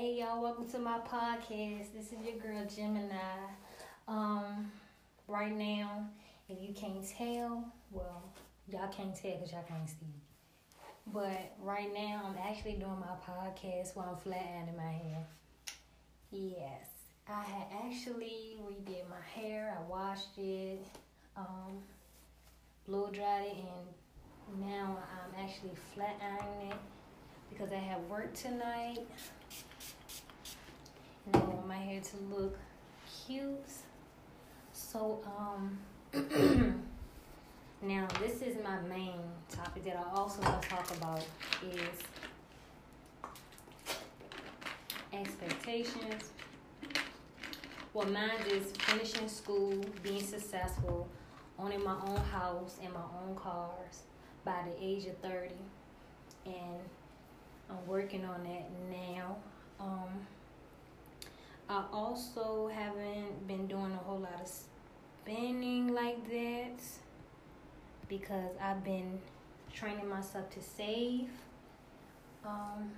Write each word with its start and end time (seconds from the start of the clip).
Hey 0.00 0.18
y'all, 0.18 0.42
welcome 0.42 0.66
to 0.70 0.78
my 0.78 0.98
podcast. 1.00 1.92
This 1.94 2.06
is 2.06 2.24
your 2.24 2.36
girl 2.36 2.64
Gemini. 2.74 3.18
Um, 4.08 4.72
right 5.28 5.54
now, 5.54 6.08
if 6.48 6.56
you 6.58 6.72
can't 6.72 7.06
tell, 7.06 7.70
well, 7.90 8.22
y'all 8.66 8.88
can't 8.88 9.14
tell 9.14 9.32
because 9.32 9.52
y'all 9.52 9.62
can't 9.68 9.86
see. 9.86 10.06
But 11.12 11.52
right 11.60 11.92
now, 11.92 12.22
I'm 12.24 12.48
actually 12.48 12.76
doing 12.76 12.98
my 12.98 13.14
podcast 13.30 13.94
while 13.94 14.08
I'm 14.08 14.16
flat 14.16 14.42
ironing 14.56 14.74
my 14.78 14.90
hair. 14.90 15.26
Yes, 16.30 16.88
I 17.28 17.42
had 17.42 17.66
actually 17.84 18.56
redid 18.66 19.02
my 19.10 19.20
hair. 19.38 19.76
I 19.78 19.86
washed 19.86 20.38
it, 20.38 20.82
um, 21.36 21.82
blow 22.88 23.10
dried 23.10 23.48
it, 23.48 23.56
and 24.50 24.66
now 24.66 24.96
I'm 24.96 25.44
actually 25.44 25.72
flat 25.94 26.16
ironing 26.22 26.70
it 26.70 26.76
because 27.52 27.70
I 27.70 27.76
have 27.80 28.00
work 28.04 28.32
tonight. 28.32 29.00
Want 31.32 31.66
my 31.66 31.76
hair 31.76 32.00
to 32.00 32.34
look 32.34 32.58
cute. 33.26 33.70
So, 34.72 35.20
um, 35.26 35.78
now 37.82 38.06
this 38.20 38.42
is 38.42 38.56
my 38.62 38.80
main 38.88 39.20
topic 39.48 39.84
that 39.84 39.96
I 39.96 40.16
also 40.16 40.42
want 40.42 40.62
to 40.62 40.68
talk 40.68 40.96
about 40.96 41.24
is 41.62 41.98
expectations. 45.12 46.30
Well, 47.92 48.08
mine 48.08 48.30
is 48.48 48.72
finishing 48.78 49.28
school, 49.28 49.84
being 50.02 50.22
successful, 50.22 51.08
owning 51.58 51.82
my 51.82 51.96
own 52.06 52.18
house 52.18 52.78
and 52.82 52.92
my 52.92 53.00
own 53.00 53.34
cars 53.34 54.02
by 54.44 54.62
the 54.64 54.84
age 54.84 55.06
of 55.06 55.16
30. 55.18 55.54
And 56.46 56.80
I'm 57.68 57.86
working 57.86 58.24
on 58.24 58.44
that 58.44 58.70
now. 58.90 59.36
Um, 59.80 60.26
I 61.70 61.84
also 61.92 62.66
haven't 62.66 63.46
been 63.46 63.68
doing 63.68 63.92
a 63.92 64.04
whole 64.04 64.18
lot 64.18 64.40
of 64.42 64.50
spending 65.22 65.94
like 65.94 66.28
that 66.28 66.82
because 68.08 68.50
I've 68.60 68.82
been 68.82 69.20
training 69.72 70.08
myself 70.08 70.50
to 70.50 70.60
save. 70.60 71.28
Um, 72.44 72.90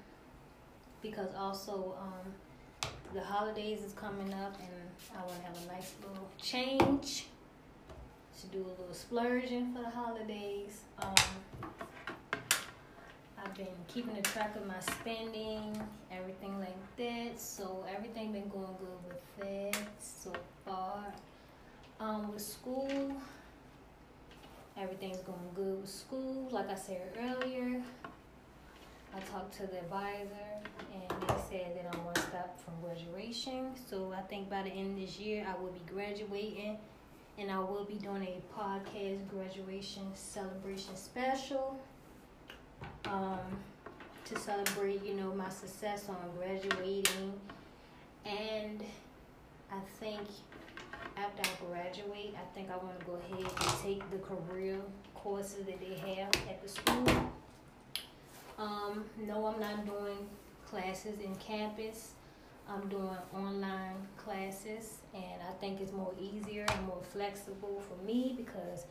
because 1.03 1.35
also 1.35 1.95
um, 2.01 2.91
the 3.13 3.21
holidays 3.21 3.83
is 3.83 3.93
coming 3.93 4.33
up 4.33 4.57
and 4.59 5.19
I 5.19 5.21
want 5.27 5.37
to 5.37 5.47
have 5.49 5.57
a 5.65 5.75
nice 5.75 5.93
little 6.01 6.29
change 6.41 7.27
to 8.41 8.47
do 8.47 8.65
a 8.65 8.73
little 8.81 8.95
splurging 8.95 9.75
for 9.75 9.83
the 9.83 9.91
holidays. 9.91 10.81
Um, 10.99 11.15
I've 13.53 13.59
been 13.59 13.67
keeping 13.87 14.17
a 14.17 14.23
track 14.23 14.57
of 14.57 14.67
my 14.67 14.81
spending, 14.81 15.79
everything 16.11 16.59
like 16.59 16.97
that. 16.97 17.39
So 17.39 17.85
everything 17.95 18.33
been 18.33 18.49
going 18.49 18.75
good 18.79 18.99
with 19.07 19.37
that 19.41 19.77
so 20.01 20.33
far. 20.65 21.13
Um, 22.01 22.33
with 22.33 22.41
school, 22.41 23.15
everything's 24.79 25.19
going 25.19 25.51
good 25.55 25.83
with 25.83 25.91
school. 25.91 26.49
Like 26.51 26.71
I 26.71 26.75
said 26.77 27.03
earlier, 27.19 27.83
I 29.15 29.21
talked 29.21 29.55
to 29.59 29.67
the 29.67 29.81
advisor 29.81 30.49
and 30.95 31.23
they 31.29 31.35
said 31.51 31.77
that 31.77 31.95
I'm 31.95 32.07
one 32.07 32.17
step 32.17 32.59
from 32.65 32.73
graduation. 32.83 33.73
So 33.87 34.15
I 34.17 34.23
think 34.23 34.49
by 34.49 34.63
the 34.63 34.71
end 34.71 34.99
of 34.99 35.07
this 35.07 35.19
year, 35.19 35.47
I 35.47 35.61
will 35.61 35.73
be 35.73 35.83
graduating 35.93 36.79
and 37.37 37.51
I 37.51 37.59
will 37.59 37.85
be 37.85 37.97
doing 37.97 38.23
a 38.23 38.59
podcast 38.59 39.29
graduation 39.29 40.05
celebration 40.15 40.97
special 40.97 41.79
um, 43.07 43.39
to 44.25 44.39
celebrate, 44.39 45.05
you 45.05 45.15
know, 45.15 45.33
my 45.35 45.49
success 45.49 46.09
on 46.09 46.17
graduating. 46.39 47.33
And 48.25 48.83
I 49.71 49.81
think 49.99 50.21
after 51.17 51.43
I 51.43 51.67
graduate, 51.67 52.35
I 52.37 52.55
think 52.55 52.71
I 52.71 52.77
want 52.77 52.99
to 52.99 53.07
go 53.07 53.15
ahead 53.15 53.47
and 53.47 53.83
take 53.83 54.11
the 54.11 54.19
career 54.19 54.79
courses 55.15 55.67
that 55.67 55.81
they 55.81 55.95
have 55.95 56.31
at 56.49 56.63
the 56.63 56.69
school. 56.69 57.33
Um, 58.59 59.05
no, 59.27 59.47
I'm 59.47 59.61
not 59.61 59.87
doing 59.87 60.29
classes 60.67 61.19
in 61.21 61.35
campus. 61.37 62.13
I'm 62.69 62.89
doing 62.89 63.17
online 63.35 63.97
classes, 64.17 64.99
and 65.15 65.43
I 65.49 65.53
think 65.61 65.81
it's 65.81 65.93
more 65.93 66.13
easier 66.21 66.65
and 66.69 66.87
more 66.87 67.03
flexible 67.13 67.83
for 67.89 68.03
me 68.07 68.35
because 68.37 68.87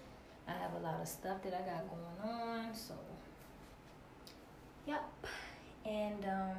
I 0.47 0.51
have 0.51 0.73
a 0.79 0.79
lot 0.79 0.99
of 1.01 1.07
stuff 1.07 1.41
that 1.43 1.53
I 1.53 1.59
got 1.59 1.85
going 1.89 2.33
on. 2.33 2.75
So 2.75 2.93
Yep. 4.85 5.27
And 5.85 6.25
um, 6.25 6.57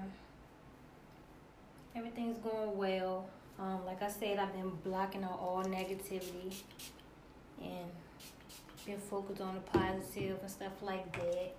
everything's 1.95 2.39
going 2.39 2.77
well. 2.77 3.29
Um, 3.59 3.85
like 3.87 4.03
I 4.03 4.09
said, 4.09 4.39
I've 4.39 4.53
been 4.53 4.71
blocking 4.85 5.23
out 5.25 5.39
all 5.41 5.63
negativity 5.65 6.55
and 7.61 7.91
been 8.87 8.99
focused 8.99 9.41
on 9.41 9.55
the 9.55 9.61
positive 9.79 10.39
and 10.41 10.51
stuff 10.51 10.73
like 10.83 11.13
that. 11.13 11.55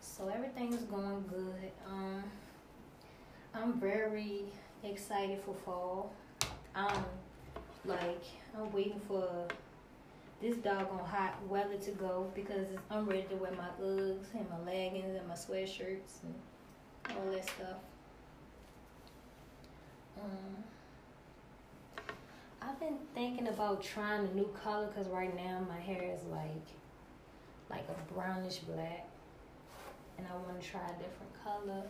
So 0.00 0.28
everything's 0.28 0.82
going 0.82 1.24
good. 1.28 1.70
Um, 1.86 2.22
I'm 3.54 3.80
very 3.80 4.42
excited 4.84 5.40
for 5.44 5.54
fall. 5.64 6.12
Um, 6.74 7.04
like 7.84 8.22
I'm 8.56 8.70
waiting 8.72 9.00
for 9.08 9.48
this 10.40 10.56
doggone 10.58 11.04
hot 11.04 11.34
weather 11.48 11.76
to 11.76 11.90
go 11.92 12.30
because 12.34 12.66
I'm 12.90 13.06
ready 13.06 13.22
to 13.22 13.34
wear 13.36 13.50
my 13.52 13.68
Uggs 13.84 14.32
and 14.34 14.46
my 14.48 14.70
leggings 14.70 15.16
and 15.16 15.26
my 15.26 15.34
sweatshirts 15.34 16.22
and 16.22 16.34
all 17.10 17.32
that 17.32 17.44
stuff. 17.44 17.78
Um, 20.20 20.64
I've 22.62 22.78
been 22.78 22.98
thinking 23.14 23.48
about 23.48 23.82
trying 23.82 24.28
a 24.28 24.34
new 24.34 24.48
color 24.62 24.86
because 24.86 25.08
right 25.08 25.34
now 25.34 25.64
my 25.68 25.78
hair 25.78 26.14
is 26.14 26.22
like 26.30 26.66
like 27.70 27.86
a 27.88 28.14
brownish 28.14 28.58
black, 28.58 29.06
and 30.16 30.26
I 30.26 30.34
want 30.36 30.60
to 30.60 30.66
try 30.66 30.80
a 30.80 31.02
different 31.02 31.44
color. 31.44 31.82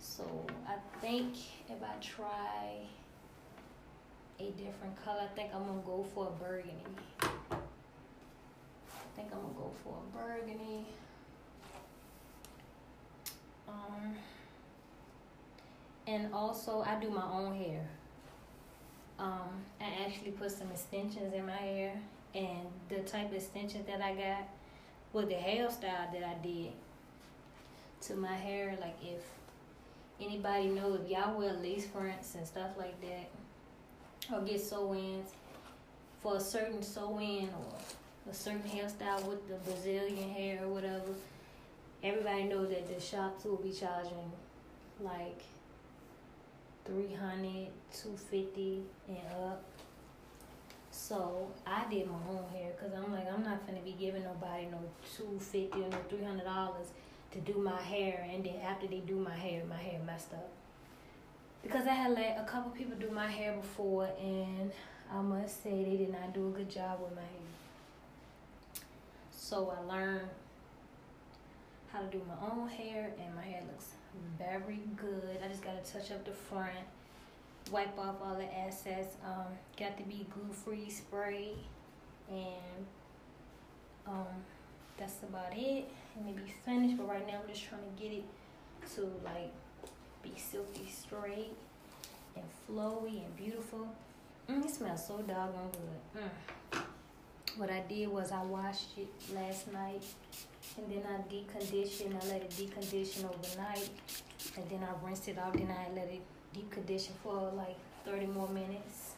So 0.00 0.24
I 0.66 0.74
think 1.00 1.36
if 1.68 1.82
I 1.82 1.94
try 2.00 2.78
a 4.40 4.50
different 4.50 5.02
color, 5.04 5.20
I 5.22 5.34
think 5.36 5.54
I'm 5.54 5.66
gonna 5.66 5.80
go 5.84 6.04
for 6.14 6.28
a 6.28 6.44
burgundy 6.44 6.72
think 9.16 9.28
I'm 9.32 9.40
gonna 9.40 9.54
go 9.54 9.70
for 9.82 9.96
a 9.96 10.16
burgundy. 10.16 10.86
Um, 13.66 14.14
and 16.06 16.32
also 16.32 16.82
I 16.82 17.00
do 17.00 17.10
my 17.10 17.24
own 17.24 17.56
hair. 17.56 17.88
Um, 19.18 19.64
I 19.80 20.04
actually 20.06 20.32
put 20.32 20.50
some 20.50 20.70
extensions 20.70 21.32
in 21.32 21.46
my 21.46 21.52
hair, 21.52 21.98
and 22.34 22.66
the 22.90 22.98
type 23.00 23.30
of 23.30 23.36
extensions 23.36 23.86
that 23.86 24.02
I 24.02 24.14
got 24.14 24.48
with 25.14 25.30
the 25.30 25.34
hairstyle 25.34 26.12
that 26.12 26.22
I 26.22 26.34
did 26.46 26.72
to 28.02 28.14
my 28.14 28.34
hair. 28.34 28.76
Like 28.78 28.96
if 29.02 29.22
anybody 30.20 30.66
know 30.66 30.98
if 31.02 31.10
y'all 31.10 31.38
wear 31.38 31.54
lace 31.54 31.86
fronts 31.86 32.34
and 32.34 32.46
stuff 32.46 32.72
like 32.76 33.00
that, 33.00 33.30
or 34.32 34.42
get 34.42 34.60
sew-ins 34.60 35.30
for 36.20 36.36
a 36.36 36.40
certain 36.40 36.82
sew-in 36.82 37.48
or 37.48 37.78
a 38.28 38.34
certain 38.34 38.62
hairstyle 38.62 39.24
with 39.26 39.48
the 39.48 39.54
Brazilian 39.70 40.30
hair 40.30 40.64
or 40.64 40.68
whatever, 40.68 41.12
everybody 42.02 42.44
knows 42.44 42.68
that 42.70 42.92
the 42.92 43.00
shops 43.00 43.44
will 43.44 43.56
be 43.56 43.72
charging 43.72 44.32
like 45.00 45.42
300 46.84 47.68
250 47.92 48.82
and 49.08 49.18
up. 49.44 49.62
So 50.90 51.48
I 51.66 51.84
did 51.90 52.06
my 52.08 52.16
own 52.30 52.44
hair 52.52 52.72
because 52.76 52.94
I'm 52.96 53.12
like, 53.12 53.30
I'm 53.32 53.44
not 53.44 53.66
going 53.66 53.78
to 53.78 53.84
be 53.84 53.92
giving 53.98 54.24
nobody 54.24 54.66
no 54.66 54.78
250 55.16 55.78
or 55.78 55.88
no 55.88 56.42
$300 56.42 56.72
to 57.32 57.38
do 57.40 57.58
my 57.58 57.80
hair. 57.80 58.26
And 58.32 58.44
then 58.44 58.56
after 58.64 58.86
they 58.86 58.98
do 58.98 59.16
my 59.16 59.34
hair, 59.34 59.62
my 59.68 59.76
hair 59.76 60.00
messed 60.06 60.32
up. 60.32 60.48
Because 61.62 61.86
I 61.86 61.94
had 61.94 62.12
let 62.12 62.38
a 62.40 62.44
couple 62.50 62.70
people 62.70 62.96
do 62.98 63.10
my 63.10 63.26
hair 63.26 63.52
before 63.54 64.08
and 64.20 64.70
I 65.12 65.20
must 65.20 65.62
say 65.62 65.84
they 65.84 65.96
did 65.96 66.12
not 66.12 66.32
do 66.32 66.48
a 66.48 66.50
good 66.50 66.70
job 66.70 67.00
with 67.02 67.14
my 67.14 67.22
hair. 67.22 67.65
So 69.48 69.72
I 69.78 69.94
learned 69.94 70.28
how 71.92 72.00
to 72.00 72.06
do 72.06 72.20
my 72.26 72.50
own 72.50 72.66
hair, 72.66 73.12
and 73.16 73.32
my 73.32 73.42
hair 73.42 73.62
looks 73.70 73.90
very 74.36 74.80
good. 74.96 75.38
I 75.40 75.46
just 75.46 75.62
gotta 75.62 75.78
touch 75.88 76.10
up 76.10 76.24
the 76.24 76.32
front, 76.32 76.84
wipe 77.70 77.96
off 77.96 78.16
all 78.24 78.34
the 78.34 78.58
excess. 78.58 79.06
Um, 79.24 79.44
got 79.78 79.96
to 79.98 80.02
be 80.02 80.26
glue 80.34 80.52
free 80.52 80.90
spray, 80.90 81.50
and 82.28 82.86
um, 84.08 84.26
that's 84.98 85.22
about 85.22 85.52
it. 85.56 85.88
It 86.16 86.24
may 86.24 86.32
be 86.32 86.52
finished, 86.64 86.96
but 86.96 87.08
right 87.08 87.24
now 87.24 87.38
I'm 87.40 87.48
just 87.48 87.66
trying 87.66 87.82
to 87.82 88.02
get 88.02 88.14
it 88.14 88.24
to 88.96 89.02
like 89.24 89.52
be 90.24 90.32
silky 90.36 90.90
straight 90.90 91.54
and 92.34 92.44
flowy 92.68 93.24
and 93.24 93.36
beautiful. 93.36 93.86
Mm, 94.50 94.64
it 94.64 94.70
smells 94.70 95.06
so 95.06 95.18
doggone 95.18 95.70
good. 95.70 96.24
Mm 96.24 96.55
what 97.56 97.70
I 97.70 97.80
did 97.88 98.08
was 98.08 98.32
I 98.32 98.42
washed 98.42 98.98
it 98.98 99.08
last 99.34 99.72
night 99.72 100.02
and 100.76 100.90
then 100.90 101.02
I 101.08 101.32
deconditioned. 101.32 102.14
I 102.22 102.26
let 102.28 102.42
it 102.42 102.50
decondition 102.50 103.24
overnight 103.24 103.88
and 104.56 104.68
then 104.70 104.80
I 104.82 105.06
rinsed 105.06 105.28
it 105.28 105.38
off. 105.38 105.54
Then 105.54 105.70
I 105.70 105.92
let 105.94 106.08
it 106.08 106.20
deep 106.52 106.70
condition 106.70 107.14
for 107.22 107.52
like 107.56 107.76
30 108.04 108.26
more 108.26 108.48
minutes. 108.48 109.14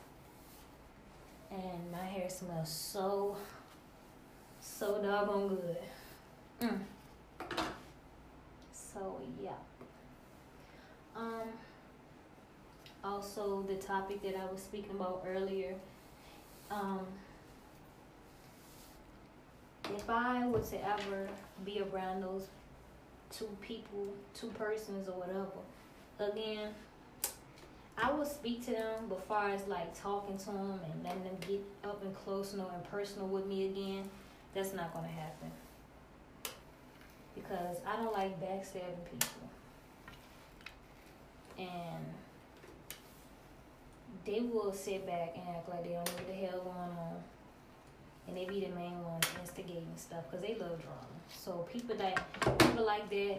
And 1.50 1.90
my 1.90 2.04
hair 2.04 2.28
smells 2.28 2.68
so, 2.68 3.36
so 4.60 5.02
doggone 5.02 5.48
good. 5.48 5.76
Mm. 6.60 6.80
So, 8.72 9.20
yeah. 9.42 9.50
Um, 11.16 11.48
also, 13.02 13.62
the 13.62 13.76
topic 13.76 14.22
that 14.22 14.36
I 14.36 14.52
was 14.52 14.60
speaking 14.60 14.90
about 14.90 15.24
earlier. 15.26 15.74
Um, 16.70 17.00
if 19.94 20.08
I 20.08 20.46
were 20.46 20.60
to 20.60 20.86
ever 20.86 21.28
be 21.64 21.80
around 21.80 22.22
those 22.22 22.46
two 23.30 23.48
people, 23.60 24.06
two 24.34 24.48
persons, 24.48 25.08
or 25.08 25.12
whatever, 25.12 26.32
again, 26.32 26.74
I 28.00 28.12
will 28.12 28.24
speak 28.24 28.64
to 28.66 28.72
them, 28.72 29.06
but 29.08 29.24
far 29.26 29.50
as 29.50 29.66
like 29.66 29.98
talking 30.00 30.38
to 30.38 30.46
them 30.46 30.80
and 30.92 31.04
letting 31.04 31.24
them 31.24 31.36
get 31.40 31.60
up 31.84 32.02
and 32.02 32.14
close 32.14 32.52
and 32.52 32.62
personal 32.90 33.26
with 33.26 33.46
me 33.46 33.66
again, 33.66 34.08
that's 34.54 34.72
not 34.72 34.92
gonna 34.94 35.08
happen. 35.08 35.50
Because 37.34 37.78
I 37.86 37.96
don't 37.96 38.12
like 38.12 38.40
backstabbing 38.40 39.04
people. 39.10 39.48
And 41.58 42.04
they 44.24 44.40
will 44.40 44.72
sit 44.72 45.06
back 45.06 45.34
and 45.34 45.56
act 45.56 45.68
like 45.68 45.82
they 45.82 45.90
don't 45.90 46.06
know 46.06 46.12
what 46.12 46.26
the 46.28 46.34
hell 46.34 46.60
going 46.60 46.76
on. 46.76 47.22
And 48.28 48.36
they 48.36 48.44
be 48.44 48.60
the 48.60 48.74
main 48.74 49.02
ones 49.02 49.26
instigating 49.40 49.96
stuff 49.96 50.24
because 50.30 50.46
they 50.46 50.54
love 50.54 50.80
drama. 50.82 51.06
So 51.34 51.66
people 51.72 51.96
that 51.96 52.22
people 52.58 52.84
like 52.84 53.08
that, 53.10 53.38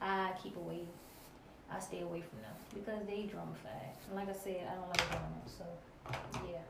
I 0.00 0.32
keep 0.42 0.56
away 0.56 0.80
I 1.70 1.80
stay 1.80 2.00
away 2.00 2.22
from 2.22 2.40
them 2.40 2.52
because 2.74 3.06
they 3.06 3.22
drama. 3.22 3.52
And 4.08 4.16
like 4.16 4.28
I 4.28 4.38
said, 4.38 4.68
I 4.70 4.74
don't 4.74 4.88
like 4.88 5.10
drama, 5.10 5.36
so 5.46 5.64
yeah. 6.48 6.62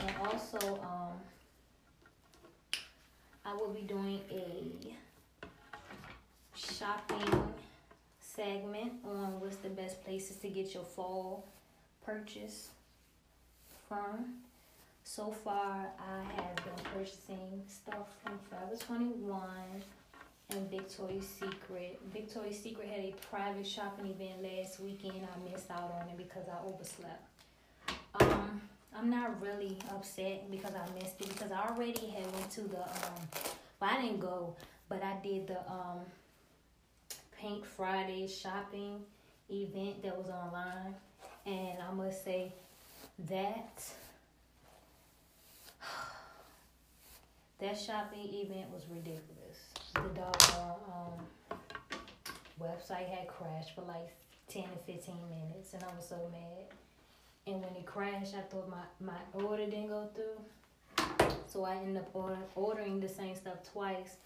And 0.00 0.26
also, 0.26 0.80
um, 0.82 1.12
I 3.44 3.54
will 3.54 3.68
be 3.68 3.82
doing 3.82 4.20
a 4.30 4.94
shopping 6.56 7.54
segment 8.20 8.92
on 9.04 9.40
what's 9.40 9.56
the 9.56 9.68
best 9.68 10.02
places 10.04 10.36
to 10.36 10.48
get 10.48 10.74
your 10.74 10.84
fall 10.84 11.46
purchase 12.04 12.70
from. 13.88 14.47
So 15.08 15.30
far, 15.42 15.86
I 15.98 16.32
have 16.34 16.56
been 16.56 16.84
purchasing 16.94 17.62
stuff 17.66 18.08
from 18.22 18.38
Forever 18.50 18.76
21 18.76 19.40
and 20.50 20.70
Victoria's 20.70 21.26
Secret. 21.26 21.98
Victoria's 22.12 22.58
Secret 22.58 22.88
had 22.88 23.00
a 23.00 23.14
private 23.30 23.66
shopping 23.66 24.08
event 24.10 24.42
last 24.42 24.78
weekend. 24.80 25.14
I 25.22 25.50
missed 25.50 25.70
out 25.70 25.94
on 25.98 26.10
it 26.10 26.18
because 26.18 26.44
I 26.46 26.62
overslept. 26.62 27.26
Um, 28.20 28.60
I'm 28.94 29.08
not 29.08 29.40
really 29.40 29.78
upset 29.90 30.50
because 30.50 30.72
I 30.74 30.94
missed 30.94 31.18
it 31.22 31.28
because 31.30 31.52
I 31.52 31.68
already 31.68 32.08
had 32.08 32.30
went 32.34 32.50
to 32.50 32.60
the 32.60 32.82
um, 32.82 33.28
well 33.80 33.90
I 33.90 34.02
didn't 34.02 34.20
go, 34.20 34.56
but 34.90 35.02
I 35.02 35.16
did 35.22 35.46
the 35.46 35.58
um 35.72 36.00
Pink 37.40 37.64
Friday 37.64 38.28
shopping 38.28 39.00
event 39.48 40.02
that 40.02 40.18
was 40.18 40.28
online, 40.28 40.94
and 41.46 41.78
I 41.80 41.94
must 41.94 42.22
say 42.22 42.52
that 43.26 43.82
that 47.60 47.78
shopping 47.78 48.28
event 48.32 48.70
was 48.72 48.84
ridiculous 48.88 49.28
the 49.94 50.20
doggone 50.20 50.76
um, 50.92 51.58
website 52.60 53.08
had 53.08 53.26
crashed 53.28 53.74
for 53.74 53.82
like 53.82 54.14
10 54.48 54.62
to 54.62 54.92
15 54.92 55.14
minutes 55.28 55.74
and 55.74 55.82
I 55.82 55.94
was 55.94 56.08
so 56.08 56.16
mad. 56.30 56.66
And 57.46 57.62
when 57.62 57.74
it 57.76 57.86
crashed, 57.86 58.34
I 58.34 58.42
thought 58.42 58.68
my, 58.68 58.82
my 59.00 59.42
order 59.44 59.64
didn't 59.64 59.88
go 59.88 60.08
through. 60.14 61.06
So 61.46 61.64
I 61.64 61.76
ended 61.76 61.96
up 61.96 62.10
order, 62.12 62.36
ordering 62.54 63.00
the 63.00 63.08
same 63.08 63.34
stuff 63.34 63.62
twice. 63.72 64.16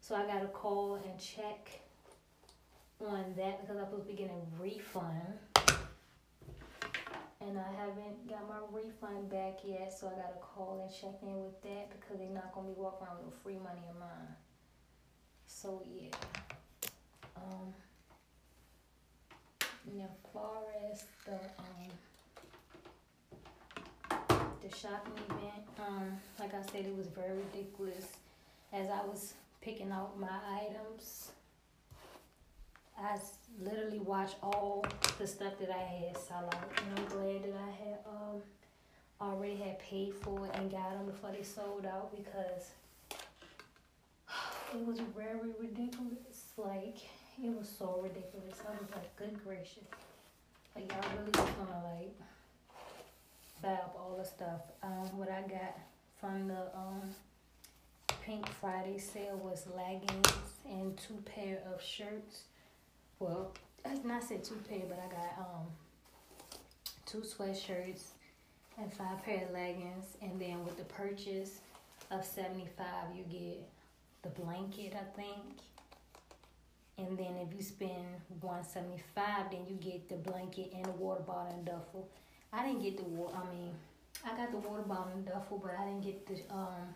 So 0.00 0.14
I 0.14 0.26
got 0.26 0.42
a 0.42 0.48
call 0.48 0.94
and 0.94 1.18
check 1.20 1.82
on 3.00 3.34
that 3.36 3.60
because 3.60 3.76
I 3.76 3.82
was 3.82 3.90
supposed 3.90 4.18
to 4.18 4.30
refund. 4.58 5.38
And 7.46 7.58
I 7.58 7.72
haven't 7.80 8.28
got 8.28 8.48
my 8.48 8.60
refund 8.70 9.28
back 9.28 9.58
yet, 9.64 9.92
so 9.92 10.06
I 10.06 10.10
gotta 10.10 10.38
call 10.40 10.80
and 10.82 10.94
check 10.94 11.20
in 11.22 11.42
with 11.42 11.60
that 11.62 11.90
because 11.90 12.18
they're 12.18 12.28
not 12.30 12.54
gonna 12.54 12.68
be 12.68 12.74
walking 12.76 13.06
around 13.06 13.24
with 13.24 13.34
free 13.42 13.58
money 13.58 13.82
of 13.90 13.98
mine. 13.98 14.36
So 15.46 15.82
yeah. 15.92 16.10
Um 17.36 17.74
now 19.96 20.08
far 20.32 20.62
as 20.90 21.04
the 21.24 21.32
um 21.58 21.90
the 24.62 24.76
shopping 24.76 25.12
event, 25.28 25.66
um, 25.86 26.20
like 26.38 26.54
I 26.54 26.62
said 26.70 26.86
it 26.86 26.96
was 26.96 27.08
very 27.08 27.36
ridiculous. 27.36 28.06
As 28.72 28.88
I 28.88 29.04
was 29.04 29.34
picking 29.60 29.90
out 29.90 30.18
my 30.18 30.38
items, 30.60 31.32
I 32.98 33.18
literally 33.60 33.98
watched 33.98 34.36
all 34.42 34.84
the 35.18 35.26
stuff 35.26 35.54
that 35.60 35.70
I 35.70 35.82
had 35.82 36.16
sell 36.16 36.44
out, 36.46 36.70
and 36.76 36.98
I'm 36.98 37.06
glad 37.06 37.42
that 37.44 37.58
I 37.58 37.70
had 37.84 37.98
um 38.06 38.42
already 39.20 39.56
had 39.56 39.78
paid 39.78 40.14
for 40.14 40.46
it 40.46 40.52
and 40.54 40.70
got 40.70 40.92
them 40.92 41.06
before 41.06 41.30
they 41.30 41.44
sold 41.44 41.86
out 41.86 42.14
because 42.16 42.70
it 44.74 44.86
was 44.86 44.98
very 45.16 45.50
ridiculous. 45.60 46.46
Like, 46.56 46.98
it 47.42 47.56
was 47.56 47.68
so 47.68 48.00
ridiculous. 48.02 48.58
I 48.66 48.72
was 48.72 48.90
like, 48.92 49.16
good 49.16 49.42
gracious. 49.44 49.84
Like, 50.74 50.90
y'all 50.90 51.04
really 51.18 51.30
just 51.32 51.56
gonna, 51.58 51.84
like, 51.98 52.14
buy 53.62 53.72
up 53.74 53.94
all 53.98 54.16
the 54.18 54.24
stuff. 54.24 54.62
Um, 54.82 55.16
what 55.16 55.30
I 55.30 55.42
got 55.42 55.78
from 56.20 56.48
the, 56.48 56.74
um, 56.74 57.14
Pink 58.24 58.48
Friday 58.48 58.98
sale 58.98 59.36
was 59.36 59.66
leggings 59.76 60.32
and 60.64 60.96
two 60.96 61.22
pair 61.24 61.58
of 61.72 61.82
shirts. 61.82 62.44
Well, 63.22 63.52
I 63.84 63.94
not 64.04 64.24
say 64.24 64.38
two 64.38 64.56
pair, 64.68 64.80
but 64.88 64.98
I 64.98 65.06
got, 65.06 65.46
um, 65.46 65.66
two 67.06 67.18
sweatshirts 67.18 68.06
and 68.76 68.92
five 68.92 69.24
pair 69.24 69.44
of 69.44 69.52
leggings. 69.52 70.16
And 70.20 70.40
then 70.40 70.64
with 70.64 70.76
the 70.76 70.84
purchase 70.86 71.60
of 72.10 72.24
75, 72.24 72.84
you 73.16 73.22
get 73.30 73.62
the 74.22 74.40
blanket, 74.40 74.94
I 74.96 75.04
think. 75.16 75.60
And 76.98 77.16
then 77.16 77.36
if 77.46 77.54
you 77.54 77.62
spend 77.62 78.06
175 78.40 79.52
then 79.52 79.66
you 79.68 79.76
get 79.76 80.08
the 80.08 80.16
blanket 80.16 80.72
and 80.74 80.84
the 80.84 80.90
water 80.90 81.22
bottle 81.22 81.54
and 81.54 81.64
duffel. 81.64 82.08
I 82.52 82.66
didn't 82.66 82.82
get 82.82 82.96
the 82.96 83.04
water, 83.04 83.36
I 83.36 83.54
mean, 83.54 83.72
I 84.26 84.36
got 84.36 84.50
the 84.50 84.58
water 84.68 84.82
bottle 84.82 85.12
and 85.14 85.24
duffel, 85.24 85.58
but 85.62 85.76
I 85.78 85.84
didn't 85.84 86.02
get 86.02 86.26
the, 86.26 86.52
um, 86.52 86.94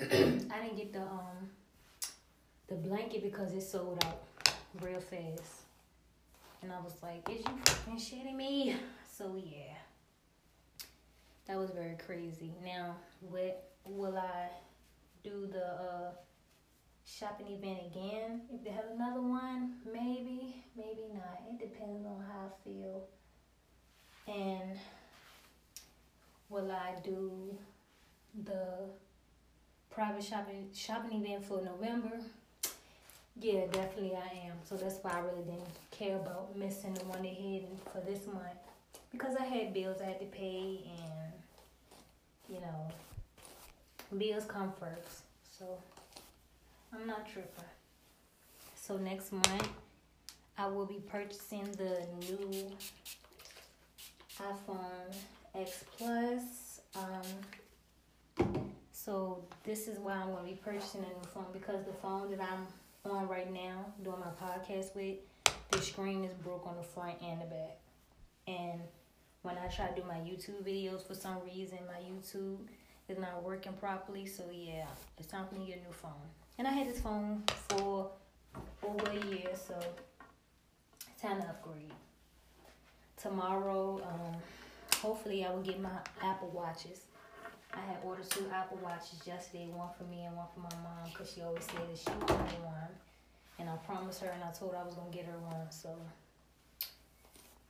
I 0.52 0.62
didn't 0.62 0.76
get 0.76 0.92
the, 0.92 1.02
um, 1.02 1.50
the 2.68 2.76
blanket 2.76 3.24
because 3.24 3.52
it 3.52 3.62
sold 3.62 4.04
out 4.04 4.31
real 4.80 5.00
fast. 5.00 5.62
And 6.62 6.72
I 6.72 6.80
was 6.80 6.94
like, 7.02 7.28
is 7.28 7.38
you 7.38 7.58
fucking 7.64 7.96
shitting 7.96 8.36
me? 8.36 8.76
So 9.10 9.36
yeah, 9.36 9.74
that 11.46 11.56
was 11.56 11.70
very 11.70 11.96
crazy. 12.06 12.52
Now, 12.64 12.96
what 13.20 13.72
will 13.84 14.16
I 14.16 14.48
do 15.22 15.48
the, 15.52 15.66
uh, 15.66 16.10
shopping 17.04 17.46
event 17.48 17.78
again. 17.90 18.42
If 18.52 18.64
they 18.64 18.70
have 18.70 18.86
another 18.94 19.20
one, 19.20 19.74
maybe, 19.86 20.64
maybe 20.76 21.02
not. 21.12 21.42
It 21.50 21.58
depends 21.58 22.06
on 22.06 22.24
how 22.26 22.46
I 22.46 22.64
feel. 22.64 23.08
And 24.26 24.78
will 26.48 26.70
I 26.70 26.94
do 27.02 27.56
the 28.44 28.90
private 29.90 30.22
shopping 30.22 30.68
shopping 30.72 31.24
event 31.24 31.44
for 31.44 31.62
November? 31.62 32.20
Yeah, 33.40 33.66
definitely 33.72 34.14
I 34.14 34.46
am. 34.46 34.56
So 34.64 34.76
that's 34.76 34.98
why 35.02 35.12
I 35.12 35.20
really 35.20 35.42
didn't 35.44 35.66
care 35.90 36.16
about 36.16 36.56
missing 36.56 36.94
the 36.94 37.04
one 37.06 37.24
ahead 37.24 37.66
for 37.92 38.00
this 38.00 38.26
month. 38.26 38.58
Because 39.10 39.36
I 39.36 39.44
had 39.44 39.74
bills 39.74 40.00
I 40.00 40.06
had 40.06 40.20
to 40.20 40.26
pay 40.26 40.80
and 40.86 41.32
you 42.48 42.60
know 42.60 42.88
bills 44.16 44.44
come 44.44 44.72
first. 44.78 45.22
So 45.58 45.78
I'm 46.94 47.06
not 47.06 47.26
tripping. 47.26 47.64
So 48.74 48.96
next 48.96 49.32
month, 49.32 49.68
I 50.58 50.66
will 50.66 50.86
be 50.86 51.00
purchasing 51.08 51.64
the 51.72 51.98
new 52.20 52.70
iPhone 54.38 55.14
X 55.54 55.84
Plus. 55.96 56.80
Um, 56.94 58.46
so 58.92 59.42
this 59.64 59.88
is 59.88 59.98
why 59.98 60.14
I'm 60.14 60.28
to 60.36 60.42
be 60.42 60.58
purchasing 60.62 61.00
a 61.00 61.08
new 61.08 61.26
phone 61.32 61.46
because 61.52 61.84
the 61.84 61.92
phone 61.92 62.30
that 62.30 62.40
I'm 62.40 62.66
on 63.10 63.28
right 63.28 63.52
now, 63.52 63.86
doing 64.04 64.20
my 64.20 64.46
podcast 64.46 64.94
with, 64.94 65.16
the 65.70 65.80
screen 65.80 66.24
is 66.24 66.32
broke 66.34 66.66
on 66.66 66.76
the 66.76 66.82
front 66.82 67.16
and 67.20 67.40
the 67.40 67.46
back. 67.46 67.78
And 68.46 68.80
when 69.42 69.56
I 69.58 69.66
try 69.68 69.88
to 69.88 70.00
do 70.00 70.06
my 70.06 70.16
YouTube 70.16 70.62
videos, 70.64 71.06
for 71.06 71.14
some 71.14 71.38
reason, 71.44 71.78
my 71.86 72.00
YouTube 72.00 72.58
is 73.08 73.18
not 73.18 73.42
working 73.42 73.72
properly. 73.72 74.26
So 74.26 74.44
yeah, 74.52 74.86
it's 75.18 75.26
time 75.26 75.46
for 75.48 75.54
me 75.56 75.66
to 75.66 75.72
get 75.72 75.80
a 75.80 75.84
new 75.84 75.92
phone. 75.92 76.12
And 76.58 76.68
I 76.68 76.70
had 76.70 76.88
this 76.88 77.00
phone 77.00 77.42
for 77.68 78.10
over 78.84 79.10
a 79.10 79.26
year, 79.26 79.48
so 79.54 79.74
it's 81.10 81.22
time 81.22 81.40
to 81.40 81.48
upgrade. 81.48 81.90
tomorrow, 83.20 84.00
um, 84.04 84.36
hopefully, 85.00 85.44
I 85.44 85.50
will 85.52 85.62
get 85.62 85.80
my 85.80 85.90
Apple 86.22 86.50
Watches. 86.50 87.00
I 87.74 87.80
had 87.80 87.98
ordered 88.04 88.28
two 88.30 88.46
Apple 88.52 88.78
Watches 88.82 89.20
yesterday, 89.26 89.68
one 89.72 89.88
for 89.96 90.04
me 90.04 90.24
and 90.24 90.36
one 90.36 90.46
for 90.54 90.60
my 90.60 90.82
mom, 90.82 91.10
because 91.10 91.32
she 91.32 91.40
always 91.40 91.64
said 91.64 91.80
that 91.88 91.98
she 91.98 92.10
wanted 92.10 92.62
one. 92.64 92.92
And 93.58 93.68
I 93.68 93.76
promised 93.76 94.20
her 94.22 94.28
and 94.28 94.42
I 94.44 94.50
told 94.50 94.72
her 94.72 94.78
I 94.78 94.84
was 94.84 94.94
going 94.94 95.10
to 95.10 95.16
get 95.16 95.26
her 95.26 95.38
one. 95.38 95.70
So 95.70 95.88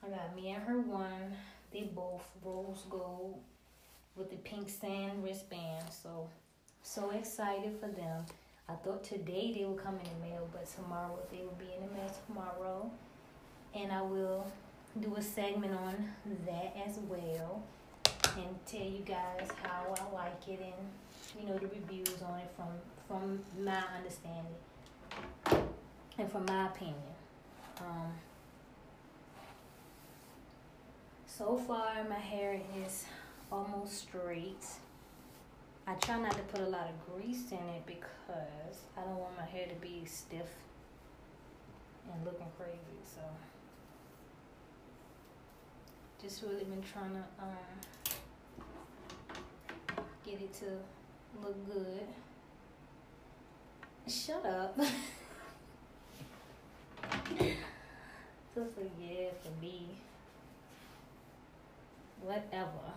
I 0.05 0.09
got 0.09 0.35
me 0.35 0.51
and 0.51 0.63
her 0.65 0.81
one. 0.81 1.37
They 1.73 1.83
both 1.95 2.25
rose 2.45 2.85
gold 2.91 3.41
with 4.17 4.31
the 4.31 4.37
pink 4.37 4.69
sand 4.69 5.23
wristband. 5.23 5.85
So, 5.91 6.29
so 6.83 7.11
excited 7.11 7.79
for 7.81 7.89
them. 7.89 8.25
I 8.69 8.75
thought 8.75 9.05
today 9.05 9.53
they 9.57 9.65
would 9.65 9.83
come 9.83 9.95
in 9.95 10.05
the 10.05 10.29
mail, 10.29 10.49
but 10.53 10.67
tomorrow 10.67 11.19
they 11.31 11.39
will 11.39 11.59
be 11.59 11.73
in 11.77 11.87
the 11.87 11.95
mail 11.95 12.11
tomorrow. 12.27 12.91
And 13.75 13.93
I 13.93 14.03
will 14.03 14.47
do 15.01 15.17
a 15.17 15.23
segment 15.23 15.75
on 15.75 16.11
that 16.47 16.77
as 16.87 16.99
well 17.09 17.63
and 18.37 18.67
tell 18.67 18.81
you 18.81 19.03
guys 19.05 19.49
how 19.63 19.95
I 19.95 20.15
like 20.15 20.49
it 20.49 20.61
and 20.61 21.41
you 21.41 21.49
know 21.49 21.59
the 21.59 21.67
reviews 21.67 22.23
on 22.23 22.39
it 22.39 22.51
from 22.57 22.69
from 23.09 23.41
my 23.65 23.83
understanding 23.97 24.55
and 26.19 26.31
from 26.31 26.45
my 26.47 26.67
opinion. 26.67 26.97
Um, 27.81 28.13
so 31.27 31.57
far 31.57 32.05
my 32.09 32.19
hair 32.19 32.61
is 32.85 33.07
almost 33.51 33.99
straight. 33.99 34.65
I 35.87 35.95
try 35.95 36.19
not 36.21 36.33
to 36.33 36.43
put 36.45 36.61
a 36.61 36.69
lot 36.69 36.89
of 36.89 37.15
grease 37.15 37.51
in 37.51 37.59
it 37.59 37.85
because 37.87 38.77
I 38.97 39.01
don't 39.01 39.19
want 39.19 39.37
my 39.37 39.45
hair 39.45 39.67
to 39.67 39.75
be 39.77 40.05
stiff 40.07 40.49
and 42.13 42.25
looking 42.25 42.47
crazy. 42.57 43.01
So 43.03 43.21
just 46.23 46.43
really 46.43 46.65
been 46.65 46.83
trying 46.83 47.13
to 47.13 47.25
um, 47.43 47.81
get 50.25 50.41
it 50.41 50.53
to 50.55 50.67
look 51.43 51.57
good. 51.67 52.07
Shut 54.09 54.45
up. 54.47 54.77
Just 58.55 58.77
a 58.79 58.85
yeah 59.01 59.31
for 59.43 59.51
me. 59.61 59.89
Whatever. 62.23 62.93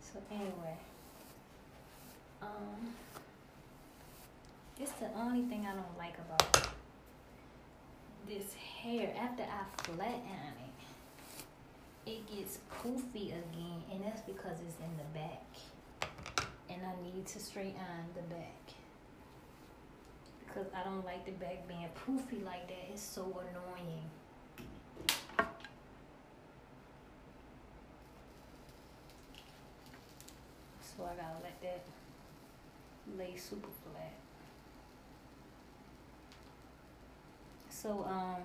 So 0.00 0.20
anyway, 0.30 0.76
um, 2.40 2.94
it's 4.80 4.92
the 4.92 5.08
only 5.16 5.42
thing 5.42 5.66
I 5.66 5.74
don't 5.74 5.98
like 5.98 6.16
about 6.18 6.68
this 8.28 8.54
hair. 8.54 9.14
After 9.20 9.42
I 9.42 9.64
flatten 9.82 10.54
it, 10.64 10.71
it 12.06 12.26
gets 12.26 12.58
poofy 12.70 13.28
again 13.28 13.82
and 13.90 14.02
that's 14.04 14.22
because 14.22 14.56
it's 14.66 14.76
in 14.80 14.96
the 14.96 15.18
back. 15.18 15.46
And 16.68 16.80
I 16.82 16.94
need 17.02 17.26
to 17.26 17.38
straighten 17.38 17.74
the 18.14 18.22
back. 18.22 18.60
Because 20.46 20.66
I 20.74 20.82
don't 20.84 21.04
like 21.04 21.24
the 21.24 21.32
back 21.32 21.66
being 21.68 21.88
poofy 22.06 22.44
like 22.44 22.66
that. 22.68 22.90
It's 22.92 23.02
so 23.02 23.22
annoying. 23.22 24.02
So 30.96 31.04
I 31.04 31.14
gotta 31.14 31.42
let 31.42 31.60
that 31.62 31.84
lay 33.16 33.36
super 33.36 33.68
flat. 33.82 34.14
So 37.70 38.06
um 38.08 38.42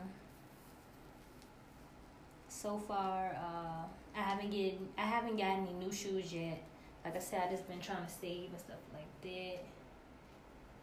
so 2.67 2.77
far, 2.77 3.33
uh, 3.33 3.85
I 4.13 4.21
haven't 4.21 4.51
get 4.51 4.77
I 4.97 5.03
haven't 5.03 5.37
got 5.37 5.45
any 5.45 5.71
new 5.79 5.89
shoes 5.89 6.33
yet. 6.33 6.61
Like 7.05 7.15
I 7.15 7.19
said, 7.19 7.43
I 7.47 7.49
just 7.49 7.65
been 7.69 7.79
trying 7.79 8.05
to 8.05 8.11
save 8.11 8.49
and 8.49 8.59
stuff 8.59 8.83
like 8.93 9.21
that. 9.21 9.63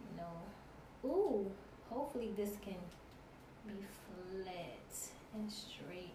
You 0.00 0.16
know, 0.16 1.10
ooh, 1.10 1.50
hopefully 1.90 2.30
this 2.34 2.52
can 2.62 2.80
be 3.66 3.74
flat 4.06 5.10
and 5.34 5.52
straight. 5.52 6.14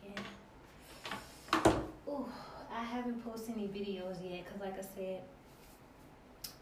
And 1.53 1.75
ooh, 2.07 2.25
I 2.73 2.83
haven't 2.83 3.23
posted 3.23 3.55
any 3.55 3.67
videos 3.67 4.17
yet 4.27 4.45
because, 4.45 4.59
like 4.59 4.79
I 4.79 4.85
said, 4.95 5.21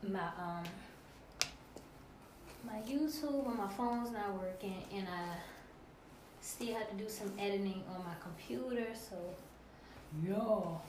my 0.04 0.28
um 0.38 0.66
my 2.66 2.82
YouTube 2.86 3.48
on 3.48 3.56
my 3.56 3.70
phone's 3.70 4.12
not 4.12 4.34
working, 4.34 4.84
and 4.94 5.08
I 5.08 5.38
still 6.48 6.74
have 6.76 6.90
to 6.90 6.96
do 6.96 7.10
some 7.10 7.32
editing 7.38 7.84
on 7.94 8.00
my 8.06 8.14
computer. 8.24 8.88
So, 8.94 9.18
yeah, 10.26 10.80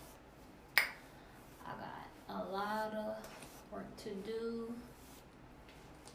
I 1.66 1.72
got 1.82 2.46
a 2.46 2.52
lot 2.52 2.94
of 2.94 3.16
work 3.72 3.96
to 4.04 4.10
do 4.10 4.72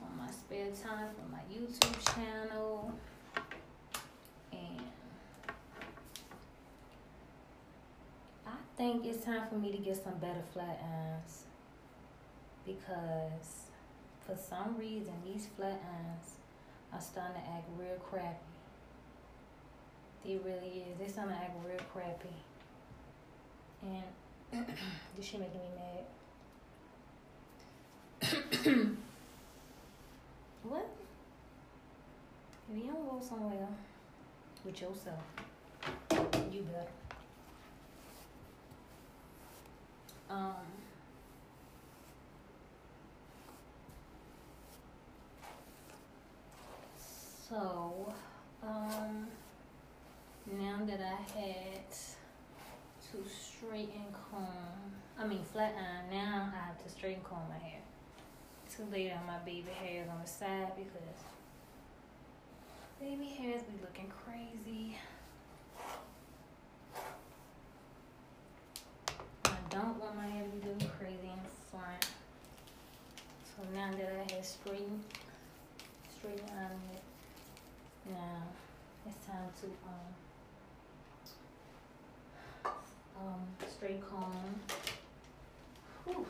on 0.02 0.18
my 0.18 0.32
spare 0.32 0.68
time 0.68 1.10
for 1.14 1.30
my 1.30 1.42
YouTube 1.54 2.16
channel. 2.16 2.94
And 4.54 4.82
I 8.48 8.52
think 8.78 9.06
it's 9.06 9.26
time 9.26 9.50
for 9.50 9.56
me 9.56 9.72
to 9.74 9.78
get 9.78 10.02
some 10.02 10.18
better 10.20 10.44
flat 10.54 10.82
irons 10.82 11.44
because 12.66 13.68
for 14.26 14.38
some 14.38 14.78
reason 14.78 15.12
these 15.26 15.48
flat 15.58 15.82
irons 15.94 16.36
are 16.94 17.02
starting 17.02 17.42
to 17.42 17.50
act 17.50 17.68
real 17.78 17.98
crappy. 18.10 18.53
It 20.26 20.42
really 20.46 20.86
is. 21.06 21.14
Sound 21.14 21.30
to 21.30 21.36
act 21.36 21.52
real 21.68 21.78
crappy. 21.94 22.30
And 23.82 24.66
this 25.18 25.26
shit 25.26 25.42
making 25.42 25.60
me 25.60 25.68
mad. 25.76 26.06
what? 30.64 30.90
If 32.72 32.78
you 32.78 32.88
don't 32.90 33.10
go 33.10 33.22
somewhere 33.22 33.68
with 34.64 34.82
yourself, 34.82 35.20
you 36.52 36.62
better. 36.62 36.88
Um. 40.30 40.54
So, 47.50 48.14
um 48.64 49.28
now 50.52 50.80
that 50.86 51.00
I 51.00 51.40
had 51.40 51.90
to 51.92 53.30
straighten 53.30 54.08
comb, 54.30 54.92
I 55.18 55.26
mean 55.26 55.44
flat 55.44 55.74
iron, 55.78 56.10
now 56.12 56.52
I 56.54 56.66
have 56.68 56.84
to 56.84 56.90
straighten 56.90 57.24
comb 57.24 57.44
my 57.50 57.58
hair 57.58 57.80
to 58.76 58.84
lay 58.92 59.08
down 59.08 59.26
my 59.26 59.38
baby 59.40 59.70
hairs 59.72 60.10
on 60.10 60.22
the 60.22 60.28
side 60.28 60.72
because 60.76 61.20
baby 63.00 63.26
hairs 63.26 63.62
be 63.64 63.80
looking 63.82 64.12
crazy. 64.26 64.98
I 69.46 69.56
don't 69.70 70.00
want 70.00 70.16
my 70.16 70.28
hair 70.28 70.44
to 70.44 70.50
be 70.50 70.68
looking 70.68 70.90
crazy 71.00 71.30
in 71.32 71.40
front. 71.72 72.06
So 73.56 73.64
now 73.74 73.92
that 73.92 74.12
I 74.12 74.36
have 74.36 74.46
straightened, 74.46 75.04
straightened 76.18 76.50
on 76.50 76.72
it, 76.94 77.02
now 78.10 78.44
it's 79.06 79.26
time 79.26 79.50
to 79.62 79.68
um 79.68 80.23
um, 83.24 83.70
straight 83.70 84.02
comb. 84.10 84.34
Whew. 86.06 86.26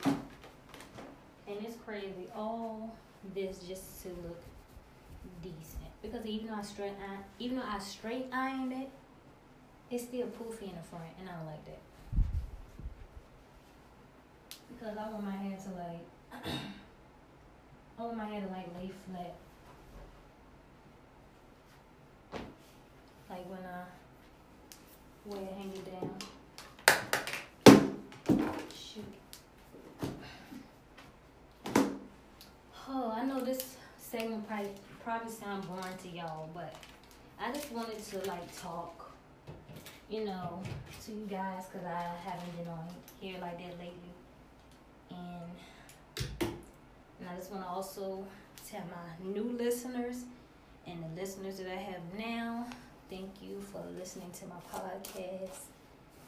And 1.48 1.58
it's 1.66 1.76
crazy. 1.86 2.28
All 2.36 2.96
this 3.34 3.60
just 3.60 4.04
to 4.04 4.10
look 4.10 4.42
decent. 5.42 5.84
Because 6.02 6.26
even 6.26 6.48
though 6.48 6.56
I 6.56 6.62
straight 6.62 6.94
iron, 7.00 7.20
even 7.40 7.58
though 7.58 7.64
I 7.68 7.80
straight 7.80 8.28
ironed 8.32 8.74
it, 8.74 8.90
it's 9.90 10.04
still 10.04 10.28
poofy 10.28 10.64
in 10.64 10.76
the 10.76 10.84
front, 10.90 11.06
and 11.20 11.30
I 11.30 11.34
don't 11.34 11.46
like 11.46 11.66
that. 11.66 11.80
Because 14.70 14.98
I 14.98 15.10
want 15.10 15.24
my 15.24 15.32
hair 15.32 15.58
to 15.58 15.70
like, 15.70 16.46
I 18.00 18.02
want 18.02 18.18
my 18.18 18.26
hair 18.26 18.42
to 18.42 18.48
like 18.48 18.68
lay 18.76 18.92
flat. 19.08 19.36
Like 23.30 23.50
when 23.50 23.60
I 23.60 23.84
wear 25.26 25.42
it 25.42 25.54
hanging 25.54 25.84
down. 25.84 26.18
Oh, 32.96 33.12
I 33.12 33.26
know 33.26 33.40
this 33.42 33.76
segment 33.98 34.48
probably 34.48 34.70
probably 35.04 35.32
sound 35.32 35.68
boring 35.68 35.98
to 36.04 36.10
y'all, 36.10 36.48
but 36.54 36.76
I 37.42 37.52
just 37.52 37.72
wanted 37.72 37.98
to 38.06 38.18
like 38.30 38.62
talk, 38.62 39.12
you 40.12 40.26
know, 40.26 40.62
to 41.06 41.12
you 41.12 41.26
guys 41.26 41.64
because 41.66 41.88
I 41.88 42.04
haven't 42.24 42.56
been 42.56 42.68
on 42.68 42.86
here 43.20 43.40
like 43.42 43.58
that 43.58 43.80
lately, 43.80 44.14
and 45.10 46.52
and 47.20 47.30
I 47.32 47.36
just 47.36 47.50
want 47.52 47.64
to 47.64 47.70
also 47.70 48.24
tell 48.70 48.84
my 48.92 49.34
new 49.34 49.58
listeners 49.58 50.26
and 50.86 51.04
the 51.04 51.20
listeners 51.20 51.58
that 51.58 51.72
I 51.72 51.76
have 51.76 52.02
now, 52.16 52.68
thank 53.10 53.30
you 53.42 53.60
for 53.72 53.82
listening 53.98 54.30
to 54.40 54.46
my 54.46 54.56
podcast. 54.72 55.66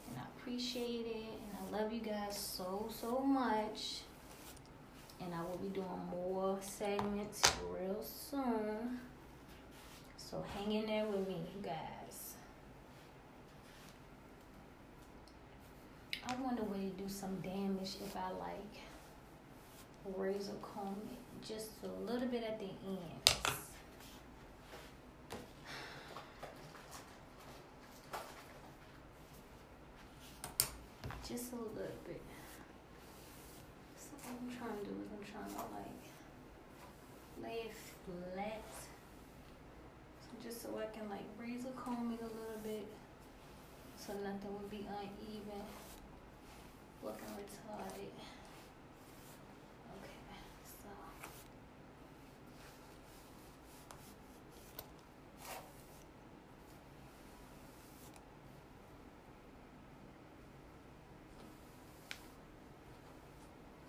And 0.08 0.18
I 0.18 0.24
appreciate 0.40 1.06
it. 1.06 1.34
And 1.44 1.78
I 1.78 1.82
love 1.82 1.94
you 1.94 2.00
guys 2.00 2.38
so, 2.38 2.90
so 3.00 3.20
much. 3.20 4.00
And 5.22 5.34
I 5.34 5.42
will 5.42 5.58
be 5.58 5.70
doing 5.70 5.88
more 6.12 6.58
segments 6.62 7.42
real 7.72 8.04
soon. 8.04 9.00
So 10.18 10.44
hang 10.56 10.72
in 10.72 10.86
there 10.86 11.06
with 11.06 11.28
me, 11.28 11.38
you 11.56 11.62
guys. 11.62 12.36
I 16.28 16.36
wonder 16.42 16.64
will 16.64 16.80
it 16.80 16.98
do 16.98 17.08
some 17.08 17.36
damage 17.42 17.96
if 18.04 18.16
I 18.16 18.32
like 18.32 18.82
razor 20.18 20.54
comb 20.62 20.96
it 21.12 21.48
just 21.48 21.70
a 21.84 22.12
little 22.12 22.28
bit 22.28 22.44
at 22.44 22.60
the 22.60 22.66
ends. 22.88 23.52
Just 31.28 31.54
a 31.54 31.56
little 31.56 31.92
bit. 32.06 32.22
I'm 34.46 34.58
trying 34.58 34.78
to 34.78 34.86
do 34.86 34.92
is 35.02 35.10
I'm 35.10 35.26
trying 35.26 35.50
to 35.58 35.66
like 35.74 36.06
lay 37.42 37.66
it 37.66 37.74
flat. 38.06 38.62
So 40.22 40.30
just 40.44 40.62
so 40.62 40.70
I 40.78 40.86
can 40.96 41.10
like 41.10 41.26
razor 41.40 41.74
comb 41.76 42.14
it 42.14 42.22
a 42.22 42.30
little 42.30 42.62
bit 42.64 42.86
so 43.98 44.14
nothing 44.14 44.54
would 44.54 44.70
be 44.70 44.86
uneven, 44.88 45.66
looking 47.04 47.26
retarded. 47.26 48.14
Okay, 49.98 50.20
so. 50.64 50.90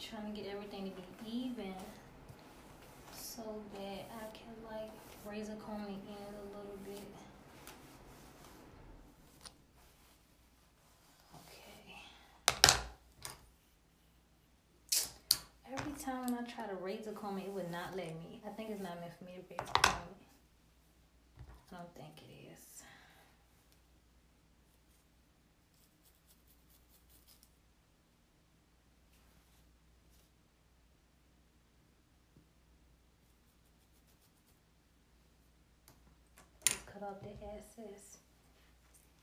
Trying 0.08 0.32
to 0.32 0.40
get 0.40 0.52
everything 0.52 0.84
to 0.84 0.90
be 1.24 1.30
even 1.48 1.74
so 3.12 3.42
that 3.74 4.08
I 4.14 4.26
can 4.32 4.54
like 4.70 4.92
razor 5.28 5.56
comb 5.56 5.82
the 5.82 5.88
end 5.88 6.34
a 6.44 6.56
little 6.56 6.78
bit. 6.84 7.00
Okay. 11.34 11.96
Every 15.72 15.92
time 16.00 16.26
when 16.26 16.34
I 16.34 16.42
try 16.42 16.66
to 16.66 16.76
razor 16.76 17.10
comb 17.10 17.38
it, 17.38 17.46
it 17.46 17.52
would 17.52 17.72
not 17.72 17.96
let 17.96 18.14
me. 18.20 18.40
I 18.46 18.50
think 18.50 18.70
it's 18.70 18.80
not 18.80 19.00
meant 19.00 19.12
for 19.18 19.24
me 19.24 19.32
to 19.36 19.42
razor 19.42 19.72
comb 19.82 20.02
it. 20.08 20.16
I 21.72 21.76
don't 21.78 21.94
think 21.96 22.18
it 22.18 22.30
is. 22.30 22.35
Off 37.08 37.22
the 37.22 37.28
excess 37.54 38.18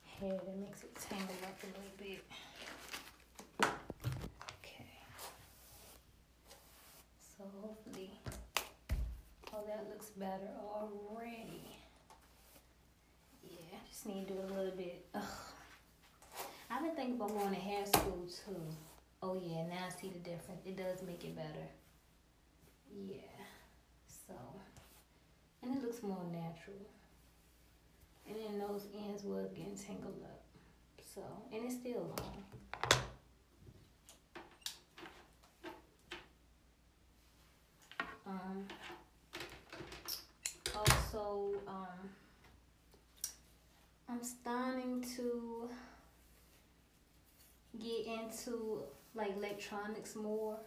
hair 0.06 0.40
that 0.46 0.58
makes 0.58 0.84
it 0.84 0.96
tangle 0.96 1.36
up 1.44 1.60
a 1.64 1.66
little 1.68 1.98
bit. 1.98 2.24
Okay. 3.60 4.96
So 7.20 7.44
hopefully, 7.62 8.12
oh, 9.54 9.64
that 9.68 9.86
looks 9.90 10.12
better 10.12 10.52
already. 10.64 11.78
Yeah, 13.44 13.76
I 13.76 13.90
just 13.90 14.06
need 14.06 14.28
to 14.30 14.34
do 14.34 14.40
a 14.40 14.48
little 14.56 14.78
bit. 14.78 15.06
Ugh. 15.14 15.22
I've 16.70 16.84
been 16.84 16.96
thinking 16.96 17.16
about 17.16 17.38
going 17.38 17.50
to 17.50 17.60
hair 17.60 17.86
school 17.86 18.26
too. 18.46 18.62
Oh 19.22 19.34
yeah, 19.36 19.68
now 19.68 19.88
I 19.88 20.02
see 20.02 20.08
the 20.08 20.20
difference. 20.20 20.66
It 20.66 20.78
does 20.78 21.02
make 21.06 21.26
it 21.26 21.36
better. 21.36 21.68
Yeah. 22.96 23.46
So, 24.08 24.36
and 25.62 25.76
it 25.76 25.84
looks 25.84 26.02
more 26.02 26.24
natural. 26.32 26.88
And 28.28 28.36
then 28.38 28.60
those 28.60 28.88
ends 29.08 29.24
was 29.24 29.50
getting 29.52 29.76
tangled 29.76 30.22
up. 30.24 30.42
So, 31.14 31.22
and 31.52 31.66
it's 31.66 31.76
still 31.76 32.16
long. 32.18 32.44
Um, 38.26 38.66
also, 40.76 41.54
um, 41.68 42.10
I'm 44.10 44.24
starting 44.24 45.04
to 45.16 45.70
get 47.80 48.06
into 48.08 48.84
like 49.16 49.36
electronics 49.38 50.16
more. 50.16 50.58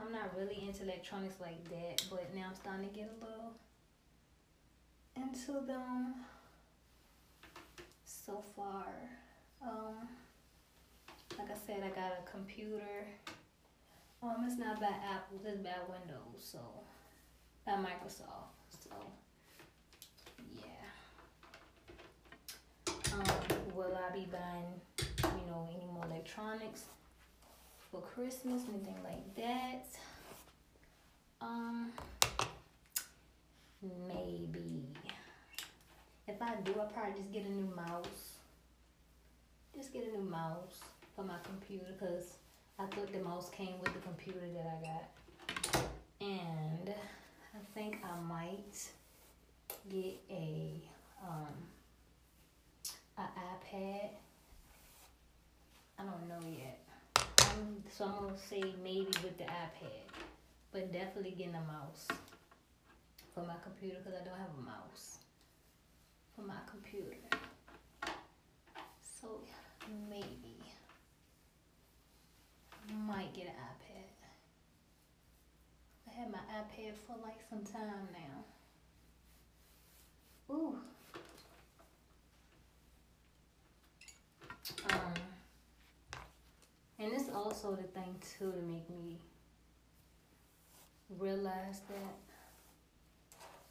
I'm 0.00 0.12
not 0.12 0.36
really 0.36 0.64
into 0.66 0.84
electronics 0.84 1.36
like 1.40 1.62
that, 1.70 2.04
but 2.10 2.34
now 2.34 2.46
I'm 2.48 2.54
starting 2.54 2.88
to 2.88 2.94
get 2.94 3.10
a 3.20 3.24
little 3.24 3.52
into 5.22 5.60
them 5.66 6.14
so 8.04 8.42
far. 8.54 8.86
Um, 9.62 10.08
like 11.38 11.50
I 11.50 11.56
said, 11.66 11.82
I 11.84 11.88
got 11.88 12.12
a 12.12 12.30
computer. 12.30 13.06
Um, 14.22 14.44
it's 14.46 14.58
not 14.58 14.80
by 14.80 14.86
Apple, 14.86 15.40
it's 15.44 15.62
by 15.62 15.70
Windows, 15.88 16.40
so 16.40 16.58
by 17.64 17.72
Microsoft. 17.72 18.54
So 18.82 18.90
yeah. 20.52 20.88
Um, 23.12 23.24
will 23.74 23.96
I 23.96 24.12
be 24.14 24.26
buying, 24.30 24.80
you 25.22 25.46
know, 25.46 25.68
any 25.74 25.86
more 25.92 26.04
electronics 26.10 26.84
for 27.90 28.00
Christmas, 28.00 28.62
anything 28.68 28.98
like 29.04 29.34
that? 29.36 29.86
Um, 31.40 31.92
maybe. 34.08 34.86
If 36.28 36.42
I 36.42 36.56
do, 36.56 36.74
I'll 36.78 36.86
probably 36.88 37.18
just 37.18 37.32
get 37.32 37.46
a 37.46 37.50
new 37.50 37.72
mouse. 37.74 38.34
Just 39.74 39.94
get 39.94 40.04
a 40.04 40.18
new 40.18 40.28
mouse 40.28 40.80
for 41.16 41.24
my 41.24 41.36
computer 41.42 41.86
because 41.98 42.34
I 42.78 42.84
thought 42.84 43.10
the 43.10 43.20
mouse 43.20 43.48
came 43.48 43.80
with 43.80 43.94
the 43.94 44.00
computer 44.00 44.40
that 44.54 44.66
I 44.66 44.86
got. 44.86 45.84
And 46.20 46.90
I 46.90 47.58
think 47.74 47.98
I 48.04 48.20
might 48.20 48.90
get 49.88 50.20
a 50.30 50.82
um 51.26 51.54
a 53.16 53.22
iPad. 53.22 54.10
I 55.98 56.02
don't 56.02 56.28
know 56.28 56.46
yet. 56.46 56.78
I'm, 57.40 57.82
so 57.90 58.04
I'm 58.04 58.26
gonna 58.26 58.38
say 58.38 58.62
maybe 58.84 59.08
with 59.24 59.38
the 59.38 59.44
iPad, 59.44 60.04
but 60.72 60.92
definitely 60.92 61.30
getting 61.30 61.54
a 61.54 61.72
mouse 61.72 62.06
for 63.34 63.40
my 63.44 63.54
computer 63.64 63.96
because 64.04 64.20
I 64.20 64.24
don't 64.24 64.38
have 64.38 64.50
a 64.58 64.62
mouse 64.62 65.17
for 66.38 66.46
my 66.46 66.54
computer. 66.70 67.16
So 69.20 69.40
maybe 70.08 70.54
might 73.06 73.34
get 73.34 73.46
an 73.46 73.52
iPad. 73.52 74.04
I 76.06 76.20
had 76.20 76.30
my 76.30 76.38
iPad 76.38 76.94
for 77.06 77.16
like 77.22 77.40
some 77.50 77.64
time 77.64 78.08
now. 78.12 78.44
Ooh. 80.54 80.76
Um, 84.90 85.14
and 86.98 87.12
it's 87.12 87.30
also 87.34 87.74
the 87.74 87.82
thing 87.82 88.14
too 88.38 88.52
to 88.52 88.62
make 88.62 88.88
me 88.88 89.18
realize 91.18 91.80
that 91.88 92.27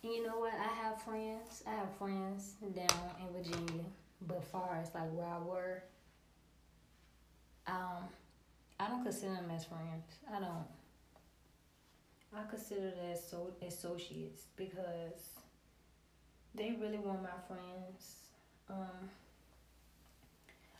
and 0.07 0.15
you 0.15 0.25
know 0.25 0.39
what? 0.39 0.53
I 0.53 0.73
have 0.85 1.01
friends. 1.01 1.63
I 1.67 1.71
have 1.71 1.93
friends 1.97 2.53
down 2.73 3.11
in 3.19 3.43
Virginia, 3.43 3.83
but 4.25 4.41
far 4.41 4.79
as 4.81 4.93
like 4.95 5.11
where 5.11 5.27
I 5.27 5.39
were, 5.39 5.83
um, 7.67 8.07
I 8.79 8.87
don't 8.87 9.03
consider 9.03 9.33
them 9.33 9.51
as 9.53 9.65
friends. 9.65 10.05
I 10.33 10.39
don't. 10.39 10.65
I 12.33 12.49
consider 12.49 12.91
them 12.91 13.11
as 13.11 13.27
so 13.29 13.51
associates 13.65 14.43
because 14.55 15.41
they 16.55 16.77
really 16.79 16.99
were 16.99 17.13
my 17.13 17.37
friends. 17.47 18.15
Um, 18.69 19.09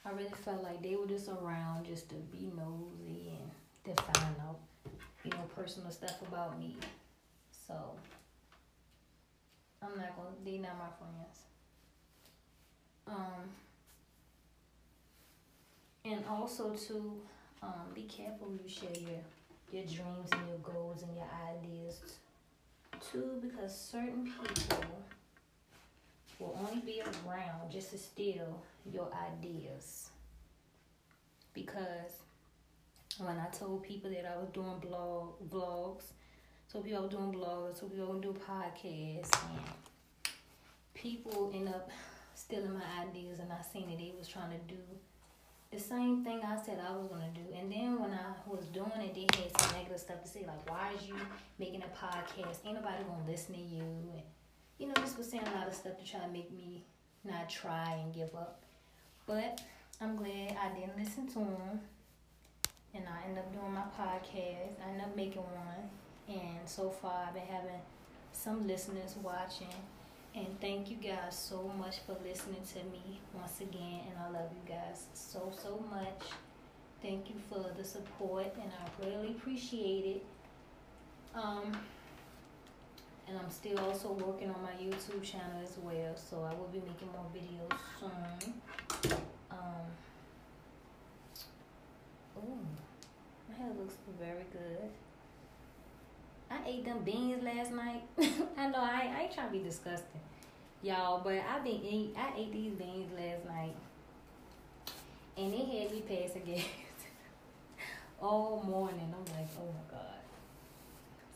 I 0.05 0.11
really 0.11 0.31
felt 0.45 0.63
like 0.63 0.81
they 0.81 0.95
were 0.95 1.05
just 1.05 1.27
around 1.27 1.85
just 1.85 2.07
to 2.09 2.15
be 2.15 2.49
nosy 2.55 3.33
and 3.39 3.95
to 3.95 4.01
find 4.03 4.35
out, 4.47 4.59
you 5.25 5.31
know, 5.31 5.49
personal 5.53 5.91
stuff 5.91 6.21
about 6.21 6.57
me. 6.57 6.77
So 7.67 7.73
I'm 9.81 9.97
not 9.97 10.15
gonna. 10.15 10.57
Not 10.59 10.77
my 10.77 10.89
friends. 10.97 11.41
Um, 13.07 13.49
and 16.05 16.23
also 16.29 16.73
to 16.73 17.21
um, 17.61 17.93
be 17.93 18.03
careful 18.03 18.47
you 18.51 18.69
share 18.69 18.89
your 18.91 19.21
your 19.71 19.83
dreams 19.83 20.29
and 20.31 20.47
your 20.49 20.57
goals 20.63 21.03
and 21.03 21.15
your 21.15 21.29
ideas 21.57 21.99
too, 23.11 23.39
because 23.41 23.77
certain 23.77 24.25
people 24.25 24.85
will 26.39 26.57
only 26.67 26.81
be 26.81 27.01
around 27.01 27.71
just 27.71 27.91
to 27.91 27.97
steal 27.97 28.61
your 28.91 29.09
ideas. 29.31 30.09
Because 31.53 32.21
when 33.17 33.37
I 33.37 33.47
told 33.47 33.83
people 33.83 34.09
that 34.11 34.25
I 34.25 34.37
was 34.39 34.49
doing 34.49 34.79
blog 34.79 35.33
vlogs, 35.49 36.11
so 36.67 36.81
people 36.81 37.07
doing 37.07 37.33
blogs, 37.33 37.79
so 37.79 37.87
people 37.87 38.07
was 38.07 38.21
doing 38.21 38.35
podcasts, 38.35 39.31
and 39.33 40.33
people 40.93 41.51
end 41.53 41.69
up 41.69 41.89
stealing 42.35 42.73
my 42.73 43.07
ideas, 43.07 43.39
and 43.39 43.51
I 43.51 43.61
seen 43.61 43.89
that 43.89 43.97
they 43.97 44.13
was 44.17 44.27
trying 44.27 44.51
to 44.51 44.73
do 44.73 44.81
the 45.71 45.79
same 45.79 46.23
thing 46.23 46.41
I 46.43 46.57
said 46.61 46.79
I 46.79 46.95
was 46.95 47.07
gonna 47.07 47.31
do. 47.33 47.53
And 47.57 47.71
then 47.71 47.99
when 47.99 48.11
I 48.11 48.33
was 48.49 48.65
doing 48.67 48.91
it, 49.01 49.13
they 49.13 49.27
had 49.41 49.59
some 49.59 49.75
negative 49.77 49.99
stuff 49.99 50.23
to 50.23 50.27
say, 50.29 50.45
like, 50.47 50.69
why 50.69 50.91
is 50.95 51.07
you 51.07 51.15
making 51.59 51.83
a 51.83 52.05
podcast? 52.05 52.65
Ain't 52.65 52.75
nobody 52.75 53.03
gonna 53.03 53.29
listen 53.29 53.55
to 53.55 53.59
you. 53.59 53.81
And, 53.81 54.21
you 54.77 54.87
know, 54.87 54.93
just 54.95 55.17
was 55.17 55.29
saying 55.29 55.43
a 55.45 55.57
lot 55.57 55.67
of 55.67 55.73
stuff 55.73 55.97
to 55.97 56.09
try 56.09 56.21
to 56.21 56.27
make 56.29 56.51
me 56.51 56.85
not 57.25 57.49
try 57.49 57.99
and 58.01 58.13
give 58.13 58.33
up. 58.33 58.63
But 59.25 59.61
I'm 59.99 60.15
glad 60.15 60.55
I 60.55 60.73
didn't 60.73 60.97
listen 60.97 61.27
to 61.27 61.39
them. 61.39 61.81
And 62.93 63.03
I 63.05 63.27
ended 63.27 63.39
up 63.39 63.51
doing 63.51 63.73
my 63.73 63.81
podcast. 63.81 64.79
I 64.85 64.89
ended 64.89 65.03
up 65.03 65.15
making 65.17 65.41
one. 65.41 65.89
And 66.27 66.59
so 66.65 66.89
far, 66.89 67.25
I've 67.27 67.33
been 67.33 67.43
having 67.43 67.81
some 68.33 68.67
listeners 68.67 69.15
watching 69.23 69.73
and 70.37 70.59
thank 70.61 70.91
you 70.91 70.97
guys 70.97 71.35
so 71.35 71.71
much 71.79 71.99
for 72.05 72.15
listening 72.23 72.61
to 72.73 72.79
me 72.91 73.19
once 73.33 73.59
again. 73.61 74.01
And 74.07 74.17
I 74.23 74.29
love 74.29 74.49
you 74.51 74.71
guys 74.71 75.07
so, 75.13 75.51
so 75.57 75.83
much. 75.89 76.29
Thank 77.01 77.29
you 77.29 77.35
for 77.49 77.65
the 77.77 77.83
support, 77.83 78.53
and 78.55 78.71
I 78.71 79.05
really 79.05 79.29
appreciate 79.29 80.05
it. 80.05 80.25
Um, 81.35 81.71
and 83.27 83.37
I'm 83.37 83.49
still 83.49 83.79
also 83.79 84.13
working 84.13 84.49
on 84.49 84.61
my 84.63 84.71
YouTube 84.71 85.21
channel 85.23 85.61
as 85.63 85.77
well, 85.79 86.15
so 86.15 86.43
I 86.43 86.53
will 86.55 86.69
be 86.71 86.79
making 86.79 87.09
more 87.11 87.25
videos 87.35 87.77
soon. 87.99 88.53
Um, 89.51 89.85
ooh, 92.37 92.65
my 93.49 93.57
hair 93.57 93.71
looks 93.77 93.95
very 94.19 94.45
good. 94.51 94.89
I 96.49 96.57
ate 96.65 96.85
them 96.85 96.99
beans 97.03 97.43
last 97.43 97.71
night. 97.71 98.03
I 98.57 98.67
know 98.67 98.79
I, 98.79 99.13
I 99.17 99.21
ain't 99.23 99.33
trying 99.33 99.47
to 99.47 99.53
be 99.53 99.63
disgusting, 99.63 100.21
y'all, 100.81 101.21
but 101.23 101.33
I 101.33 101.59
been 101.59 101.83
eat, 101.83 102.15
I 102.17 102.33
ate 102.37 102.53
these 102.53 102.73
beans 102.73 103.11
last 103.17 103.45
night, 103.45 103.75
and 105.37 105.53
it 105.53 105.67
had 105.67 105.91
me 105.91 106.03
passing 106.07 106.43
gas 106.45 106.65
all 108.21 108.63
morning. 108.67 109.13
I'm 109.13 109.25
like, 109.35 109.47
oh 109.59 109.65
my 109.65 109.97
god. 109.97 110.03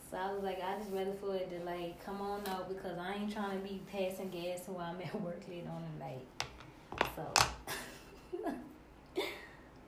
So 0.09 0.17
I 0.17 0.33
was 0.33 0.43
like, 0.43 0.61
I 0.61 0.77
just 0.77 0.91
rather 0.91 1.13
for 1.13 1.35
it 1.35 1.49
to 1.51 1.65
like 1.65 2.03
come 2.03 2.21
on 2.21 2.41
out 2.47 2.67
because 2.67 2.97
I 2.97 3.15
ain't 3.15 3.33
trying 3.33 3.61
to 3.61 3.67
be 3.67 3.81
passing 3.91 4.29
gas 4.29 4.63
while 4.67 4.93
I'm 4.93 5.01
at 5.05 5.21
work 5.21 5.41
late 5.49 5.65
on 5.67 5.83
the 5.93 6.05
night. 6.05 6.27
So 7.15 7.25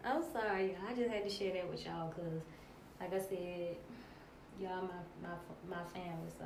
I'm 0.05 0.21
sorry, 0.33 0.75
I 0.87 0.93
just 0.93 1.09
had 1.09 1.23
to 1.23 1.29
share 1.29 1.53
that 1.53 1.69
with 1.69 1.85
y'all 1.85 2.13
because, 2.13 2.41
like 2.99 3.13
I 3.13 3.19
said 3.19 3.77
y'all 4.61 4.81
my 4.81 5.27
my 5.27 5.77
my 5.77 5.83
family 5.93 6.29
so. 6.37 6.45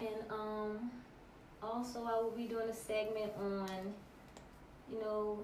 And 0.00 0.30
um 0.30 0.90
also 1.62 2.04
I 2.04 2.20
will 2.22 2.30
be 2.30 2.46
doing 2.46 2.68
a 2.68 2.74
segment 2.74 3.32
on 3.38 3.94
you 4.90 5.00
know 5.00 5.38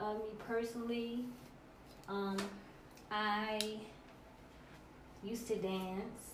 uh, 0.00 0.14
me 0.14 0.30
personally. 0.46 1.24
Um 2.08 2.36
I 3.10 3.78
used 5.22 5.46
to 5.48 5.56
dance 5.56 6.30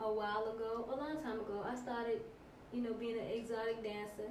a 0.00 0.04
while 0.04 0.44
ago 0.54 0.88
a 0.92 0.96
long 0.96 1.16
time 1.22 1.40
ago. 1.40 1.64
I 1.68 1.74
started 1.74 2.20
you 2.72 2.82
know 2.82 2.92
being 2.92 3.18
an 3.18 3.26
exotic 3.34 3.82
dancer 3.82 4.30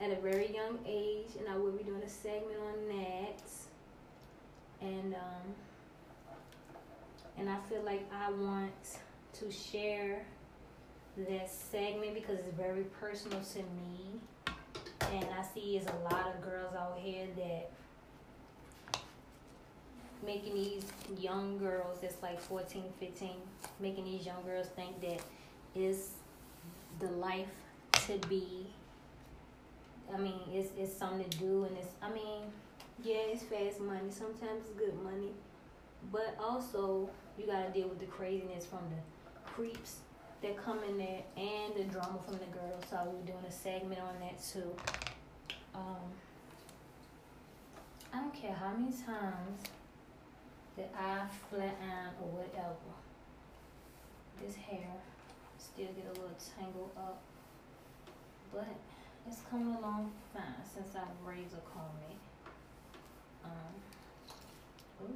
at 0.00 0.10
a 0.10 0.20
very 0.20 0.54
young 0.54 0.78
age 0.86 1.36
and 1.38 1.48
I 1.48 1.56
will 1.56 1.72
be 1.72 1.82
doing 1.82 2.02
a 2.02 2.08
segment 2.08 2.58
on 2.58 2.96
that 2.96 3.42
and 4.80 5.14
um, 5.14 5.54
and 7.38 7.48
I 7.48 7.56
feel 7.68 7.82
like 7.82 8.06
I 8.12 8.30
want 8.30 8.72
to 9.34 9.50
share 9.50 10.24
that 11.16 11.50
segment 11.50 12.14
because 12.14 12.38
it's 12.38 12.56
very 12.56 12.84
personal 13.00 13.40
to 13.40 13.58
me, 13.58 14.20
and 15.12 15.26
I 15.38 15.42
see 15.54 15.76
is 15.76 15.86
a 15.86 16.14
lot 16.14 16.26
of 16.34 16.42
girls 16.42 16.74
out 16.74 16.98
here 17.02 17.26
that 17.36 17.70
making 20.24 20.54
these 20.54 20.84
young 21.18 21.58
girls 21.58 21.98
that's 22.02 22.22
like 22.22 22.38
14 22.38 22.84
15 23.00 23.30
making 23.80 24.04
these 24.04 24.26
young 24.26 24.42
girls 24.44 24.66
think 24.76 25.00
that 25.00 25.20
is 25.74 26.10
the 26.98 27.06
life 27.12 27.48
to 28.06 28.18
be. 28.28 28.66
I 30.12 30.18
mean 30.18 30.40
it's, 30.52 30.70
it's 30.76 30.94
something 30.94 31.28
to 31.28 31.38
do 31.38 31.64
and 31.64 31.76
it's 31.78 31.92
i 32.02 32.10
mean 32.10 32.42
yeah, 33.04 33.32
it's 33.32 33.42
fast 33.42 33.80
money. 33.80 34.10
Sometimes 34.10 34.62
it's 34.68 34.78
good 34.78 35.00
money. 35.02 35.32
But 36.12 36.36
also, 36.40 37.10
you 37.38 37.46
got 37.46 37.66
to 37.66 37.72
deal 37.72 37.88
with 37.88 37.98
the 37.98 38.06
craziness 38.06 38.66
from 38.66 38.80
the 38.90 39.50
creeps 39.50 39.98
that 40.42 40.56
come 40.56 40.80
in 40.88 40.96
there 40.98 41.22
and 41.36 41.74
the 41.76 41.84
drama 41.84 42.18
from 42.24 42.34
the 42.34 42.46
girls. 42.46 42.84
So 42.88 42.96
we're 43.06 43.26
doing 43.26 43.44
a 43.46 43.52
segment 43.52 44.00
on 44.00 44.14
that 44.20 44.42
too. 44.42 44.74
Um, 45.74 46.10
I 48.12 48.20
don't 48.20 48.34
care 48.34 48.52
how 48.52 48.72
many 48.72 48.92
times 48.92 49.60
that 50.76 50.92
I 50.98 51.26
flat 51.48 51.76
iron 51.82 52.14
or 52.22 52.28
whatever. 52.28 52.74
This 54.42 54.56
hair 54.56 54.88
still 55.58 55.88
get 55.94 56.06
a 56.06 56.20
little 56.20 56.36
tangled 56.56 56.90
up. 56.96 57.20
But 58.52 58.68
it's 59.28 59.42
coming 59.50 59.74
along 59.76 60.10
fine 60.32 60.42
since 60.64 60.96
I've 60.96 61.26
razor 61.26 61.60
combed 61.72 62.02
it. 62.10 62.29
Um. 63.44 65.14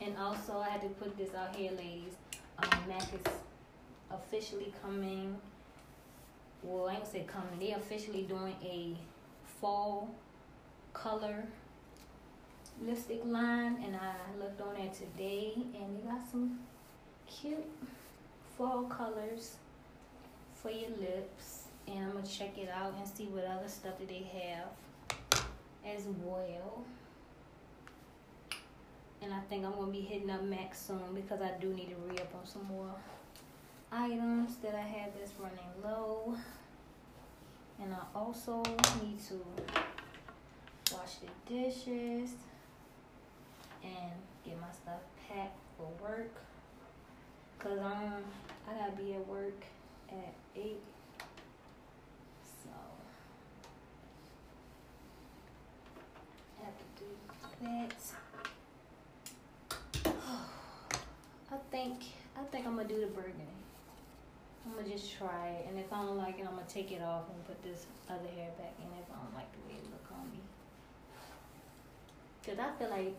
And 0.00 0.16
also, 0.18 0.58
I 0.58 0.68
had 0.68 0.80
to 0.82 0.88
put 0.88 1.16
this 1.16 1.32
out 1.34 1.54
here, 1.54 1.70
ladies. 1.72 2.14
Um, 2.58 2.70
MAC 2.88 3.02
is 3.14 3.32
officially 4.10 4.74
coming. 4.82 5.36
Well, 6.62 6.88
I 6.88 6.96
ain't 6.96 7.06
say 7.06 7.24
coming. 7.26 7.58
They 7.60 7.72
officially 7.72 8.22
doing 8.22 8.54
a 8.62 8.96
fall 9.60 10.12
color 10.92 11.44
lipstick 12.84 13.24
line, 13.24 13.82
and 13.84 13.96
I 13.96 14.14
looked 14.40 14.60
on 14.60 14.76
it 14.76 14.92
today, 14.92 15.52
and 15.54 15.96
they 15.96 16.08
got 16.08 16.28
some 16.30 16.58
cute 17.28 17.64
fall 18.56 18.84
colors 18.84 19.56
for 20.54 20.70
your 20.70 20.90
lips. 20.90 21.64
And 21.86 22.04
I'm 22.06 22.12
gonna 22.12 22.26
check 22.26 22.58
it 22.58 22.68
out 22.68 22.94
and 22.98 23.06
see 23.06 23.24
what 23.26 23.44
other 23.44 23.68
stuff 23.68 23.98
that 23.98 24.08
they 24.08 24.24
have 24.32 24.68
as 25.86 26.06
well. 26.22 26.84
And 29.22 29.32
I 29.32 29.40
think 29.48 29.64
I'm 29.64 29.72
to 29.86 29.86
be 29.86 30.00
hitting 30.00 30.30
up 30.30 30.42
MAC's 30.42 30.78
soon 30.78 31.14
because 31.14 31.40
I 31.40 31.52
do 31.60 31.72
need 31.72 31.90
to 31.90 31.96
re-up 32.08 32.34
on 32.34 32.44
some 32.46 32.66
more 32.66 32.94
items 33.92 34.56
that 34.62 34.74
I 34.74 34.80
have 34.80 35.10
that's 35.18 35.32
running 35.38 35.58
low. 35.84 36.36
And 37.80 37.94
I 37.94 38.18
also 38.18 38.62
need 39.02 39.18
to 39.28 39.40
wash 40.92 41.16
the 41.20 41.54
dishes 41.54 42.30
and 43.84 44.12
get 44.44 44.60
my 44.60 44.70
stuff 44.72 45.00
packed 45.28 45.58
for 45.76 45.88
work. 46.02 46.34
Cause 47.58 47.78
um 47.78 48.24
I 48.68 48.74
gotta 48.78 48.96
be 48.96 49.14
at 49.14 49.26
work 49.26 49.64
at 50.10 50.34
eight 50.56 50.80
that. 57.62 57.94
I 61.52 61.56
think 61.70 62.02
I 62.36 62.42
think 62.50 62.66
I'm 62.66 62.76
gonna 62.76 62.88
do 62.88 63.00
the 63.00 63.06
burgundy. 63.06 63.46
I'm 64.64 64.74
gonna 64.74 64.88
just 64.88 65.16
try 65.16 65.48
it, 65.48 65.66
and 65.68 65.78
if 65.78 65.92
I 65.92 66.02
don't 66.02 66.18
like 66.18 66.38
it, 66.38 66.46
I'm 66.46 66.54
gonna 66.54 66.66
take 66.68 66.92
it 66.92 67.02
off 67.02 67.24
and 67.32 67.46
put 67.46 67.62
this 67.62 67.86
other 68.08 68.28
hair 68.36 68.50
back 68.58 68.74
in 68.78 68.86
if 68.98 69.10
I 69.10 69.16
don't 69.22 69.34
like 69.34 69.50
the 69.52 69.58
way 69.68 69.78
it 69.78 69.84
look 69.90 70.06
on 70.12 70.30
me. 70.30 70.40
Cause 72.46 72.58
I 72.58 72.70
feel 72.78 72.90
like 72.90 73.14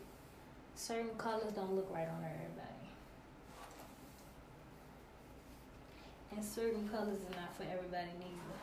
certain 0.76 1.16
colors 1.18 1.54
don't 1.54 1.74
look 1.76 1.94
right 1.94 2.08
on 2.08 2.24
everybody, 2.24 2.88
and 6.36 6.44
certain 6.44 6.88
colors 6.90 7.20
are 7.20 7.36
not 7.40 7.56
for 7.56 7.64
everybody 7.64 8.12
neither. 8.20 8.60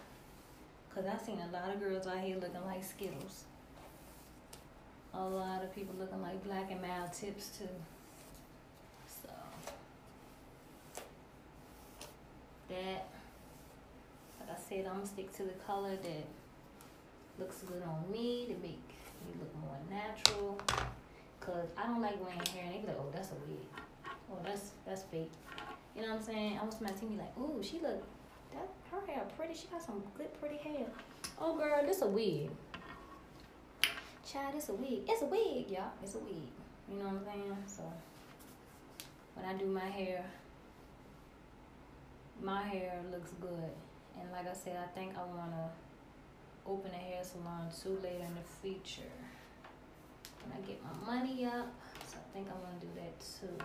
Cause 0.95 1.05
I 1.07 1.25
seen 1.25 1.39
a 1.39 1.53
lot 1.53 1.73
of 1.73 1.81
girls 1.81 2.07
out 2.07 2.19
here 2.19 2.37
looking 2.37 2.65
like 2.67 2.83
Skittles 2.83 3.45
a 5.15 5.23
lot 5.23 5.63
of 5.63 5.75
people 5.75 5.95
looking 5.99 6.23
like 6.23 6.43
black 6.45 6.71
and 6.71 6.81
mild 6.81 7.13
tips 7.13 7.59
too. 7.59 7.69
So 9.23 9.29
that, 12.69 13.09
like 14.41 14.51
I 14.51 14.61
said, 14.69 14.87
I'm 14.87 14.95
gonna 14.95 15.07
stick 15.07 15.35
to 15.37 15.43
the 15.45 15.55
color 15.67 15.97
that 15.97 16.25
looks 17.39 17.59
good 17.63 17.83
on 17.83 18.11
me 18.11 18.47
to 18.47 18.55
make 18.55 18.89
me 19.27 19.35
look 19.39 19.55
more 19.61 19.79
natural. 19.91 20.61
Cause 21.41 21.69
I 21.77 21.87
don't 21.87 22.03
like 22.03 22.23
wearing 22.23 22.39
hair 22.53 22.65
and 22.65 22.75
they 22.75 22.79
be 22.79 22.87
like, 22.87 22.97
oh, 23.01 23.11
that's 23.13 23.31
a 23.31 23.35
wig. 23.49 23.59
Oh, 24.31 24.39
that's 24.45 24.73
that's 24.87 25.03
fake. 25.05 25.33
You 25.97 26.03
know 26.03 26.09
what 26.09 26.19
I'm 26.19 26.23
saying? 26.23 26.59
I 26.59 26.61
want 26.61 26.75
somebody 26.75 26.99
to 27.01 27.07
like, 27.07 27.39
ooh, 27.39 27.63
she 27.63 27.81
look 27.81 28.05
that 28.53 28.69
her 28.91 29.07
hair 29.07 29.25
pretty. 29.37 29.55
She 29.55 29.67
got 29.69 29.83
some 29.83 30.03
good 30.17 30.33
pretty 30.41 30.57
hair. 30.57 30.87
Oh 31.41 31.57
girl, 31.57 31.85
this 31.85 32.03
a 32.03 32.07
wig. 32.07 32.51
Child, 34.31 34.55
it's 34.55 34.69
a 34.69 34.75
wig. 34.75 35.01
It's 35.09 35.23
a 35.23 35.25
wig, 35.25 35.71
y'all. 35.71 35.91
It's 36.05 36.15
a 36.15 36.19
wig. 36.19 36.37
You 36.89 36.99
know 36.99 37.07
what 37.07 37.15
I'm 37.15 37.25
saying? 37.25 37.57
So 37.67 37.83
when 39.35 39.45
I 39.45 39.55
do 39.55 39.67
my 39.67 39.87
hair, 39.87 40.25
my 42.41 42.63
hair 42.63 43.01
looks 43.11 43.33
good. 43.41 43.73
And 44.21 44.31
like 44.31 44.49
I 44.49 44.53
said, 44.53 44.77
I 44.77 44.87
think 44.97 45.17
I 45.19 45.25
wanna 45.25 45.71
open 46.65 46.93
a 46.93 46.97
hair 46.97 47.25
salon 47.25 47.71
too 47.83 47.99
later 48.05 48.25
in 48.25 48.35
the 48.37 48.47
future. 48.63 49.03
When 50.45 50.57
I 50.57 50.61
get 50.65 50.81
my 50.85 51.15
money 51.15 51.45
up. 51.47 51.75
So 52.07 52.19
I 52.19 52.33
think 52.33 52.47
I 52.49 52.55
wanna 52.63 52.79
do 52.81 52.89
that 53.01 53.21
too. 53.41 53.59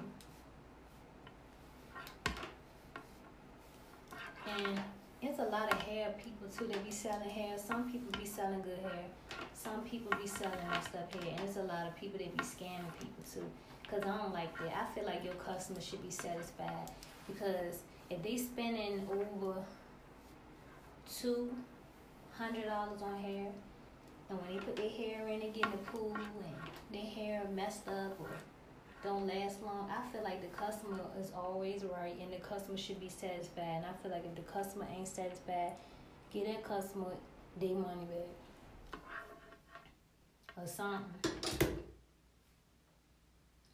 And 4.57 4.79
it's 5.27 5.39
a 5.39 5.43
lot 5.43 5.71
of 5.71 5.79
hair 5.81 6.13
people 6.23 6.47
too. 6.47 6.67
They 6.67 6.77
be 6.79 6.91
selling 6.91 7.29
hair. 7.29 7.57
Some 7.57 7.91
people 7.91 8.11
be 8.19 8.25
selling 8.25 8.61
good 8.61 8.79
hair. 8.79 9.05
Some 9.53 9.81
people 9.81 10.11
be 10.21 10.27
selling 10.27 10.57
messed 10.69 10.95
up 10.95 11.13
hair. 11.13 11.33
And 11.37 11.39
there's 11.39 11.57
a 11.57 11.63
lot 11.63 11.87
of 11.87 11.95
people 11.95 12.19
that 12.19 12.35
be 12.37 12.43
scamming 12.43 12.93
people 12.99 13.23
too. 13.33 13.45
Cause 13.89 14.01
I 14.03 14.17
don't 14.17 14.33
like 14.33 14.57
that. 14.59 14.89
I 14.89 14.93
feel 14.95 15.05
like 15.05 15.23
your 15.23 15.35
customers 15.35 15.85
should 15.85 16.01
be 16.01 16.11
satisfied. 16.11 16.89
Because 17.27 17.83
if 18.09 18.21
they 18.23 18.37
spending 18.37 19.07
over 19.11 19.55
two 21.11 21.53
hundred 22.33 22.65
dollars 22.65 23.01
on 23.01 23.17
hair, 23.21 23.47
and 24.29 24.41
when 24.41 24.53
they 24.53 24.63
put 24.63 24.75
their 24.75 24.89
hair 24.89 25.27
in, 25.27 25.39
they 25.39 25.49
get 25.49 25.65
in 25.65 25.71
the 25.71 25.77
pool 25.77 26.15
and 26.15 26.55
their 26.91 27.09
hair 27.09 27.43
messed 27.53 27.87
up 27.87 28.19
or 28.19 28.29
don't 29.05 29.27
last 29.27 29.61
long. 29.61 29.89
I 29.89 30.11
feel 30.11 30.23
like 30.23 30.41
the 30.41 30.57
customer 30.57 30.99
is 31.21 31.31
always 31.35 31.83
right 31.83 32.15
and 32.19 32.33
the 32.33 32.37
customer 32.37 32.77
should 32.77 32.99
be 32.99 33.09
satisfied. 33.09 33.63
And 33.63 33.85
I 33.85 33.93
feel 34.01 34.11
like 34.11 34.25
if 34.25 34.35
the 34.35 34.51
customer 34.51 34.87
ain't 34.93 35.07
satisfied, 35.07 35.73
get 36.33 36.47
that 36.47 36.63
customer 36.63 37.11
their 37.59 37.75
money 37.75 38.05
back. 38.05 38.99
Or 40.57 40.65
something. 40.65 41.31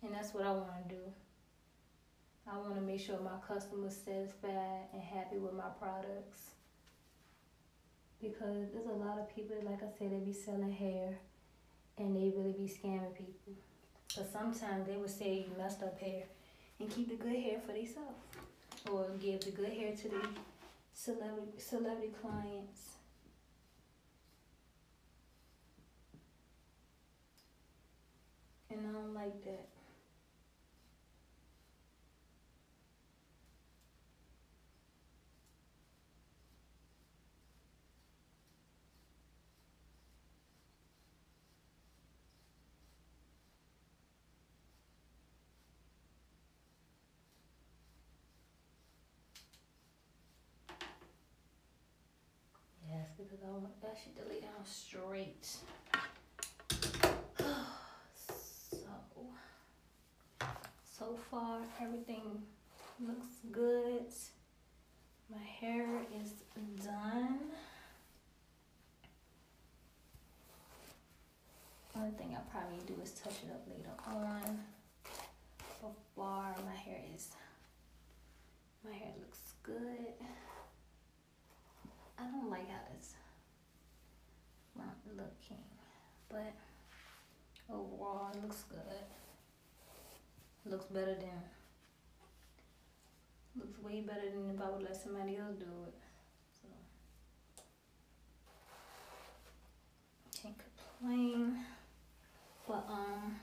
And 0.03 0.13
that's 0.13 0.33
what 0.33 0.43
I 0.43 0.51
want 0.51 0.89
to 0.89 0.95
do. 0.95 1.01
I 2.51 2.57
want 2.57 2.75
to 2.75 2.81
make 2.81 2.99
sure 2.99 3.19
my 3.19 3.37
customers 3.47 3.95
satisfied 4.03 4.87
and 4.91 5.01
happy 5.01 5.37
with 5.37 5.53
my 5.53 5.69
products. 5.79 6.55
Because 8.19 8.71
there's 8.73 8.87
a 8.87 8.97
lot 8.97 9.19
of 9.19 9.33
people, 9.33 9.55
like 9.63 9.83
I 9.83 9.97
said, 9.97 10.11
they 10.11 10.19
be 10.19 10.33
selling 10.33 10.71
hair 10.71 11.19
and 11.97 12.15
they 12.15 12.33
really 12.35 12.53
be 12.53 12.65
scamming 12.65 13.15
people. 13.15 13.53
But 14.15 14.31
sometimes 14.31 14.87
they 14.87 14.97
would 14.97 15.09
say 15.09 15.45
you 15.47 15.57
messed 15.57 15.81
up 15.83 15.97
hair 15.99 16.23
and 16.79 16.89
keep 16.89 17.09
the 17.09 17.15
good 17.15 17.35
hair 17.35 17.59
for 17.65 17.73
themselves. 17.73 18.19
Or 18.91 19.05
give 19.21 19.41
the 19.41 19.51
good 19.51 19.71
hair 19.71 19.95
to 19.95 20.09
the 20.09 20.21
celebrity 20.93 21.59
celebrity 21.59 22.11
clients. 22.21 22.95
And 28.69 28.79
I 28.87 28.91
don't 28.91 29.13
like 29.13 29.43
that. 29.45 29.70
Because 53.23 53.43
I 53.45 53.51
want 53.51 53.65
shit 54.03 54.15
to 54.17 54.23
lay 54.33 54.41
down 54.41 54.65
straight. 54.65 55.45
so, 58.15 58.77
so 60.97 61.17
far 61.29 61.59
everything 61.81 62.41
looks 62.99 63.35
good. 63.51 64.05
My 65.29 65.43
hair 65.59 65.87
is 66.19 66.33
done. 66.83 67.39
Only 71.95 72.11
thing 72.11 72.35
I 72.35 72.39
probably 72.51 72.79
do 72.87 72.95
is 73.03 73.11
touch 73.11 73.35
it 73.45 73.51
up 73.51 73.63
later 73.69 73.91
on. 74.07 74.59
But 75.81 75.93
far 76.15 76.55
my 76.65 76.75
hair 76.75 77.01
is, 77.15 77.29
my 78.83 78.93
hair 78.93 79.13
looks 79.19 79.53
good. 79.63 80.15
I 82.21 82.25
don't 82.25 82.51
like 82.51 82.69
how 82.69 82.77
this 82.93 83.15
front 84.75 84.91
looking, 85.17 85.63
but 86.29 86.53
overall 87.67 88.29
it 88.31 88.41
looks 88.43 88.63
good. 88.69 88.79
Looks 90.65 90.85
better 90.85 91.15
than, 91.15 91.41
looks 93.57 93.79
way 93.81 94.01
better 94.01 94.29
than 94.29 94.51
if 94.53 94.61
I 94.61 94.69
would 94.69 94.83
let 94.83 94.95
somebody 94.95 95.37
else 95.37 95.55
do 95.57 95.65
it. 95.87 95.95
So, 96.61 96.67
can't 100.43 100.55
complain. 100.99 101.57
But, 102.67 102.85
um, 102.87 103.39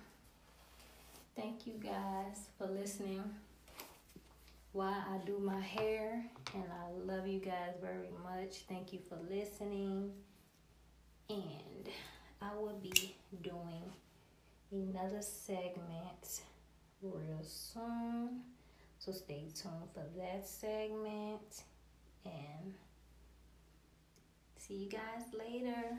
thank 1.34 1.66
you 1.66 1.72
guys 1.82 2.46
for 2.56 2.68
listening 2.68 3.24
while 4.78 5.04
I 5.12 5.18
do 5.26 5.40
my 5.40 5.60
hair. 5.60 6.24
And 6.54 6.62
I 6.62 7.12
love 7.12 7.26
you 7.26 7.40
guys 7.40 7.74
very 7.82 8.10
much. 8.22 8.58
Thank 8.68 8.92
you 8.92 9.00
for 9.08 9.18
listening. 9.28 10.12
And 11.28 11.88
I 12.40 12.54
will 12.54 12.78
be 12.80 13.16
doing 13.42 13.90
another 14.70 15.20
segment 15.20 16.42
real 17.02 17.42
soon. 17.42 18.42
So 19.00 19.10
stay 19.10 19.48
tuned 19.52 19.90
for 19.92 20.04
that 20.16 20.46
segment. 20.46 21.64
And 22.24 22.74
see 24.58 24.74
you 24.74 24.88
guys 24.88 25.24
later. 25.36 25.98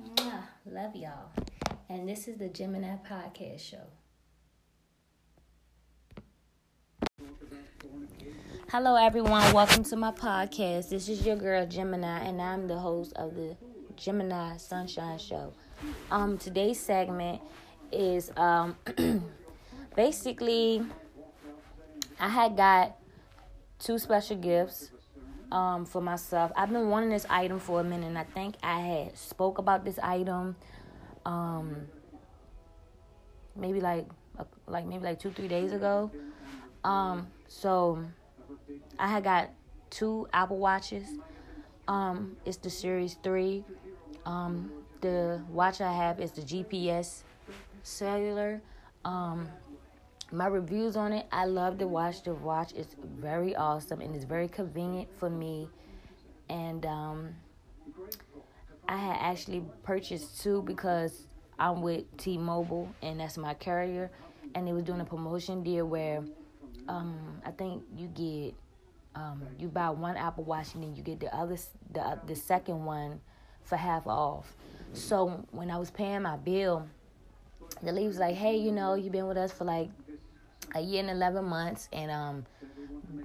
Mwah. 0.00 0.44
Love 0.66 0.94
y'all. 0.94 1.32
And 1.88 2.08
this 2.08 2.28
is 2.28 2.38
the 2.38 2.48
Gemini 2.48 2.94
Podcast 3.04 3.58
Show. 3.58 3.99
Hello, 8.72 8.94
everyone. 8.94 9.52
Welcome 9.52 9.82
to 9.82 9.96
my 9.96 10.12
podcast. 10.12 10.90
This 10.90 11.08
is 11.08 11.26
your 11.26 11.34
girl 11.34 11.66
Gemini, 11.66 12.20
and 12.20 12.40
I'm 12.40 12.68
the 12.68 12.78
host 12.78 13.12
of 13.16 13.34
the 13.34 13.56
Gemini 13.96 14.58
Sunshine 14.58 15.18
Show. 15.18 15.52
Um, 16.08 16.38
today's 16.38 16.78
segment 16.78 17.40
is 17.90 18.30
um, 18.36 18.76
basically 19.96 20.82
I 22.20 22.28
had 22.28 22.56
got 22.56 22.96
two 23.80 23.98
special 23.98 24.36
gifts 24.36 24.92
um, 25.50 25.84
for 25.84 26.00
myself. 26.00 26.52
I've 26.54 26.70
been 26.70 26.90
wanting 26.90 27.10
this 27.10 27.26
item 27.28 27.58
for 27.58 27.80
a 27.80 27.84
minute, 27.84 28.06
and 28.06 28.16
I 28.16 28.22
think 28.22 28.54
I 28.62 28.78
had 28.78 29.18
spoke 29.18 29.58
about 29.58 29.84
this 29.84 29.98
item 30.00 30.54
um, 31.26 31.88
maybe 33.56 33.80
like 33.80 34.06
like 34.68 34.86
maybe 34.86 35.02
like 35.02 35.18
two 35.18 35.32
three 35.32 35.48
days 35.48 35.72
ago. 35.72 36.12
Um, 36.84 37.26
so 37.48 38.04
I 38.98 39.08
had 39.08 39.24
got 39.24 39.50
two 39.90 40.28
Apple 40.32 40.58
Watches. 40.58 41.06
Um, 41.88 42.36
it's 42.44 42.56
the 42.56 42.70
Series 42.70 43.16
3. 43.22 43.64
Um, 44.26 44.70
the 45.00 45.42
watch 45.50 45.80
I 45.80 45.92
have 45.92 46.20
is 46.20 46.32
the 46.32 46.42
GPS 46.42 47.22
cellular. 47.82 48.60
Um, 49.04 49.48
my 50.32 50.46
reviews 50.46 50.96
on 50.96 51.12
it, 51.12 51.26
I 51.32 51.46
love 51.46 51.78
the 51.78 51.88
watch. 51.88 52.22
The 52.22 52.34
watch 52.34 52.72
is 52.74 52.86
very 53.18 53.56
awesome 53.56 54.00
and 54.00 54.14
it's 54.14 54.24
very 54.24 54.48
convenient 54.48 55.08
for 55.18 55.28
me. 55.28 55.68
And 56.48 56.86
um, 56.86 57.34
I 58.88 58.96
had 58.96 59.16
actually 59.20 59.64
purchased 59.82 60.40
two 60.40 60.62
because 60.62 61.26
I'm 61.58 61.82
with 61.82 62.04
T-Mobile 62.16 62.88
and 63.02 63.20
that's 63.20 63.36
my 63.36 63.54
carrier. 63.54 64.10
And 64.54 64.66
they 64.66 64.72
was 64.72 64.84
doing 64.84 65.00
a 65.00 65.04
promotion 65.04 65.62
deal 65.62 65.86
where 65.86 66.22
um, 66.90 67.40
I 67.44 67.52
think 67.52 67.84
you 67.96 68.08
get 68.08 68.54
um, 69.14 69.42
you 69.58 69.68
buy 69.68 69.90
one 69.90 70.16
Apple 70.16 70.44
Watch 70.44 70.74
and 70.74 70.82
then 70.82 70.94
you 70.94 71.02
get 71.02 71.20
the 71.20 71.34
other 71.34 71.56
the 71.92 72.18
the 72.26 72.34
second 72.34 72.84
one 72.84 73.20
for 73.62 73.76
half 73.76 74.06
off. 74.06 74.54
So 74.92 75.44
when 75.52 75.70
I 75.70 75.78
was 75.78 75.90
paying 75.90 76.22
my 76.22 76.36
bill, 76.36 76.86
the 77.82 77.92
lady 77.92 78.08
was 78.08 78.18
like, 78.18 78.34
"Hey, 78.34 78.56
you 78.56 78.72
know, 78.72 78.94
you've 78.94 79.12
been 79.12 79.26
with 79.26 79.36
us 79.36 79.52
for 79.52 79.64
like 79.64 79.90
a 80.74 80.80
year 80.80 81.00
and 81.00 81.10
eleven 81.10 81.44
months, 81.44 81.88
and 81.92 82.10
um, 82.10 82.46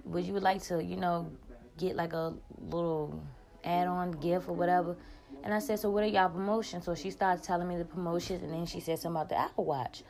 would 0.05 0.25
you 0.25 0.39
like 0.39 0.61
to, 0.63 0.83
you 0.83 0.95
know, 0.95 1.31
get 1.77 1.95
like 1.95 2.13
a 2.13 2.33
little 2.69 3.19
add-on 3.63 4.11
gift 4.11 4.47
or 4.47 4.55
whatever?" 4.55 4.95
And 5.43 5.53
I 5.53 5.59
said, 5.59 5.79
"So 5.79 5.89
what 5.89 6.03
are 6.03 6.07
y'all 6.07 6.29
promotions?" 6.29 6.85
So 6.85 6.93
she 6.93 7.09
started 7.09 7.43
telling 7.43 7.67
me 7.67 7.77
the 7.77 7.85
promotions, 7.85 8.43
and 8.43 8.53
then 8.53 8.65
she 8.67 8.79
said 8.79 8.99
something 8.99 9.21
about 9.21 9.29
the 9.29 9.39
Apple 9.39 9.65
Watch. 9.65 10.03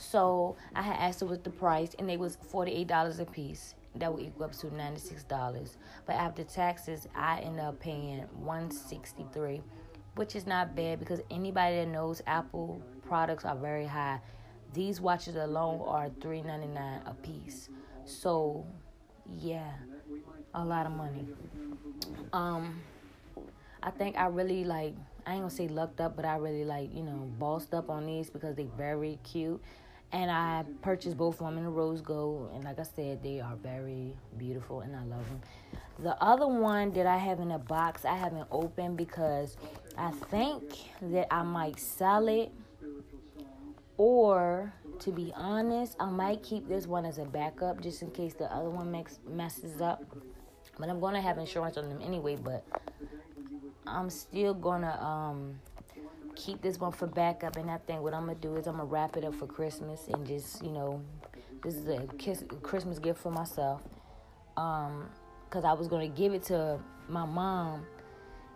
So 0.00 0.56
I 0.74 0.82
had 0.82 0.96
asked 0.96 1.20
her 1.20 1.26
what 1.26 1.44
the 1.44 1.50
price, 1.50 1.94
and 1.98 2.10
it 2.10 2.18
was 2.18 2.36
forty 2.36 2.72
eight 2.72 2.88
dollars 2.88 3.18
a 3.20 3.26
piece. 3.26 3.74
that 3.96 4.12
would 4.12 4.22
equal 4.22 4.44
up 4.44 4.52
to 4.52 4.68
$96. 4.70 5.76
But 6.06 6.14
after 6.14 6.44
taxes, 6.44 7.08
I 7.14 7.40
end 7.40 7.58
up 7.60 7.80
paying 7.80 8.20
163 8.38 9.62
which 10.16 10.34
is 10.36 10.46
not 10.46 10.74
bad 10.76 10.98
because 10.98 11.20
anybody 11.30 11.76
that 11.76 11.86
knows 11.88 12.20
Apple 12.26 12.82
products 13.06 13.44
are 13.44 13.56
very 13.56 13.86
high. 13.86 14.20
These 14.74 15.00
watches 15.00 15.36
alone 15.36 15.82
are 15.86 16.08
$3.99 16.20 17.08
a 17.10 17.14
piece. 17.14 17.68
So, 18.04 18.66
yeah, 19.26 19.72
a 20.54 20.64
lot 20.64 20.86
of 20.86 20.92
money. 20.92 21.26
Um 22.32 22.82
I 23.82 23.90
think 23.90 24.16
I 24.16 24.26
really 24.26 24.64
like 24.64 24.94
I 25.26 25.32
ain't 25.34 25.42
gonna 25.42 25.50
say 25.50 25.68
lucked 25.68 26.00
up, 26.00 26.16
but 26.16 26.24
I 26.24 26.36
really 26.36 26.64
like, 26.64 26.94
you 26.94 27.02
know, 27.02 27.30
bossed 27.38 27.74
up 27.74 27.90
on 27.90 28.06
these 28.06 28.30
because 28.30 28.56
they 28.56 28.68
very 28.76 29.18
cute. 29.24 29.62
And 30.12 30.30
I 30.30 30.64
purchased 30.82 31.16
both 31.16 31.40
of 31.40 31.46
them 31.46 31.58
in 31.58 31.64
the 31.64 31.70
rose 31.70 32.00
gold. 32.00 32.50
And 32.54 32.64
like 32.64 32.78
I 32.78 32.82
said, 32.82 33.22
they 33.22 33.40
are 33.40 33.56
very 33.56 34.16
beautiful 34.38 34.80
and 34.80 34.94
I 34.96 35.04
love 35.04 35.24
them. 35.28 35.40
The 36.02 36.20
other 36.22 36.48
one 36.48 36.92
that 36.92 37.06
I 37.06 37.16
have 37.18 37.40
in 37.40 37.50
a 37.50 37.58
box, 37.58 38.04
I 38.04 38.16
haven't 38.16 38.48
opened 38.50 38.96
because 38.96 39.56
I 39.98 40.10
think 40.10 40.62
that 41.02 41.32
I 41.32 41.42
might 41.42 41.78
sell 41.78 42.26
it. 42.28 42.50
Or, 43.98 44.72
to 45.00 45.12
be 45.12 45.30
honest, 45.36 45.94
I 46.00 46.06
might 46.06 46.42
keep 46.42 46.66
this 46.66 46.86
one 46.86 47.04
as 47.04 47.18
a 47.18 47.24
backup 47.26 47.82
just 47.82 48.00
in 48.00 48.10
case 48.10 48.32
the 48.32 48.50
other 48.50 48.70
one 48.70 48.90
messes 49.28 49.82
up. 49.82 50.02
But 50.78 50.88
I'm 50.88 51.00
going 51.00 51.14
to 51.14 51.20
have 51.20 51.36
insurance 51.36 51.76
on 51.76 51.90
them 51.90 52.00
anyway. 52.02 52.36
But 52.42 52.64
I'm 53.86 54.08
still 54.08 54.54
to 54.54 55.04
um, 55.04 55.60
keep 56.40 56.62
this 56.62 56.78
one 56.78 56.92
for 56.92 57.06
backup. 57.06 57.56
And 57.56 57.70
I 57.70 57.78
think 57.78 58.00
what 58.02 58.14
I'm 58.14 58.26
gonna 58.26 58.38
do 58.38 58.56
is 58.56 58.66
I'm 58.66 58.76
gonna 58.76 58.86
wrap 58.86 59.16
it 59.16 59.24
up 59.24 59.34
for 59.34 59.46
Christmas 59.46 60.08
and 60.08 60.26
just 60.26 60.62
you 60.64 60.70
know, 60.70 61.02
this 61.62 61.74
is 61.74 61.88
a 61.88 62.06
kiss, 62.18 62.42
Christmas 62.62 62.98
gift 62.98 63.20
for 63.20 63.30
myself. 63.30 63.82
Um, 64.56 65.08
cause 65.50 65.64
I 65.64 65.72
was 65.72 65.88
gonna 65.88 66.08
give 66.08 66.32
it 66.32 66.42
to 66.44 66.78
my 67.08 67.24
mom, 67.24 67.86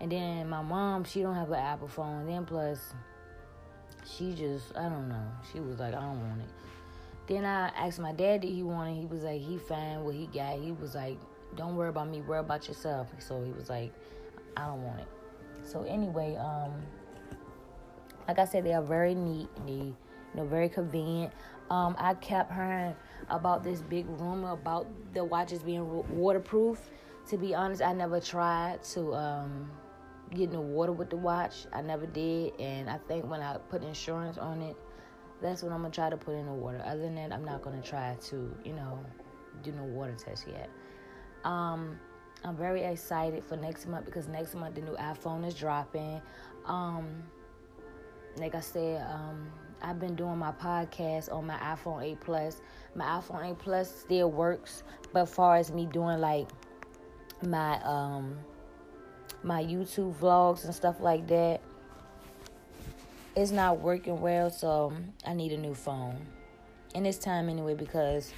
and 0.00 0.10
then 0.10 0.48
my 0.48 0.62
mom 0.62 1.04
she 1.04 1.22
don't 1.22 1.34
have 1.34 1.50
an 1.50 1.60
Apple 1.60 1.88
phone. 1.88 2.20
And 2.20 2.28
then 2.28 2.44
plus, 2.46 2.94
she 4.04 4.32
just 4.32 4.76
I 4.76 4.88
don't 4.88 5.08
know. 5.08 5.26
She 5.52 5.60
was 5.60 5.78
like 5.78 5.94
I 5.94 6.00
don't 6.00 6.20
want 6.28 6.40
it. 6.40 6.48
Then 7.26 7.44
I 7.44 7.68
asked 7.68 7.98
my 8.00 8.12
dad 8.12 8.42
did 8.42 8.50
he 8.50 8.62
want 8.62 8.96
it. 8.96 9.00
He 9.00 9.06
was 9.06 9.22
like 9.22 9.40
he 9.40 9.58
fine 9.58 10.04
what 10.04 10.14
he 10.14 10.26
got. 10.26 10.58
He 10.58 10.72
was 10.72 10.94
like 10.94 11.18
don't 11.56 11.76
worry 11.76 11.90
about 11.90 12.08
me, 12.08 12.20
worry 12.22 12.40
about 12.40 12.66
yourself. 12.66 13.08
So 13.18 13.42
he 13.44 13.52
was 13.52 13.68
like 13.68 13.92
I 14.56 14.66
don't 14.66 14.82
want 14.82 15.00
it. 15.00 15.08
So 15.64 15.82
anyway, 15.84 16.36
um 16.36 16.72
like 18.28 18.38
I 18.38 18.44
said, 18.44 18.64
they 18.64 18.72
are 18.72 18.82
very 18.82 19.14
neat. 19.14 19.48
They, 19.66 19.72
you 19.72 19.96
know, 20.34 20.44
very 20.44 20.68
convenient. 20.68 21.32
Um, 21.70 21.96
I 21.98 22.14
kept 22.14 22.52
hearing 22.52 22.94
about 23.30 23.64
this 23.64 23.80
big 23.80 24.06
rumor 24.08 24.52
about 24.52 24.86
the 25.14 25.24
watches 25.24 25.62
being 25.62 25.86
waterproof. 26.08 26.90
To 27.30 27.38
be 27.38 27.54
honest, 27.54 27.82
I 27.82 27.92
never 27.92 28.20
tried 28.20 28.82
to 28.92 29.14
um, 29.14 29.70
get 30.30 30.44
in 30.44 30.50
the 30.50 30.60
water 30.60 30.92
with 30.92 31.10
the 31.10 31.16
watch. 31.16 31.66
I 31.72 31.80
never 31.80 32.06
did, 32.06 32.58
and 32.60 32.90
I 32.90 32.98
think 33.08 33.24
when 33.24 33.40
I 33.40 33.56
put 33.70 33.82
insurance 33.82 34.36
on 34.36 34.60
it, 34.60 34.76
that's 35.40 35.62
when 35.62 35.72
I'm 35.72 35.82
gonna 35.82 35.92
try 35.92 36.10
to 36.10 36.16
put 36.16 36.34
in 36.34 36.46
the 36.46 36.52
water. 36.52 36.82
Other 36.84 37.00
than 37.00 37.14
that, 37.16 37.32
I'm 37.32 37.44
not 37.44 37.62
gonna 37.62 37.82
try 37.82 38.16
to, 38.28 38.54
you 38.64 38.72
know, 38.72 38.98
do 39.62 39.72
no 39.72 39.84
water 39.84 40.14
test 40.14 40.46
yet. 40.46 40.68
Um, 41.44 41.98
I'm 42.44 42.56
very 42.56 42.82
excited 42.82 43.42
for 43.42 43.56
next 43.56 43.86
month 43.86 44.04
because 44.04 44.28
next 44.28 44.54
month 44.54 44.74
the 44.74 44.82
new 44.82 44.96
iPhone 44.96 45.46
is 45.46 45.54
dropping. 45.54 46.20
Um, 46.66 47.22
like 48.38 48.54
I 48.54 48.60
said, 48.60 49.04
um, 49.10 49.50
I've 49.82 50.00
been 50.00 50.14
doing 50.14 50.38
my 50.38 50.52
podcast 50.52 51.32
on 51.32 51.46
my 51.46 51.56
iPhone 51.58 52.02
8 52.02 52.20
Plus. 52.20 52.60
My 52.94 53.04
iPhone 53.04 53.50
8 53.50 53.58
Plus 53.58 53.94
still 53.94 54.30
works, 54.30 54.82
but 55.12 55.26
far 55.26 55.56
as 55.56 55.70
me 55.70 55.86
doing 55.86 56.20
like 56.20 56.48
my 57.42 57.80
um 57.82 58.36
my 59.42 59.62
YouTube 59.62 60.14
vlogs 60.14 60.64
and 60.64 60.74
stuff 60.74 61.00
like 61.00 61.26
that, 61.28 61.60
it's 63.36 63.50
not 63.50 63.80
working 63.80 64.20
well. 64.20 64.50
So 64.50 64.92
I 65.26 65.34
need 65.34 65.52
a 65.52 65.58
new 65.58 65.74
phone, 65.74 66.16
and 66.94 67.06
it's 67.06 67.18
time 67.18 67.48
anyway 67.48 67.74
because 67.74 68.32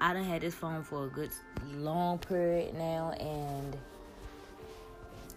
I 0.00 0.12
done 0.12 0.24
had 0.24 0.40
this 0.40 0.54
phone 0.54 0.82
for 0.82 1.04
a 1.04 1.08
good 1.08 1.30
long 1.74 2.18
period 2.18 2.74
now, 2.74 3.12
and 3.20 3.76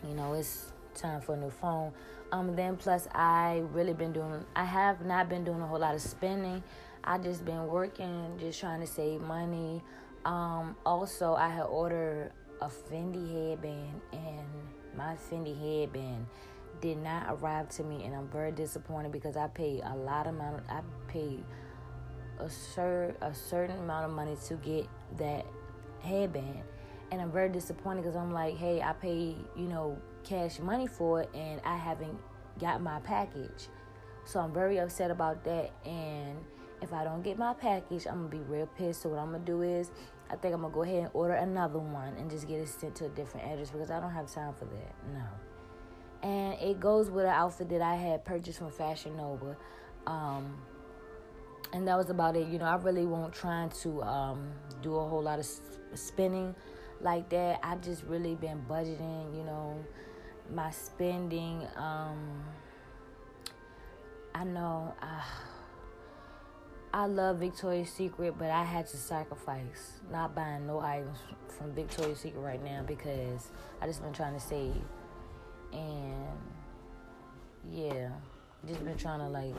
you 0.08 0.16
know 0.16 0.34
it's 0.34 0.72
time 0.96 1.22
for 1.22 1.36
a 1.36 1.38
new 1.38 1.50
phone. 1.50 1.92
Um, 2.32 2.56
then 2.56 2.76
plus 2.78 3.08
I 3.14 3.64
really 3.72 3.94
been 3.94 4.14
doing. 4.14 4.46
I 4.56 4.66
have 4.66 5.06
not 5.06 5.30
been 5.30 5.44
doing 5.44 5.62
a 5.62 5.68
whole 5.68 5.80
lot 5.80 5.96
of 5.96 6.02
spending. 6.02 6.64
I 7.04 7.18
just 7.18 7.46
been 7.46 7.68
working, 7.68 8.38
just 8.40 8.60
trying 8.60 8.82
to 8.82 8.88
save 8.88 9.22
money. 9.22 9.82
Um, 10.26 10.76
also, 10.86 11.34
I 11.34 11.50
had 11.50 11.64
ordered 11.64 12.32
a 12.62 12.68
Fendi 12.68 13.50
headband, 13.50 14.02
and 14.12 14.46
my 14.96 15.16
Fendi 15.16 15.58
headband 15.58 16.26
did 16.82 16.98
not 16.98 17.28
arrive 17.30 17.70
to 17.70 17.84
me, 17.84 18.04
and 18.04 18.14
I'm 18.16 18.28
very 18.28 18.52
disappointed 18.52 19.12
because 19.12 19.38
I 19.38 19.48
paid 19.48 19.82
a 19.84 19.96
lot 19.96 20.28
of 20.28 20.36
money. 20.36 20.58
I 20.70 20.82
paid 21.08 21.44
a 22.40 22.50
cer- 22.50 23.16
a 23.22 23.34
certain 23.34 23.80
amount 23.80 24.06
of 24.06 24.12
money 24.12 24.36
to 24.48 24.56
get 24.56 24.88
that 25.18 25.46
headband, 26.02 26.64
and 27.12 27.22
I'm 27.22 27.32
very 27.32 27.50
disappointed 27.50 28.04
because 28.04 28.16
I'm 28.16 28.32
like, 28.32 28.58
hey, 28.58 28.82
I 28.82 28.94
paid 28.94 29.38
you 29.56 29.68
know 29.68 29.98
cash 30.30 30.60
money 30.60 30.86
for 30.86 31.22
it 31.22 31.30
and 31.34 31.60
I 31.66 31.76
haven't 31.76 32.18
got 32.60 32.82
my 32.82 33.00
package. 33.00 33.68
So 34.26 34.40
I'm 34.40 34.54
very 34.54 34.78
upset 34.78 35.10
about 35.10 35.44
that. 35.46 35.72
And 35.86 36.38
if 36.82 36.94
I 36.94 37.04
don't 37.04 37.24
get 37.24 37.40
my 37.40 37.54
package, 37.54 38.06
I'm 38.06 38.28
gonna 38.28 38.30
be 38.30 38.40
real 38.40 38.68
pissed. 38.78 39.02
So 39.02 39.10
what 39.10 39.20
I'm 39.20 39.32
gonna 39.32 39.44
do 39.44 39.64
is 39.64 39.90
I 40.30 40.36
think 40.36 40.54
I'm 40.54 40.62
gonna 40.62 40.74
go 40.74 40.84
ahead 40.84 41.00
and 41.04 41.10
order 41.14 41.34
another 41.34 41.80
one 41.80 42.14
and 42.18 42.30
just 42.30 42.48
get 42.48 42.60
it 42.60 42.70
sent 42.70 42.96
to 42.98 43.06
a 43.06 43.10
different 43.10 43.48
address 43.48 43.72
because 43.72 43.90
I 43.90 44.00
don't 44.00 44.12
have 44.12 44.32
time 44.32 44.54
for 44.54 44.66
that. 44.66 44.94
No. 45.12 45.24
And 46.22 46.54
it 46.62 46.80
goes 46.80 47.10
with 47.10 47.26
an 47.26 47.32
outfit 47.32 47.70
that 47.70 47.82
I 47.82 47.96
had 47.96 48.24
purchased 48.24 48.60
from 48.60 48.72
Fashion 48.72 49.18
Nova. 49.18 49.58
Um, 50.06 50.58
and 51.74 51.88
that 51.88 51.98
was 51.98 52.10
about 52.10 52.36
it. 52.36 52.48
You 52.48 52.60
know, 52.60 52.66
I 52.66 52.76
really 52.76 53.06
won't 53.06 53.34
trying 53.34 53.70
to 53.82 54.04
um, 54.04 54.52
do 54.82 54.96
a 54.96 55.08
whole 55.08 55.24
lot 55.24 55.40
of 55.40 55.48
spending 55.96 56.54
like 57.02 57.30
that. 57.30 57.60
I've 57.64 57.82
just 57.82 58.04
really 58.04 58.36
been 58.36 58.64
budgeting, 58.70 59.36
you 59.36 59.44
know, 59.44 59.84
my 60.54 60.72
spending. 60.72 61.66
Um, 61.76 62.44
I 64.34 64.44
know 64.44 64.94
I, 65.02 65.24
I 66.94 67.06
love 67.06 67.38
Victoria's 67.40 67.90
Secret, 67.90 68.36
but 68.38 68.50
I 68.50 68.64
had 68.64 68.88
to 68.88 68.98
sacrifice 68.98 70.00
not 70.12 70.36
buying 70.36 70.68
no 70.68 70.80
items 70.80 71.18
from 71.58 71.72
Victoria's 71.74 72.20
Secret 72.20 72.42
right 72.42 72.64
now 72.64 72.84
because 72.88 73.50
I 73.82 73.88
just 73.88 74.02
been 74.02 74.14
trying 74.14 74.34
to 74.34 74.40
save, 74.40 74.76
and 75.72 76.38
yeah, 77.72 78.10
just 78.68 78.84
been 78.84 78.98
trying 78.98 79.20
to 79.20 79.28
like 79.28 79.56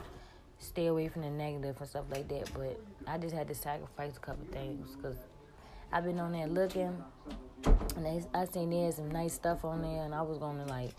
stay 0.58 0.86
away 0.86 1.08
from 1.08 1.22
the 1.22 1.30
negative 1.30 1.76
and 1.78 1.88
stuff 1.88 2.04
like 2.10 2.28
that. 2.28 2.50
But 2.54 2.80
I 3.06 3.18
just 3.18 3.34
had 3.34 3.48
to 3.48 3.54
sacrifice 3.54 4.16
a 4.16 4.20
couple 4.20 4.46
things 4.52 4.96
because 4.96 5.16
I've 5.92 6.04
been 6.04 6.20
on 6.20 6.32
there 6.32 6.46
looking 6.46 7.02
and 7.96 8.04
they, 8.04 8.24
I 8.32 8.46
seen 8.46 8.70
there's 8.70 8.96
some 8.96 9.10
nice 9.10 9.34
stuff 9.34 9.64
on 9.64 9.82
there, 9.82 10.04
and 10.04 10.14
I 10.14 10.22
was 10.22 10.38
gonna 10.38 10.66
like 10.66 10.90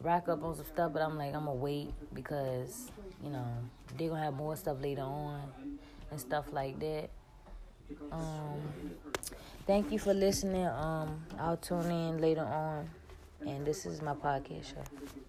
rack 0.00 0.28
up 0.28 0.42
on 0.44 0.54
some 0.54 0.66
stuff, 0.66 0.92
but 0.92 1.02
I'm 1.02 1.16
like 1.16 1.34
I'm 1.34 1.44
gonna 1.44 1.54
wait 1.54 1.92
because 2.14 2.90
you 3.22 3.30
know 3.30 3.46
they're 3.96 4.08
gonna 4.08 4.22
have 4.22 4.34
more 4.34 4.56
stuff 4.56 4.80
later 4.80 5.02
on 5.02 5.40
and 6.10 6.20
stuff 6.20 6.46
like 6.52 6.78
that. 6.80 7.10
Um, 8.12 8.60
thank 9.66 9.90
you 9.90 9.98
for 9.98 10.14
listening. 10.14 10.66
Um, 10.66 11.24
I'll 11.38 11.56
tune 11.56 11.90
in 11.90 12.20
later 12.20 12.44
on, 12.44 12.88
and 13.46 13.66
this 13.66 13.86
is 13.86 14.02
my 14.02 14.14
podcast 14.14 14.74
show. 14.74 15.27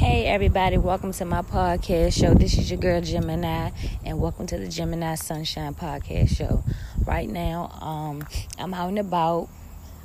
Hey 0.00 0.24
everybody, 0.28 0.78
welcome 0.78 1.12
to 1.12 1.26
my 1.26 1.42
podcast 1.42 2.18
show. 2.18 2.32
This 2.32 2.56
is 2.56 2.70
your 2.70 2.80
girl 2.80 3.02
Gemini, 3.02 3.68
and 4.02 4.18
welcome 4.18 4.46
to 4.46 4.56
the 4.56 4.66
Gemini 4.66 5.14
Sunshine 5.16 5.74
Podcast 5.74 6.34
Show. 6.34 6.64
Right 7.04 7.28
now, 7.28 7.66
um, 7.82 8.26
I'm 8.58 8.72
out 8.72 8.88
and 8.88 8.98
about. 8.98 9.50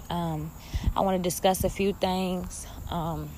Um, 0.10 0.52
I 0.98 1.00
want 1.00 1.16
to 1.16 1.24
discuss 1.24 1.64
a 1.64 1.70
few 1.70 1.93
things. 1.93 2.68
Um, 2.91 3.30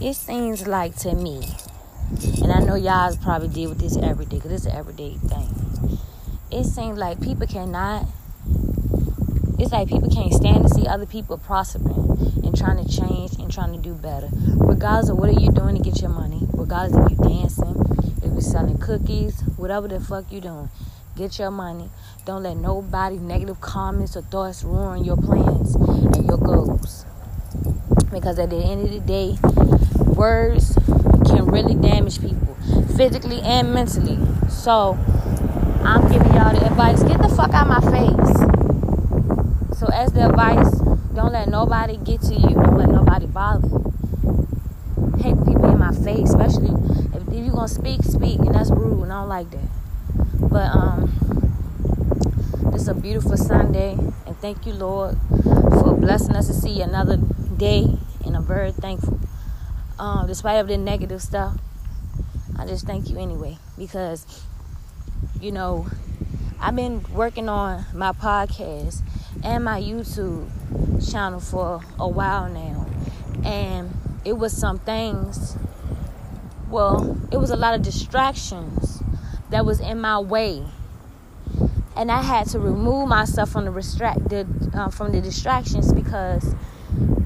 it 0.00 0.14
seems 0.14 0.68
like 0.68 0.94
to 0.98 1.16
me, 1.16 1.42
and 2.40 2.52
I 2.52 2.60
know 2.60 2.76
y'all 2.76 3.16
probably 3.16 3.48
deal 3.48 3.70
with 3.70 3.80
this 3.80 3.96
every 3.96 4.24
day 4.24 4.36
because 4.36 4.52
it's 4.52 4.66
an 4.66 4.76
everyday 4.76 5.14
thing. 5.16 5.98
It 6.52 6.62
seems 6.62 6.96
like 6.96 7.20
people 7.20 7.48
cannot. 7.48 8.06
It's 9.58 9.72
like 9.72 9.88
people 9.88 10.08
can't 10.08 10.32
stand 10.32 10.62
to 10.62 10.68
see 10.68 10.86
other 10.86 11.06
people 11.06 11.36
prospering 11.36 12.40
and 12.44 12.56
trying 12.56 12.84
to 12.84 12.88
change 12.88 13.34
and 13.38 13.50
trying 13.50 13.72
to 13.72 13.78
do 13.78 13.94
better. 13.94 14.28
Regardless 14.56 15.10
of 15.10 15.18
what 15.18 15.28
are 15.28 15.40
you 15.40 15.50
doing 15.50 15.76
to 15.76 15.82
get 15.82 16.00
your 16.00 16.10
money, 16.10 16.46
regardless 16.52 17.12
if 17.12 17.18
you're 17.18 17.28
dancing, 17.28 17.74
if 18.22 18.32
you're 18.32 18.40
selling 18.40 18.78
cookies, 18.78 19.40
whatever 19.56 19.88
the 19.88 19.98
fuck 19.98 20.30
you 20.30 20.40
doing, 20.40 20.68
get 21.16 21.38
your 21.38 21.50
money. 21.50 21.90
Don't 22.24 22.42
let 22.44 22.56
nobody's 22.56 23.20
negative 23.20 23.60
comments 23.60 24.16
or 24.16 24.22
thoughts 24.22 24.62
ruin 24.62 25.04
your 25.04 25.16
plans 25.16 25.74
and 25.74 26.24
your 26.26 26.38
goals. 26.38 27.04
Because 28.12 28.38
at 28.38 28.50
the 28.50 28.56
end 28.56 28.84
of 28.84 28.90
the 28.92 29.00
day, 29.00 29.36
words 30.14 30.74
can 31.26 31.46
really 31.46 31.74
damage 31.74 32.20
people. 32.20 32.56
physically 32.98 33.40
and 33.42 33.72
mentally. 33.72 34.18
So 34.48 34.98
I'm 35.84 36.10
giving 36.10 36.32
y'all 36.34 36.52
the 36.52 36.66
advice: 36.66 37.02
get 37.04 37.22
the 37.22 37.28
fuck 37.28 37.54
out 37.54 37.70
of 37.70 37.82
my 37.82 37.90
face. 37.92 38.37
So 39.88 39.94
as 39.94 40.12
the 40.12 40.28
advice, 40.28 40.70
don't 41.14 41.32
let 41.32 41.48
nobody 41.48 41.96
get 41.96 42.20
to 42.22 42.34
you. 42.34 42.50
Don't 42.50 42.76
let 42.76 42.90
nobody 42.90 43.24
bother 43.24 43.66
you. 43.68 45.16
Hate 45.22 45.36
people 45.46 45.64
in 45.64 45.78
my 45.78 45.94
face, 45.94 46.28
especially 46.28 46.68
if, 47.16 47.26
if 47.26 47.32
you're 47.32 47.54
gonna 47.54 47.68
speak, 47.68 48.02
speak, 48.02 48.38
and 48.40 48.54
that's 48.54 48.70
rude, 48.70 49.04
and 49.04 49.12
I 49.12 49.20
don't 49.20 49.30
like 49.30 49.50
that. 49.50 49.68
But 50.40 50.76
um, 50.76 51.10
this 52.70 52.82
is 52.82 52.88
a 52.88 52.94
beautiful 52.94 53.38
Sunday, 53.38 53.92
and 54.26 54.36
thank 54.42 54.66
you, 54.66 54.74
Lord, 54.74 55.16
for 55.42 55.96
blessing 55.96 56.36
us 56.36 56.48
to 56.48 56.52
see 56.52 56.82
another 56.82 57.16
day, 57.16 57.86
and 58.26 58.36
I'm 58.36 58.44
very 58.44 58.72
thankful. 58.72 59.18
Um, 59.98 60.26
despite 60.26 60.60
of 60.60 60.68
the 60.68 60.76
negative 60.76 61.22
stuff, 61.22 61.56
I 62.58 62.66
just 62.66 62.86
thank 62.86 63.08
you 63.08 63.18
anyway 63.18 63.56
because 63.78 64.44
you 65.40 65.50
know 65.50 65.86
I've 66.60 66.76
been 66.76 67.06
working 67.14 67.48
on 67.48 67.86
my 67.94 68.12
podcast 68.12 69.02
and 69.42 69.64
my 69.64 69.80
YouTube 69.80 70.48
channel 71.10 71.40
for 71.40 71.80
a 71.98 72.08
while 72.08 72.48
now, 72.48 72.86
and 73.44 73.94
it 74.24 74.32
was 74.32 74.52
some 74.52 74.78
things. 74.78 75.56
Well, 76.68 77.16
it 77.32 77.38
was 77.38 77.50
a 77.50 77.56
lot 77.56 77.74
of 77.74 77.82
distractions 77.82 79.02
that 79.50 79.64
was 79.64 79.80
in 79.80 80.00
my 80.00 80.18
way, 80.18 80.64
and 81.96 82.10
I 82.12 82.22
had 82.22 82.46
to 82.48 82.58
remove 82.58 83.08
myself 83.08 83.50
from 83.50 83.64
the 83.64 83.70
distracted 83.70 84.74
uh, 84.74 84.88
from 84.88 85.12
the 85.12 85.20
distractions 85.20 85.92
because 85.92 86.54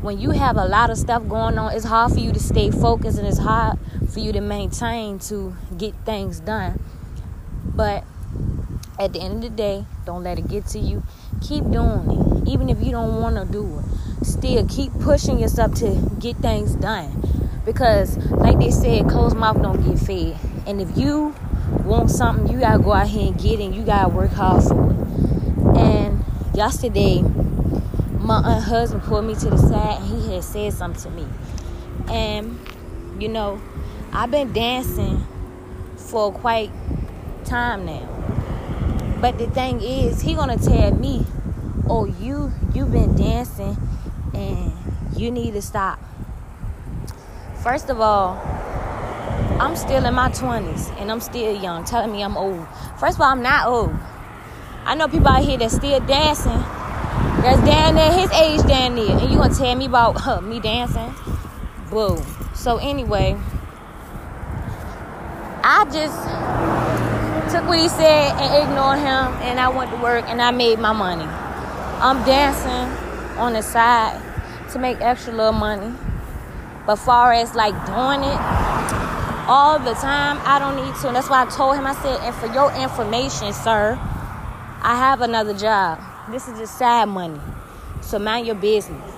when 0.00 0.18
you 0.18 0.30
have 0.30 0.56
a 0.56 0.64
lot 0.64 0.90
of 0.90 0.98
stuff 0.98 1.26
going 1.28 1.56
on, 1.58 1.72
it's 1.74 1.84
hard 1.84 2.12
for 2.12 2.18
you 2.18 2.32
to 2.32 2.40
stay 2.40 2.70
focused 2.70 3.18
and 3.18 3.26
it's 3.26 3.38
hard 3.38 3.78
for 4.10 4.18
you 4.18 4.32
to 4.32 4.40
maintain 4.40 5.18
to 5.20 5.54
get 5.78 5.94
things 6.04 6.40
done. 6.40 6.82
But 7.64 8.04
at 8.98 9.12
the 9.12 9.20
end 9.20 9.34
of 9.34 9.42
the 9.42 9.50
day, 9.50 9.86
don't 10.04 10.24
let 10.24 10.38
it 10.38 10.48
get 10.48 10.66
to 10.68 10.78
you. 10.78 11.02
Keep 11.42 11.70
doing 11.70 12.10
it. 12.10 12.48
Even 12.48 12.68
if 12.68 12.82
you 12.82 12.92
don't 12.92 13.20
want 13.20 13.36
to 13.36 13.44
do 13.44 13.78
it, 13.78 14.24
still 14.24 14.66
keep 14.68 14.92
pushing 15.00 15.38
yourself 15.38 15.74
to 15.74 16.10
get 16.18 16.36
things 16.36 16.76
done. 16.76 17.10
Because, 17.64 18.16
like 18.30 18.58
they 18.58 18.70
said, 18.70 19.08
closed 19.08 19.36
mouth 19.36 19.60
don't 19.60 19.82
get 19.84 19.98
fed. 19.98 20.38
And 20.66 20.80
if 20.80 20.96
you 20.96 21.34
want 21.84 22.10
something, 22.10 22.46
you 22.46 22.60
gotta 22.60 22.78
go 22.78 22.92
out 22.92 23.08
here 23.08 23.26
and 23.26 23.38
get 23.40 23.60
it. 23.60 23.64
And 23.64 23.74
you 23.74 23.82
gotta 23.82 24.08
work 24.08 24.30
hard 24.30 24.62
for 24.62 24.90
it. 24.90 25.76
And 25.76 26.24
yesterday, 26.54 27.22
my 28.18 28.60
husband 28.60 29.02
pulled 29.02 29.24
me 29.24 29.34
to 29.34 29.50
the 29.50 29.58
side 29.58 30.00
and 30.00 30.22
he 30.22 30.34
had 30.34 30.44
said 30.44 30.72
something 30.72 31.02
to 31.02 31.10
me. 31.10 31.26
And, 32.08 32.58
you 33.20 33.28
know, 33.28 33.60
I've 34.12 34.30
been 34.30 34.52
dancing 34.52 35.26
for 35.96 36.32
quite 36.32 36.70
time 37.44 37.86
now. 37.86 38.08
But 39.22 39.38
the 39.38 39.46
thing 39.46 39.80
is, 39.80 40.20
he 40.20 40.34
gonna 40.34 40.58
tell 40.58 40.92
me, 40.96 41.24
oh, 41.88 42.06
you 42.06 42.52
you've 42.74 42.90
been 42.90 43.14
dancing 43.14 43.76
and 44.34 44.72
you 45.16 45.30
need 45.30 45.52
to 45.52 45.62
stop. 45.62 46.00
First 47.62 47.88
of 47.88 48.00
all, 48.00 48.34
I'm 49.60 49.76
still 49.76 50.04
in 50.04 50.14
my 50.14 50.28
20s 50.30 51.00
and 51.00 51.12
I'm 51.12 51.20
still 51.20 51.54
young, 51.54 51.84
telling 51.84 52.10
me 52.10 52.24
I'm 52.24 52.36
old. 52.36 52.66
First 52.98 53.14
of 53.14 53.20
all, 53.20 53.28
I'm 53.28 53.42
not 53.42 53.68
old. 53.68 53.94
I 54.84 54.96
know 54.96 55.06
people 55.06 55.28
out 55.28 55.44
here 55.44 55.56
that 55.58 55.70
still 55.70 56.00
dancing 56.00 56.50
that's 57.42 57.64
down 57.64 57.94
there, 57.94 58.12
his 58.12 58.30
age 58.32 58.66
down 58.66 58.96
there. 58.96 59.16
And 59.18 59.30
you 59.30 59.36
gonna 59.36 59.54
tell 59.54 59.76
me 59.76 59.84
about 59.84 60.16
huh, 60.16 60.40
me 60.50 60.58
dancing? 60.58 61.14
Boo. 61.90 62.20
So 62.56 62.78
anyway, 62.78 63.36
I 65.62 65.84
just 65.92 66.81
took 67.52 67.68
what 67.68 67.78
he 67.78 67.88
said 67.88 68.32
and 68.40 68.64
ignored 68.64 68.98
him 68.98 69.28
and 69.44 69.60
I 69.60 69.68
went 69.68 69.90
to 69.90 69.96
work 69.98 70.24
and 70.26 70.40
I 70.40 70.52
made 70.52 70.78
my 70.78 70.92
money. 70.92 71.26
I'm 71.26 72.24
dancing 72.24 72.88
on 73.38 73.52
the 73.52 73.60
side 73.60 74.18
to 74.72 74.78
make 74.78 75.02
extra 75.02 75.34
little 75.34 75.52
money. 75.52 75.94
But 76.86 76.96
far 76.96 77.34
as 77.34 77.54
like 77.54 77.74
doing 77.84 78.22
it 78.22 78.40
all 79.46 79.78
the 79.78 79.92
time, 79.92 80.40
I 80.44 80.58
don't 80.58 80.76
need 80.76 80.94
to. 81.02 81.08
And 81.08 81.16
that's 81.16 81.28
why 81.28 81.42
I 81.42 81.50
told 81.50 81.76
him, 81.76 81.86
I 81.86 81.92
said, 81.92 82.20
and 82.20 82.34
for 82.34 82.46
your 82.46 82.72
information, 82.72 83.52
sir, 83.52 83.98
I 84.00 84.96
have 84.96 85.20
another 85.20 85.52
job. 85.52 86.00
This 86.30 86.48
is 86.48 86.58
just 86.58 86.78
side 86.78 87.04
money. 87.10 87.38
So 88.00 88.18
mind 88.18 88.46
your 88.46 88.56
business. 88.56 89.14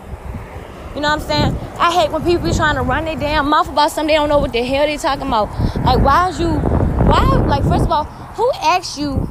You 0.97 1.01
know 1.01 1.15
what 1.15 1.23
I'm 1.23 1.27
saying? 1.29 1.57
I 1.79 1.93
hate 1.93 2.11
when 2.11 2.25
people 2.25 2.49
be 2.49 2.53
trying 2.53 2.75
to 2.75 2.83
run 2.83 3.05
their 3.05 3.17
damn 3.17 3.49
mouth 3.49 3.69
about 3.69 3.93
something 3.93 4.09
they 4.09 4.15
don't 4.15 4.29
know 4.29 4.39
what 4.39 4.53
the 4.53 4.63
hell 4.65 4.87
they 4.87 4.97
talking 4.97 5.29
about. 5.29 5.51
Like, 5.85 6.01
why 6.01 6.29
is 6.31 6.41
you, 6.41 6.49
why, 6.49 7.45
like, 7.47 7.63
first 7.63 7.85
of 7.85 7.91
all, 7.93 8.24
who 8.35 8.51
asked 8.63 8.99
you 8.99 9.31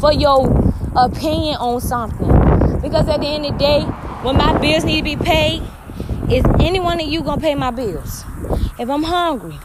for 0.00 0.12
your 0.12 0.46
opinion 0.96 1.56
on 1.56 1.80
something? 1.80 2.28
Because 2.80 3.08
at 3.08 3.20
the 3.20 3.26
end 3.26 3.46
of 3.46 3.52
the 3.52 3.58
day, 3.58 3.82
when 4.22 4.36
my 4.36 4.58
bills 4.58 4.84
need 4.84 4.98
to 4.98 5.04
be 5.04 5.16
paid, 5.16 5.62
is 6.30 6.44
any 6.60 6.80
one 6.80 7.00
of 7.00 7.06
you 7.06 7.22
gonna 7.22 7.40
pay 7.40 7.54
my 7.54 7.70
bills? 7.70 8.24
If 8.78 8.88
I'm 8.88 9.02
hungry, 9.02 9.58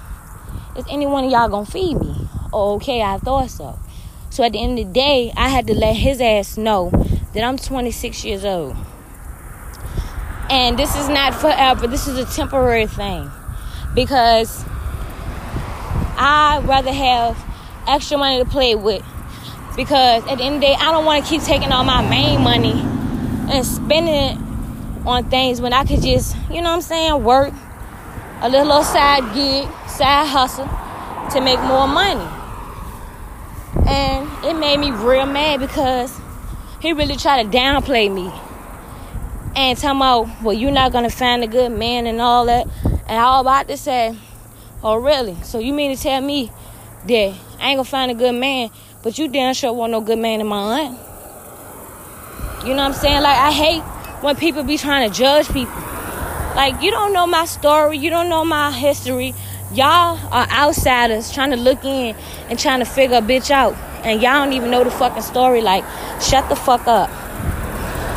is 0.76 0.86
any 0.90 1.06
one 1.06 1.26
of 1.26 1.32
y'all 1.32 1.48
gonna 1.48 1.66
feed 1.66 2.00
me? 2.00 2.28
Oh, 2.52 2.76
okay, 2.76 3.02
I 3.02 3.18
thought 3.18 3.50
so. 3.50 3.80
So 4.30 4.44
at 4.44 4.52
the 4.52 4.62
end 4.62 4.78
of 4.78 4.88
the 4.88 4.92
day, 4.92 5.32
I 5.38 5.48
had 5.48 5.68
to 5.68 5.74
let 5.74 5.96
his 5.96 6.20
ass 6.20 6.58
know 6.58 6.90
that 7.34 7.44
I'm 7.44 7.58
26 7.58 8.26
years 8.26 8.44
old. 8.44 8.76
And 10.50 10.78
this 10.78 10.96
is 10.96 11.08
not 11.08 11.34
forever, 11.34 11.88
this 11.88 12.08
is 12.08 12.18
a 12.18 12.26
temporary 12.26 12.88
thing. 12.88 13.32
Because 13.94 14.66
I'd 16.18 16.64
rather 16.66 16.92
have 16.92 17.45
extra 17.88 18.18
money 18.18 18.44
to 18.44 18.50
play 18.50 18.76
with. 18.76 19.04
Because 19.76 20.24
at 20.28 20.38
the 20.38 20.44
end 20.44 20.56
of 20.56 20.62
the 20.62 20.68
day, 20.68 20.76
I 20.76 20.92
don't 20.92 21.06
want 21.06 21.24
to 21.24 21.30
keep 21.30 21.42
taking 21.42 21.72
all 21.72 21.84
my 21.84 22.08
main 22.08 22.42
money 22.42 22.80
and 23.52 23.66
spending 23.66 24.14
it 24.14 24.38
on 25.06 25.30
things 25.30 25.62
when 25.62 25.74
I 25.74 25.84
could 25.84 26.02
just, 26.02 26.36
you 26.50 26.62
know 26.62 26.70
what 26.70 26.76
I'm 26.76 26.82
saying, 26.82 27.24
work 27.24 27.54
a 28.42 28.50
little, 28.50 28.84
side 28.84 29.34
gig, 29.34 29.68
side 29.88 30.28
hustle 30.28 30.66
to 31.32 31.42
make 31.42 31.60
more 31.62 31.88
money. 31.88 32.26
And 33.88 34.30
it 34.46 34.54
made 34.58 34.80
me 34.80 34.92
real 34.92 35.26
mad 35.26 35.60
because 35.60 36.18
he 36.82 36.94
really 36.94 37.16
tried 37.16 37.44
to 37.44 37.58
downplay 37.58 38.14
me 38.14 38.32
and 39.56 39.78
tell 39.78 39.94
me, 39.94 40.32
well, 40.44 40.54
you're 40.54 40.72
not 40.72 40.92
gonna 40.92 41.10
find 41.10 41.44
a 41.44 41.48
good 41.48 41.72
man 41.72 42.08
and 42.08 42.22
all 42.22 42.46
that. 42.46 42.68
And 42.84 43.20
I 43.20 43.26
was 43.32 43.42
about 43.42 43.68
to 43.68 43.78
say, 43.78 44.18
oh, 44.84 44.96
really? 44.96 45.36
So 45.44 45.60
you 45.60 45.74
mean 45.74 45.96
to 45.96 46.02
tell 46.02 46.22
me 46.22 46.52
that 47.08 47.34
I 47.60 47.70
ain't 47.70 47.78
gonna 47.78 47.84
find 47.84 48.12
a 48.12 48.16
good 48.16 48.36
man, 48.36 48.70
but 49.04 49.18
you 49.18 49.28
damn 49.28 49.54
sure 49.54 49.74
want 49.74 49.92
no 49.92 50.02
good 50.02 50.20
man 50.20 50.42
in 50.42 50.48
my 50.48 50.82
aunt? 50.82 51.00
You 52.66 52.74
know 52.74 52.78
what 52.78 52.92
I'm 52.92 52.94
saying? 52.94 53.22
Like, 53.22 53.38
I 53.38 53.52
hate 53.52 53.82
when 54.24 54.36
people 54.36 54.64
be 54.64 54.78
trying 54.78 55.10
to 55.10 55.16
judge 55.16 55.48
people. 55.48 55.74
Like, 56.56 56.82
you 56.82 56.90
don't 56.90 57.14
know 57.14 57.28
my 57.28 57.46
story, 57.46 57.98
you 57.98 58.10
don't 58.10 58.30
know 58.30 58.46
my 58.46 58.72
history. 58.72 59.34
Y'all 59.74 60.18
are 60.32 60.48
outsiders 60.50 61.32
trying 61.32 61.52
to 61.52 61.58
look 61.58 61.84
in 61.84 62.16
and 62.50 62.58
trying 62.58 62.80
to 62.80 62.86
figure 62.86 63.18
a 63.18 63.22
bitch 63.22 63.52
out 63.52 63.76
and 64.06 64.22
y'all 64.22 64.44
don't 64.44 64.54
even 64.54 64.70
know 64.70 64.84
the 64.84 64.92
fucking 64.92 65.24
story. 65.24 65.62
Like, 65.62 65.84
shut 66.22 66.48
the 66.48 66.56
fuck 66.56 66.88
up. 66.88 67.10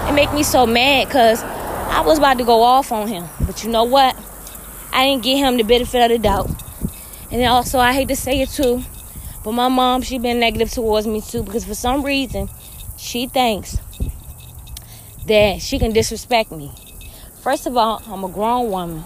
It 0.09 0.13
make 0.13 0.33
me 0.33 0.43
so 0.43 0.67
mad 0.67 1.09
because 1.09 1.43
I 1.43 2.03
was 2.03 2.19
about 2.19 2.39
to 2.39 2.45
go 2.45 2.63
off 2.63 2.93
on 2.93 3.09
him. 3.09 3.25
But 3.45 3.65
you 3.65 3.71
know 3.71 3.85
what? 3.85 4.15
I 4.93 5.07
didn't 5.07 5.23
give 5.23 5.39
him 5.39 5.57
the 5.57 5.65
benefit 5.65 6.03
of 6.03 6.11
the 6.11 6.19
doubt. 6.19 6.51
And 7.31 7.45
also, 7.45 7.79
I 7.79 7.93
hate 7.93 8.09
to 8.09 8.17
say 8.17 8.41
it 8.41 8.49
too, 8.49 8.83
but 9.45 9.53
my 9.53 9.69
mom, 9.69 10.03
she 10.03 10.19
been 10.19 10.41
negative 10.41 10.71
towards 10.71 11.07
me 11.07 11.21
too 11.21 11.43
because 11.43 11.65
for 11.65 11.75
some 11.75 12.03
reason, 12.03 12.49
she 12.97 13.27
thinks 13.27 13.79
that 15.27 15.61
she 15.61 15.79
can 15.79 15.93
disrespect 15.93 16.51
me. 16.51 16.73
First 17.43 17.67
of 17.67 17.77
all, 17.77 18.03
I'm 18.07 18.25
a 18.25 18.29
grown 18.29 18.71
woman. 18.71 19.05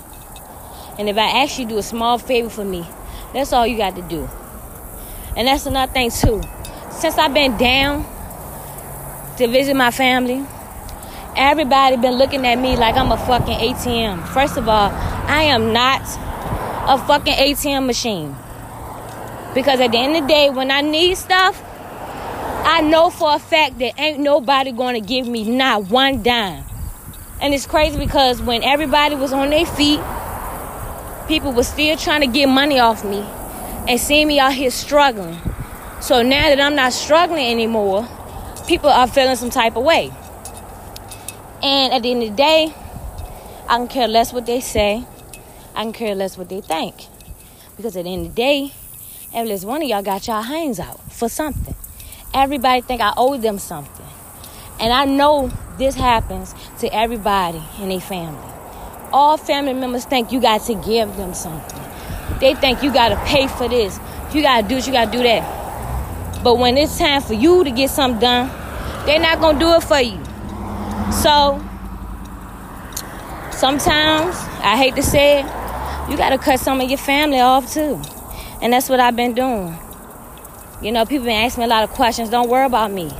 And 0.98 1.08
if 1.08 1.16
I 1.16 1.42
ask 1.42 1.58
you 1.58 1.64
to 1.64 1.70
do 1.70 1.78
a 1.78 1.82
small 1.82 2.18
favor 2.18 2.48
for 2.48 2.64
me, 2.64 2.86
that's 3.32 3.52
all 3.52 3.66
you 3.66 3.76
got 3.76 3.96
to 3.96 4.02
do. 4.02 4.28
And 5.36 5.48
that's 5.48 5.66
another 5.66 5.92
thing 5.92 6.10
too 6.10 6.42
since 7.02 7.18
I've 7.18 7.34
been 7.34 7.56
down 7.56 8.04
to 9.38 9.48
visit 9.48 9.74
my 9.74 9.90
family, 9.90 10.44
everybody 11.36 11.96
been 11.96 12.14
looking 12.14 12.46
at 12.46 12.56
me 12.56 12.76
like 12.76 12.96
I'm 12.96 13.10
a 13.10 13.16
fucking 13.16 13.58
ATM. 13.58 14.28
First 14.28 14.56
of 14.56 14.68
all, 14.68 14.90
I 14.90 15.42
am 15.44 15.72
not 15.72 16.02
a 16.84 16.98
fucking 16.98 17.34
ATM 17.34 17.86
machine. 17.86 18.36
Because 19.54 19.80
at 19.80 19.92
the 19.92 19.98
end 19.98 20.16
of 20.16 20.22
the 20.22 20.28
day, 20.28 20.50
when 20.50 20.70
I 20.70 20.80
need 20.80 21.16
stuff, 21.16 21.62
I 22.64 22.80
know 22.80 23.10
for 23.10 23.34
a 23.34 23.38
fact 23.38 23.78
that 23.78 23.98
ain't 23.98 24.18
nobody 24.18 24.72
gonna 24.72 25.00
give 25.00 25.26
me 25.28 25.44
not 25.44 25.90
one 25.90 26.22
dime. 26.22 26.64
And 27.40 27.52
it's 27.54 27.66
crazy 27.66 27.98
because 27.98 28.40
when 28.40 28.62
everybody 28.62 29.14
was 29.14 29.32
on 29.32 29.50
their 29.50 29.66
feet, 29.66 30.00
people 31.28 31.52
were 31.52 31.64
still 31.64 31.96
trying 31.96 32.22
to 32.22 32.26
get 32.26 32.46
money 32.46 32.78
off 32.78 33.04
me 33.04 33.20
and 33.88 34.00
seeing 34.00 34.28
me 34.28 34.38
out 34.38 34.52
here 34.52 34.70
struggling. 34.70 35.38
So 36.00 36.22
now 36.22 36.48
that 36.48 36.60
I'm 36.60 36.74
not 36.74 36.92
struggling 36.92 37.46
anymore, 37.46 38.08
people 38.66 38.90
are 38.90 39.06
feeling 39.06 39.36
some 39.36 39.50
type 39.50 39.76
of 39.76 39.84
way. 39.84 40.12
And 41.62 41.92
at 41.92 42.02
the 42.02 42.10
end 42.10 42.22
of 42.22 42.30
the 42.30 42.36
day, 42.36 42.74
I 43.68 43.78
don't 43.78 43.88
care 43.88 44.08
less 44.08 44.32
what 44.32 44.46
they 44.46 44.60
say. 44.60 45.04
I 45.74 45.82
can 45.84 45.92
care 45.92 46.14
less 46.14 46.36
what 46.38 46.48
they 46.48 46.60
think. 46.60 46.94
Because 47.76 47.96
at 47.96 48.04
the 48.04 48.12
end 48.12 48.26
of 48.26 48.34
the 48.34 48.36
day, 48.36 48.72
At 49.34 49.46
least 49.46 49.64
one 49.64 49.80
of 49.82 49.88
y'all 49.88 50.02
got 50.02 50.26
y'all 50.26 50.42
hands 50.42 50.78
out 50.78 51.00
for 51.10 51.26
something. 51.26 51.74
Everybody 52.34 52.82
think 52.82 53.00
I 53.00 53.14
owe 53.16 53.38
them 53.38 53.58
something. 53.58 54.04
And 54.78 54.92
I 54.92 55.06
know 55.06 55.50
this 55.78 55.94
happens 55.94 56.54
to 56.80 56.94
everybody 56.94 57.62
in 57.80 57.90
a 57.90 57.98
family. 57.98 58.52
All 59.10 59.38
family 59.38 59.72
members 59.72 60.04
think 60.04 60.32
you 60.32 60.40
got 60.40 60.60
to 60.66 60.74
give 60.74 61.16
them 61.16 61.32
something. 61.32 61.80
They 62.40 62.54
think 62.54 62.82
you 62.82 62.92
got 62.92 63.08
to 63.08 63.16
pay 63.24 63.46
for 63.46 63.68
this. 63.68 63.98
You 64.34 64.42
got 64.42 64.62
to 64.62 64.68
do 64.68 64.74
this, 64.74 64.86
you 64.86 64.92
got 64.92 65.06
to 65.06 65.12
do 65.12 65.22
that. 65.22 66.44
But 66.44 66.58
when 66.58 66.76
it's 66.76 66.98
time 66.98 67.22
for 67.22 67.34
you 67.34 67.64
to 67.64 67.70
get 67.70 67.88
something 67.88 68.20
done, 68.20 68.48
they're 69.06 69.18
not 69.18 69.40
going 69.40 69.58
to 69.58 69.60
do 69.60 69.72
it 69.72 69.82
for 69.82 70.00
you. 70.00 70.18
So, 71.22 71.58
sometimes, 73.50 74.36
I 74.60 74.76
hate 74.76 74.94
to 74.96 75.02
say 75.02 75.40
it, 75.40 75.61
you 76.08 76.16
got 76.16 76.30
to 76.30 76.38
cut 76.38 76.60
some 76.60 76.80
of 76.80 76.88
your 76.88 76.98
family 76.98 77.40
off 77.40 77.72
too. 77.72 78.00
And 78.60 78.72
that's 78.72 78.88
what 78.88 79.00
I've 79.00 79.16
been 79.16 79.34
doing. 79.34 79.76
You 80.80 80.92
know, 80.92 81.04
people 81.04 81.26
been 81.26 81.44
asking 81.44 81.62
me 81.62 81.64
a 81.66 81.68
lot 81.68 81.84
of 81.84 81.90
questions. 81.90 82.28
Don't 82.28 82.48
worry 82.48 82.66
about 82.66 82.90
me. 82.90 83.10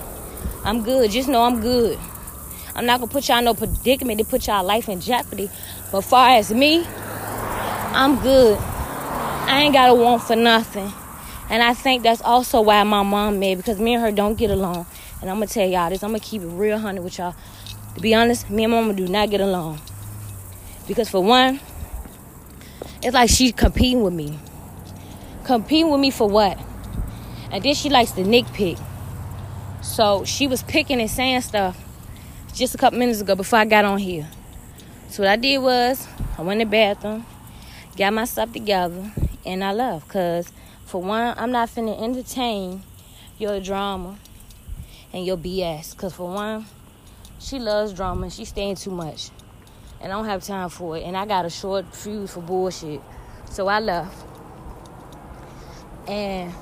I'm 0.65 0.83
good. 0.83 1.11
Just 1.11 1.29
know 1.29 1.43
I'm 1.43 1.61
good. 1.61 1.99
I'm 2.75 2.87
not 2.87 3.01
gonna 3.01 3.11
put 3.11 3.29
y'all 3.29 3.39
in 3.39 3.45
no 3.45 3.55
predicament 3.55 4.19
to 4.19 4.25
put 4.25 4.47
y'all 4.47 4.65
life 4.65 4.89
in 4.89 5.01
jeopardy. 5.01 5.51
But 5.91 6.03
far 6.03 6.31
as 6.31 6.53
me, 6.53 6.87
I'm 6.87 8.19
good. 8.21 8.59
I 8.59 9.63
ain't 9.63 9.75
got 9.75 9.91
a 9.91 9.95
want 9.95 10.23
for 10.23 10.37
nothing. 10.37 10.93
And 11.51 11.63
I 11.63 11.75
think 11.75 12.03
that's 12.03 12.23
also 12.23 12.63
why 12.63 12.83
my 12.85 13.03
mom 13.03 13.39
made 13.39 13.59
because 13.59 13.79
me 13.79 13.95
and 13.95 14.03
her 14.03 14.11
don't 14.11 14.37
get 14.37 14.51
along. 14.51 14.87
And 15.21 15.29
I'm 15.29 15.37
gonna 15.37 15.47
tell 15.47 15.69
y'all 15.69 15.91
this. 15.91 16.03
I'm 16.03 16.11
gonna 16.11 16.21
keep 16.21 16.43
it 16.43 16.47
real 16.47 16.79
hundred 16.79 17.03
with 17.03 17.19
y'all. 17.19 17.35
To 17.95 18.01
be 18.01 18.15
honest, 18.15 18.49
me 18.49 18.65
and 18.65 18.73
mama 18.73 18.95
do 18.95 19.07
not 19.07 19.31
get 19.31 19.41
along. 19.41 19.81
Because 20.89 21.11
for 21.11 21.23
one, 21.23 21.61
it's 23.03 23.15
like 23.15 23.29
she's 23.29 23.53
competing 23.53 24.03
with 24.03 24.15
me. 24.15 24.39
Competing 25.45 25.91
with 25.91 26.01
me 26.01 26.11
for 26.11 26.29
what? 26.29 26.59
And 27.51 27.63
then 27.63 27.75
she 27.75 27.91
likes 27.91 28.13
to 28.13 28.23
nitpick. 28.23 28.81
So 29.83 30.25
she 30.25 30.47
was 30.47 30.63
picking 30.63 31.01
and 31.01 31.11
saying 31.11 31.41
stuff 31.41 31.77
just 32.55 32.75
a 32.75 32.79
couple 32.79 32.99
minutes 32.99 33.21
ago 33.21 33.35
before 33.35 33.59
I 33.59 33.65
got 33.65 33.85
on 33.85 33.99
here. 33.99 34.29
So 35.09 35.25
what 35.25 35.31
I 35.31 35.37
did 35.37 35.59
was 35.59 36.07
I 36.39 36.43
went 36.43 36.61
in 36.61 36.69
the 36.69 36.71
bathroom, 36.71 37.27
got 37.97 38.13
myself 38.13 38.53
together, 38.53 39.13
and 39.45 39.65
I 39.65 39.73
left. 39.73 40.09
Cause 40.09 40.53
for 40.87 41.03
one, 41.03 41.35
I'm 41.37 41.51
not 41.51 41.69
finna 41.69 42.01
entertain 42.01 42.83
your 43.39 43.61
drama 43.61 44.17
and 45.13 45.27
your 45.27 45.37
BS. 45.37 45.97
Cause 45.97 46.15
for 46.15 46.33
one, 46.33 46.67
she 47.41 47.59
loves 47.59 47.93
drama 47.93 48.31
she's 48.31 48.49
staying 48.49 48.77
too 48.77 48.93
much. 48.93 49.31
And 50.03 50.13
I 50.13 50.17
don't 50.17 50.25
have 50.25 50.43
time 50.43 50.69
for 50.69 50.97
it. 50.97 51.05
And 51.05 51.17
I 51.17 51.25
got 51.27 51.45
a 51.45 51.51
short 51.51 51.95
fuse 51.95 52.33
for 52.33 52.41
bullshit. 52.41 53.01
So 53.51 53.69
I 53.69 53.79
left. 53.79 54.27
And 56.09 56.53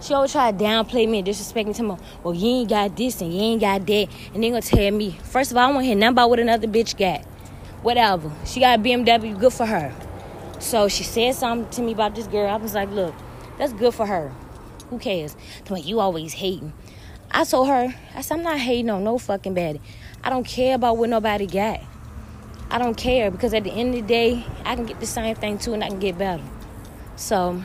she 0.00 0.14
always 0.14 0.30
try 0.30 0.52
to 0.52 0.56
downplay 0.56 1.08
me 1.08 1.18
and 1.18 1.26
disrespect 1.26 1.66
me. 1.66 1.74
Tell 1.74 1.86
me, 1.86 1.96
well, 2.22 2.34
you 2.34 2.48
ain't 2.48 2.68
got 2.68 2.96
this 2.96 3.20
and 3.20 3.34
you 3.34 3.40
ain't 3.40 3.60
got 3.60 3.84
that. 3.86 4.08
And 4.32 4.42
they 4.42 4.50
gonna 4.50 4.62
tell 4.62 4.90
me, 4.92 5.18
first 5.24 5.50
of 5.50 5.56
all, 5.56 5.68
I 5.68 5.72
want 5.72 5.82
to 5.82 5.86
hear 5.86 5.96
nothing 5.96 6.12
about 6.12 6.30
what 6.30 6.38
another 6.38 6.68
bitch 6.68 6.96
got. 6.96 7.24
Whatever. 7.82 8.30
She 8.44 8.60
got 8.60 8.78
a 8.78 8.82
BMW, 8.82 9.38
good 9.38 9.52
for 9.52 9.66
her. 9.66 9.92
So 10.60 10.88
she 10.88 11.02
said 11.02 11.34
something 11.34 11.68
to 11.70 11.82
me 11.82 11.92
about 11.92 12.14
this 12.14 12.28
girl. 12.28 12.48
I 12.48 12.56
was 12.56 12.74
like, 12.74 12.90
look, 12.90 13.14
that's 13.58 13.72
good 13.72 13.94
for 13.94 14.06
her. 14.06 14.32
Who 14.90 14.98
cares? 14.98 15.36
Tell 15.64 15.76
me, 15.76 15.82
you 15.82 15.98
always 15.98 16.34
hating. 16.34 16.72
I 17.30 17.44
told 17.44 17.68
her, 17.68 17.92
I 18.14 18.20
said, 18.20 18.38
I'm 18.38 18.44
not 18.44 18.58
hating 18.58 18.90
on 18.90 19.02
no 19.02 19.18
fucking 19.18 19.54
baddie. 19.54 19.80
I 20.22 20.30
don't 20.30 20.46
care 20.46 20.76
about 20.76 20.96
what 20.96 21.08
nobody 21.08 21.46
got. 21.46 21.80
I 22.70 22.78
don't 22.78 22.96
care 22.96 23.30
because 23.30 23.54
at 23.54 23.64
the 23.64 23.70
end 23.70 23.94
of 23.94 24.02
the 24.02 24.06
day, 24.06 24.44
I 24.64 24.74
can 24.74 24.86
get 24.86 25.00
the 25.00 25.06
same 25.06 25.36
thing 25.36 25.58
too 25.58 25.74
and 25.74 25.84
I 25.84 25.88
can 25.88 26.00
get 26.00 26.18
better. 26.18 26.42
So 27.16 27.62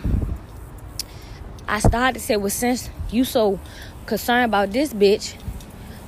I 1.68 1.80
started 1.80 2.20
to 2.20 2.20
say, 2.20 2.38
well, 2.38 2.49
since 2.49 2.89
you 3.10 3.24
so 3.24 3.60
concerned 4.06 4.45
about 4.45 4.72
this 4.72 4.93
bitch, 4.93 5.34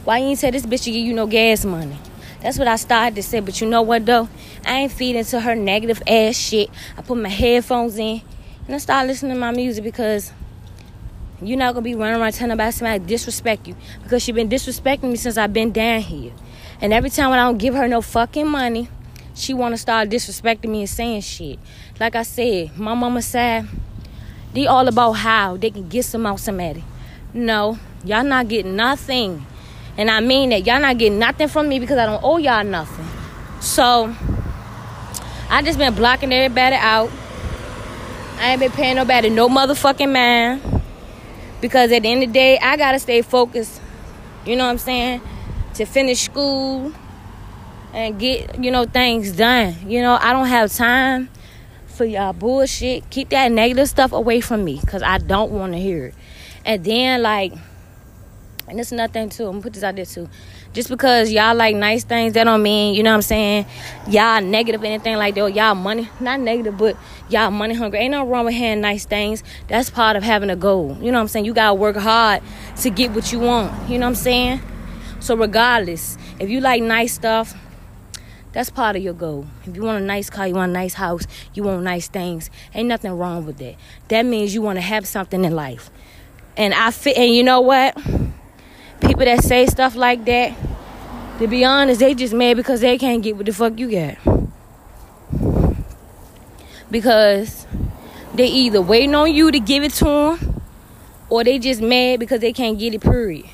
why 0.03 0.19
you 0.19 0.25
ain't 0.25 0.39
tell 0.39 0.51
this 0.51 0.65
bitch 0.65 0.83
to 0.83 0.91
give 0.91 1.05
you 1.05 1.13
no 1.13 1.25
gas 1.25 1.65
money? 1.65 1.97
That's 2.41 2.59
what 2.59 2.67
I 2.67 2.75
started 2.75 3.15
to 3.15 3.23
say. 3.23 3.39
But 3.39 3.61
you 3.61 3.67
know 3.67 3.81
what 3.81 4.05
though? 4.05 4.29
I 4.65 4.79
ain't 4.79 4.91
feeding 4.91 5.23
to 5.25 5.39
her 5.39 5.55
negative 5.55 6.03
ass 6.07 6.35
shit. 6.35 6.69
I 6.97 7.01
put 7.01 7.17
my 7.17 7.29
headphones 7.29 7.97
in 7.97 8.21
and 8.67 8.75
I 8.75 8.77
started 8.77 9.07
listening 9.07 9.33
to 9.33 9.39
my 9.39 9.51
music 9.51 9.83
because 9.83 10.31
you're 11.41 11.57
not 11.57 11.73
gonna 11.73 11.83
be 11.83 11.95
running 11.95 12.21
around 12.21 12.33
telling 12.33 12.51
about 12.51 12.73
somebody 12.73 13.03
disrespect 13.03 13.67
you 13.67 13.75
because 14.03 14.21
she 14.23 14.31
been 14.31 14.49
disrespecting 14.49 15.03
me 15.03 15.15
since 15.15 15.37
I've 15.37 15.53
been 15.53 15.71
down 15.71 16.01
here. 16.01 16.31
And 16.83 16.91
every 16.91 17.09
time 17.09 17.29
when 17.29 17.39
I 17.39 17.43
don't 17.43 17.57
give 17.57 17.75
her 17.75 17.87
no 17.87 18.01
fucking 18.01 18.45
money, 18.45 18.89
she 19.33 19.53
wanna 19.53 19.77
start 19.77 20.09
disrespecting 20.09 20.69
me 20.69 20.81
and 20.81 20.89
saying 20.89 21.21
shit. 21.21 21.57
Like 21.97 22.13
I 22.13 22.23
said, 22.23 22.77
my 22.77 22.93
mama 22.93 23.21
said 23.21 23.69
they 24.53 24.67
all 24.67 24.85
about 24.89 25.13
how 25.13 25.55
they 25.55 25.71
can 25.71 25.87
get 25.87 26.03
some 26.03 26.25
out 26.25 26.41
somebody. 26.41 26.83
No, 27.33 27.79
y'all 28.03 28.25
not 28.25 28.49
getting 28.49 28.75
nothing. 28.75 29.45
And 29.97 30.11
I 30.11 30.19
mean 30.19 30.49
that 30.49 30.67
y'all 30.67 30.81
not 30.81 30.97
getting 30.97 31.19
nothing 31.19 31.47
from 31.47 31.69
me 31.69 31.79
because 31.79 31.97
I 31.97 32.05
don't 32.05 32.21
owe 32.21 32.35
y'all 32.35 32.65
nothing. 32.65 33.07
So 33.61 34.13
I 35.49 35.61
just 35.61 35.79
been 35.79 35.95
blocking 35.95 36.33
everybody 36.33 36.75
out. 36.75 37.09
I 38.39 38.51
ain't 38.51 38.59
been 38.59 38.71
paying 38.71 38.97
nobody 38.97 39.29
no 39.29 39.47
motherfucking 39.47 40.11
mind. 40.11 40.81
Because 41.61 41.93
at 41.93 42.01
the 42.01 42.09
end 42.09 42.23
of 42.23 42.29
the 42.29 42.33
day, 42.33 42.59
I 42.59 42.75
gotta 42.75 42.99
stay 42.99 43.21
focused. 43.21 43.79
You 44.45 44.57
know 44.57 44.65
what 44.65 44.71
I'm 44.71 44.77
saying? 44.79 45.21
To 45.75 45.85
finish 45.85 46.21
school 46.21 46.91
and 47.93 48.19
get, 48.19 48.63
you 48.63 48.71
know, 48.71 48.85
things 48.85 49.31
done. 49.31 49.75
You 49.87 50.01
know, 50.01 50.17
I 50.19 50.33
don't 50.33 50.47
have 50.47 50.71
time 50.71 51.29
for 51.87 52.05
y'all 52.05 52.33
bullshit. 52.33 53.09
Keep 53.09 53.29
that 53.29 53.51
negative 53.51 53.87
stuff 53.87 54.11
away 54.11 54.41
from 54.41 54.63
me 54.63 54.79
because 54.79 55.03
I 55.03 55.17
don't 55.17 55.51
want 55.51 55.73
to 55.73 55.79
hear 55.79 56.07
it. 56.07 56.15
And 56.65 56.83
then, 56.83 57.21
like, 57.21 57.53
and 58.67 58.79
this 58.79 58.91
it's 58.91 58.97
nothing 58.97 59.29
too. 59.29 59.45
I'm 59.45 59.51
gonna 59.51 59.61
put 59.61 59.73
this 59.73 59.83
out 59.83 59.95
there 59.95 60.05
too. 60.05 60.29
Just 60.71 60.89
because 60.89 61.31
y'all 61.31 61.53
like 61.53 61.75
nice 61.75 62.03
things, 62.03 62.33
that 62.33 62.45
don't 62.45 62.63
mean, 62.63 62.95
you 62.95 63.03
know 63.03 63.11
what 63.11 63.17
I'm 63.17 63.21
saying, 63.21 63.65
y'all 64.07 64.41
negative 64.41 64.83
anything 64.83 65.17
like 65.17 65.35
that. 65.35 65.53
Y'all 65.53 65.75
money, 65.75 66.09
not 66.19 66.39
negative, 66.39 66.77
but 66.77 66.97
y'all 67.29 67.51
money 67.51 67.75
hungry. 67.75 67.99
Ain't 67.99 68.11
no 68.11 68.25
wrong 68.25 68.45
with 68.45 68.55
having 68.55 68.81
nice 68.81 69.05
things. 69.05 69.43
That's 69.67 69.89
part 69.89 70.15
of 70.15 70.23
having 70.23 70.49
a 70.49 70.55
goal. 70.55 70.97
You 71.01 71.11
know 71.11 71.17
what 71.17 71.23
I'm 71.23 71.27
saying? 71.27 71.45
You 71.45 71.53
gotta 71.53 71.73
work 71.73 71.97
hard 71.97 72.41
to 72.77 72.89
get 72.89 73.11
what 73.11 73.31
you 73.31 73.39
want. 73.39 73.89
You 73.89 73.99
know 73.99 74.05
what 74.05 74.11
I'm 74.11 74.15
saying? 74.15 74.61
So 75.23 75.37
regardless, 75.37 76.17
if 76.37 76.49
you 76.49 76.59
like 76.59 76.83
nice 76.83 77.13
stuff, 77.13 77.55
that's 78.51 78.69
part 78.69 78.97
of 78.97 79.01
your 79.01 79.13
goal. 79.13 79.47
If 79.65 79.73
you 79.73 79.83
want 79.83 80.03
a 80.03 80.05
nice 80.05 80.29
car, 80.29 80.49
you 80.49 80.53
want 80.55 80.71
a 80.71 80.73
nice 80.73 80.95
house, 80.95 81.25
you 81.53 81.63
want 81.63 81.81
nice 81.81 82.09
things. 82.09 82.49
Ain't 82.75 82.89
nothing 82.89 83.13
wrong 83.13 83.45
with 83.45 83.57
that. 83.59 83.75
That 84.09 84.25
means 84.25 84.53
you 84.53 84.61
want 84.61 84.75
to 84.75 84.81
have 84.81 85.07
something 85.07 85.45
in 85.45 85.55
life. 85.55 85.89
And 86.57 86.73
I 86.73 86.91
fit 86.91 87.15
and 87.15 87.33
you 87.33 87.41
know 87.41 87.61
what? 87.61 87.95
People 88.99 89.23
that 89.23 89.45
say 89.45 89.65
stuff 89.65 89.95
like 89.95 90.25
that, 90.25 90.57
to 91.39 91.47
be 91.47 91.63
honest, 91.63 92.01
they 92.01 92.13
just 92.15 92.33
mad 92.33 92.57
because 92.57 92.81
they 92.81 92.97
can't 92.97 93.23
get 93.23 93.37
what 93.37 93.45
the 93.45 93.53
fuck 93.53 93.79
you 93.79 93.89
got. 93.89 94.17
Because 96.91 97.65
they 98.33 98.47
either 98.47 98.81
waiting 98.81 99.15
on 99.15 99.33
you 99.33 99.53
to 99.53 99.59
give 99.61 99.83
it 99.83 99.93
to 99.93 100.03
them 100.03 100.61
or 101.29 101.45
they 101.45 101.59
just 101.59 101.81
mad 101.81 102.19
because 102.19 102.41
they 102.41 102.51
can't 102.51 102.77
get 102.77 102.93
it 102.93 102.99
period. 102.99 103.45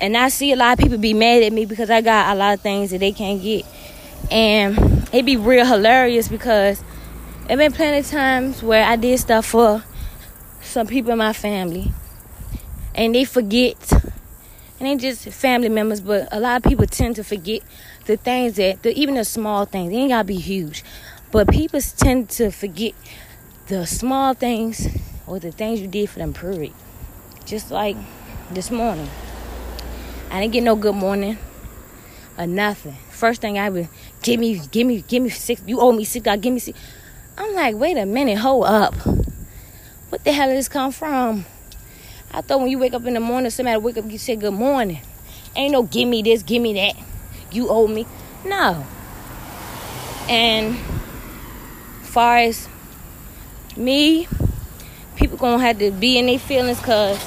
And 0.00 0.16
I 0.16 0.28
see 0.28 0.52
a 0.52 0.56
lot 0.56 0.78
of 0.78 0.78
people 0.78 0.98
be 0.98 1.12
mad 1.12 1.42
at 1.42 1.52
me 1.52 1.64
because 1.64 1.90
I 1.90 2.00
got 2.00 2.34
a 2.34 2.38
lot 2.38 2.54
of 2.54 2.60
things 2.60 2.90
that 2.92 2.98
they 2.98 3.10
can't 3.10 3.42
get. 3.42 3.66
And 4.30 5.08
it 5.12 5.24
be 5.24 5.36
real 5.36 5.66
hilarious 5.66 6.28
because 6.28 6.82
it 7.48 7.56
been 7.56 7.72
plenty 7.72 7.98
of 7.98 8.08
times 8.08 8.62
where 8.62 8.84
I 8.84 8.94
did 8.94 9.18
stuff 9.18 9.46
for 9.46 9.82
some 10.60 10.86
people 10.86 11.10
in 11.12 11.18
my 11.18 11.32
family. 11.32 11.90
And 12.94 13.14
they 13.14 13.24
forget. 13.24 13.92
And 13.92 14.86
they 14.86 14.96
just 14.96 15.24
family 15.30 15.68
members 15.68 16.00
but 16.00 16.28
a 16.30 16.38
lot 16.38 16.58
of 16.58 16.68
people 16.68 16.86
tend 16.86 17.16
to 17.16 17.24
forget 17.24 17.62
the 18.04 18.16
things 18.16 18.54
that 18.56 18.84
the, 18.84 18.96
even 18.96 19.16
the 19.16 19.24
small 19.24 19.64
things 19.64 19.90
they 19.90 19.96
ain't 19.96 20.10
gotta 20.10 20.24
be 20.24 20.36
huge. 20.36 20.84
But 21.32 21.48
people 21.48 21.80
tend 21.80 22.30
to 22.30 22.52
forget 22.52 22.92
the 23.66 23.84
small 23.86 24.34
things 24.34 24.86
or 25.26 25.40
the 25.40 25.50
things 25.50 25.80
you 25.80 25.88
did 25.88 26.08
for 26.08 26.20
them 26.20 26.32
period. 26.32 26.72
Just 27.44 27.72
like 27.72 27.96
this 28.52 28.70
morning 28.70 29.08
i 30.30 30.40
didn't 30.40 30.52
get 30.52 30.62
no 30.62 30.76
good 30.76 30.94
morning 30.94 31.38
or 32.36 32.46
nothing 32.46 32.96
first 33.10 33.40
thing 33.40 33.58
i 33.58 33.68
would 33.68 33.88
give 34.22 34.40
me, 34.40 34.60
give 34.70 34.86
me, 34.86 35.02
give 35.02 35.22
me 35.22 35.30
six. 35.30 35.62
You 35.66 35.80
owe 35.80 35.92
me 35.92 36.04
six. 36.04 36.24
God, 36.24 36.40
give 36.40 36.52
me 36.52 36.60
six. 36.60 36.78
I'm 37.36 37.54
like, 37.54 37.76
wait 37.76 37.96
a 37.96 38.06
minute, 38.06 38.38
hold 38.38 38.64
up. 38.64 38.94
What 40.10 40.24
the 40.24 40.32
hell 40.32 40.48
did 40.48 40.56
this 40.56 40.68
come 40.68 40.92
from? 40.92 41.44
I 42.32 42.40
thought 42.40 42.60
when 42.60 42.70
you 42.70 42.78
wake 42.78 42.94
up 42.94 43.06
in 43.06 43.14
the 43.14 43.20
morning, 43.20 43.50
somebody 43.50 43.78
wake 43.78 43.96
up, 43.96 44.04
and 44.04 44.12
you 44.12 44.18
say 44.18 44.36
good 44.36 44.54
morning. 44.54 45.00
Ain't 45.56 45.72
no 45.72 45.82
give 45.82 46.08
me 46.08 46.22
this, 46.22 46.42
give 46.42 46.60
me 46.62 46.74
that. 46.74 46.96
You 47.52 47.68
owe 47.68 47.86
me. 47.86 48.06
No. 48.44 48.84
And 50.28 50.76
far 52.02 52.38
as 52.38 52.68
me, 53.76 54.28
people 55.16 55.38
gonna 55.38 55.62
have 55.62 55.78
to 55.78 55.90
be 55.90 56.18
in 56.18 56.26
their 56.26 56.38
feelings 56.38 56.80
cause 56.80 57.18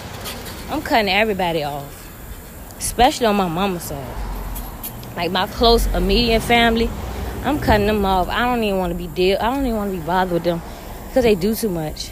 I'm 0.70 0.82
cutting 0.82 1.10
everybody 1.10 1.64
off. 1.64 2.01
Especially 2.82 3.28
on 3.28 3.36
my 3.36 3.48
mama's 3.48 3.84
side 3.84 4.32
like 5.16 5.32
my 5.32 5.48
close 5.48 5.88
immediate 5.88 6.42
family, 6.42 6.90
I'm 7.44 7.60
cutting 7.60 7.88
them 7.88 8.06
off. 8.06 8.30
I 8.30 8.46
don't 8.46 8.64
even 8.64 8.80
want 8.80 8.92
to 8.92 8.98
be 8.98 9.08
deal. 9.08 9.38
I 9.40 9.54
don't 9.54 9.66
even 9.66 9.76
want 9.76 9.92
to 9.92 9.98
be 9.98 10.04
bothered 10.06 10.34
with 10.34 10.44
them 10.44 10.62
because 11.08 11.24
they 11.24 11.36
do 11.36 11.56
too 11.56 11.70
much. 11.70 12.12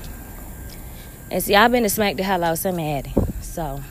And 1.31 1.43
see, 1.43 1.55
I've 1.55 1.71
been 1.71 1.83
to 1.83 1.89
smack 1.89 2.17
the 2.17 2.23
hell 2.23 2.43
out 2.43 2.53
of 2.53 2.59
some 2.59 2.75
somebody. 2.75 3.13
So, 3.41 3.81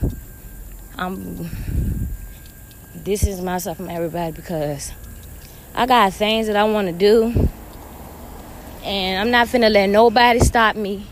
I'm. 0.97 1.49
This 2.95 3.23
is 3.23 3.41
myself 3.41 3.77
from 3.77 3.89
everybody 3.89 4.33
because 4.33 4.91
I 5.73 5.85
got 5.85 6.13
things 6.13 6.47
that 6.47 6.55
I 6.55 6.65
want 6.65 6.87
to 6.87 6.93
do. 6.93 7.49
And 8.83 9.19
I'm 9.19 9.31
not 9.31 9.47
finna 9.47 9.71
let 9.71 9.87
nobody 9.87 10.39
stop 10.39 10.75
me 10.75 11.05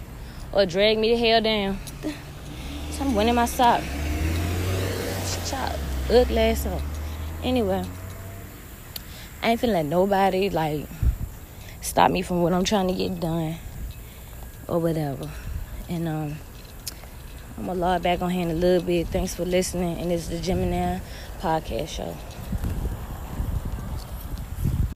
or 0.52 0.66
drag 0.66 0.98
me 0.98 1.16
the 1.16 1.18
hell 1.18 1.42
down. 1.42 1.80
So 2.92 3.04
I'm 3.04 3.16
winning 3.16 3.36
my 3.36 3.46
sock. 3.46 3.84
Chop, 5.48 5.78
ugly 6.10 6.40
ass 6.40 6.66
up. 6.66 6.82
Anyway, 7.42 7.86
I 9.42 9.52
ain't 9.52 9.62
finna 9.62 9.74
let 9.74 9.86
nobody 9.86 10.50
like 10.50 10.86
stop 11.80 12.12
me 12.12 12.22
from 12.22 12.44
what 12.44 12.52
I'm 12.52 12.66
trying 12.66 12.90
to 12.90 12.94
get 12.94 13.22
done 13.22 13.56
or 14.68 14.80
whatever. 14.80 15.30
And 15.88 16.06
um, 16.10 16.36
I'm 17.58 17.68
gonna 17.68 17.80
log 17.80 18.04
back 18.04 18.22
on 18.22 18.30
hand 18.30 18.52
a 18.52 18.56
little 18.56 18.86
bit. 18.86 19.08
Thanks 19.08 19.36
for 19.36 19.46
listening. 19.46 19.98
And 20.00 20.12
it's 20.12 20.28
the 20.28 20.38
Gemini 20.42 21.00
Podcast 21.40 21.88
Show. 21.88 22.18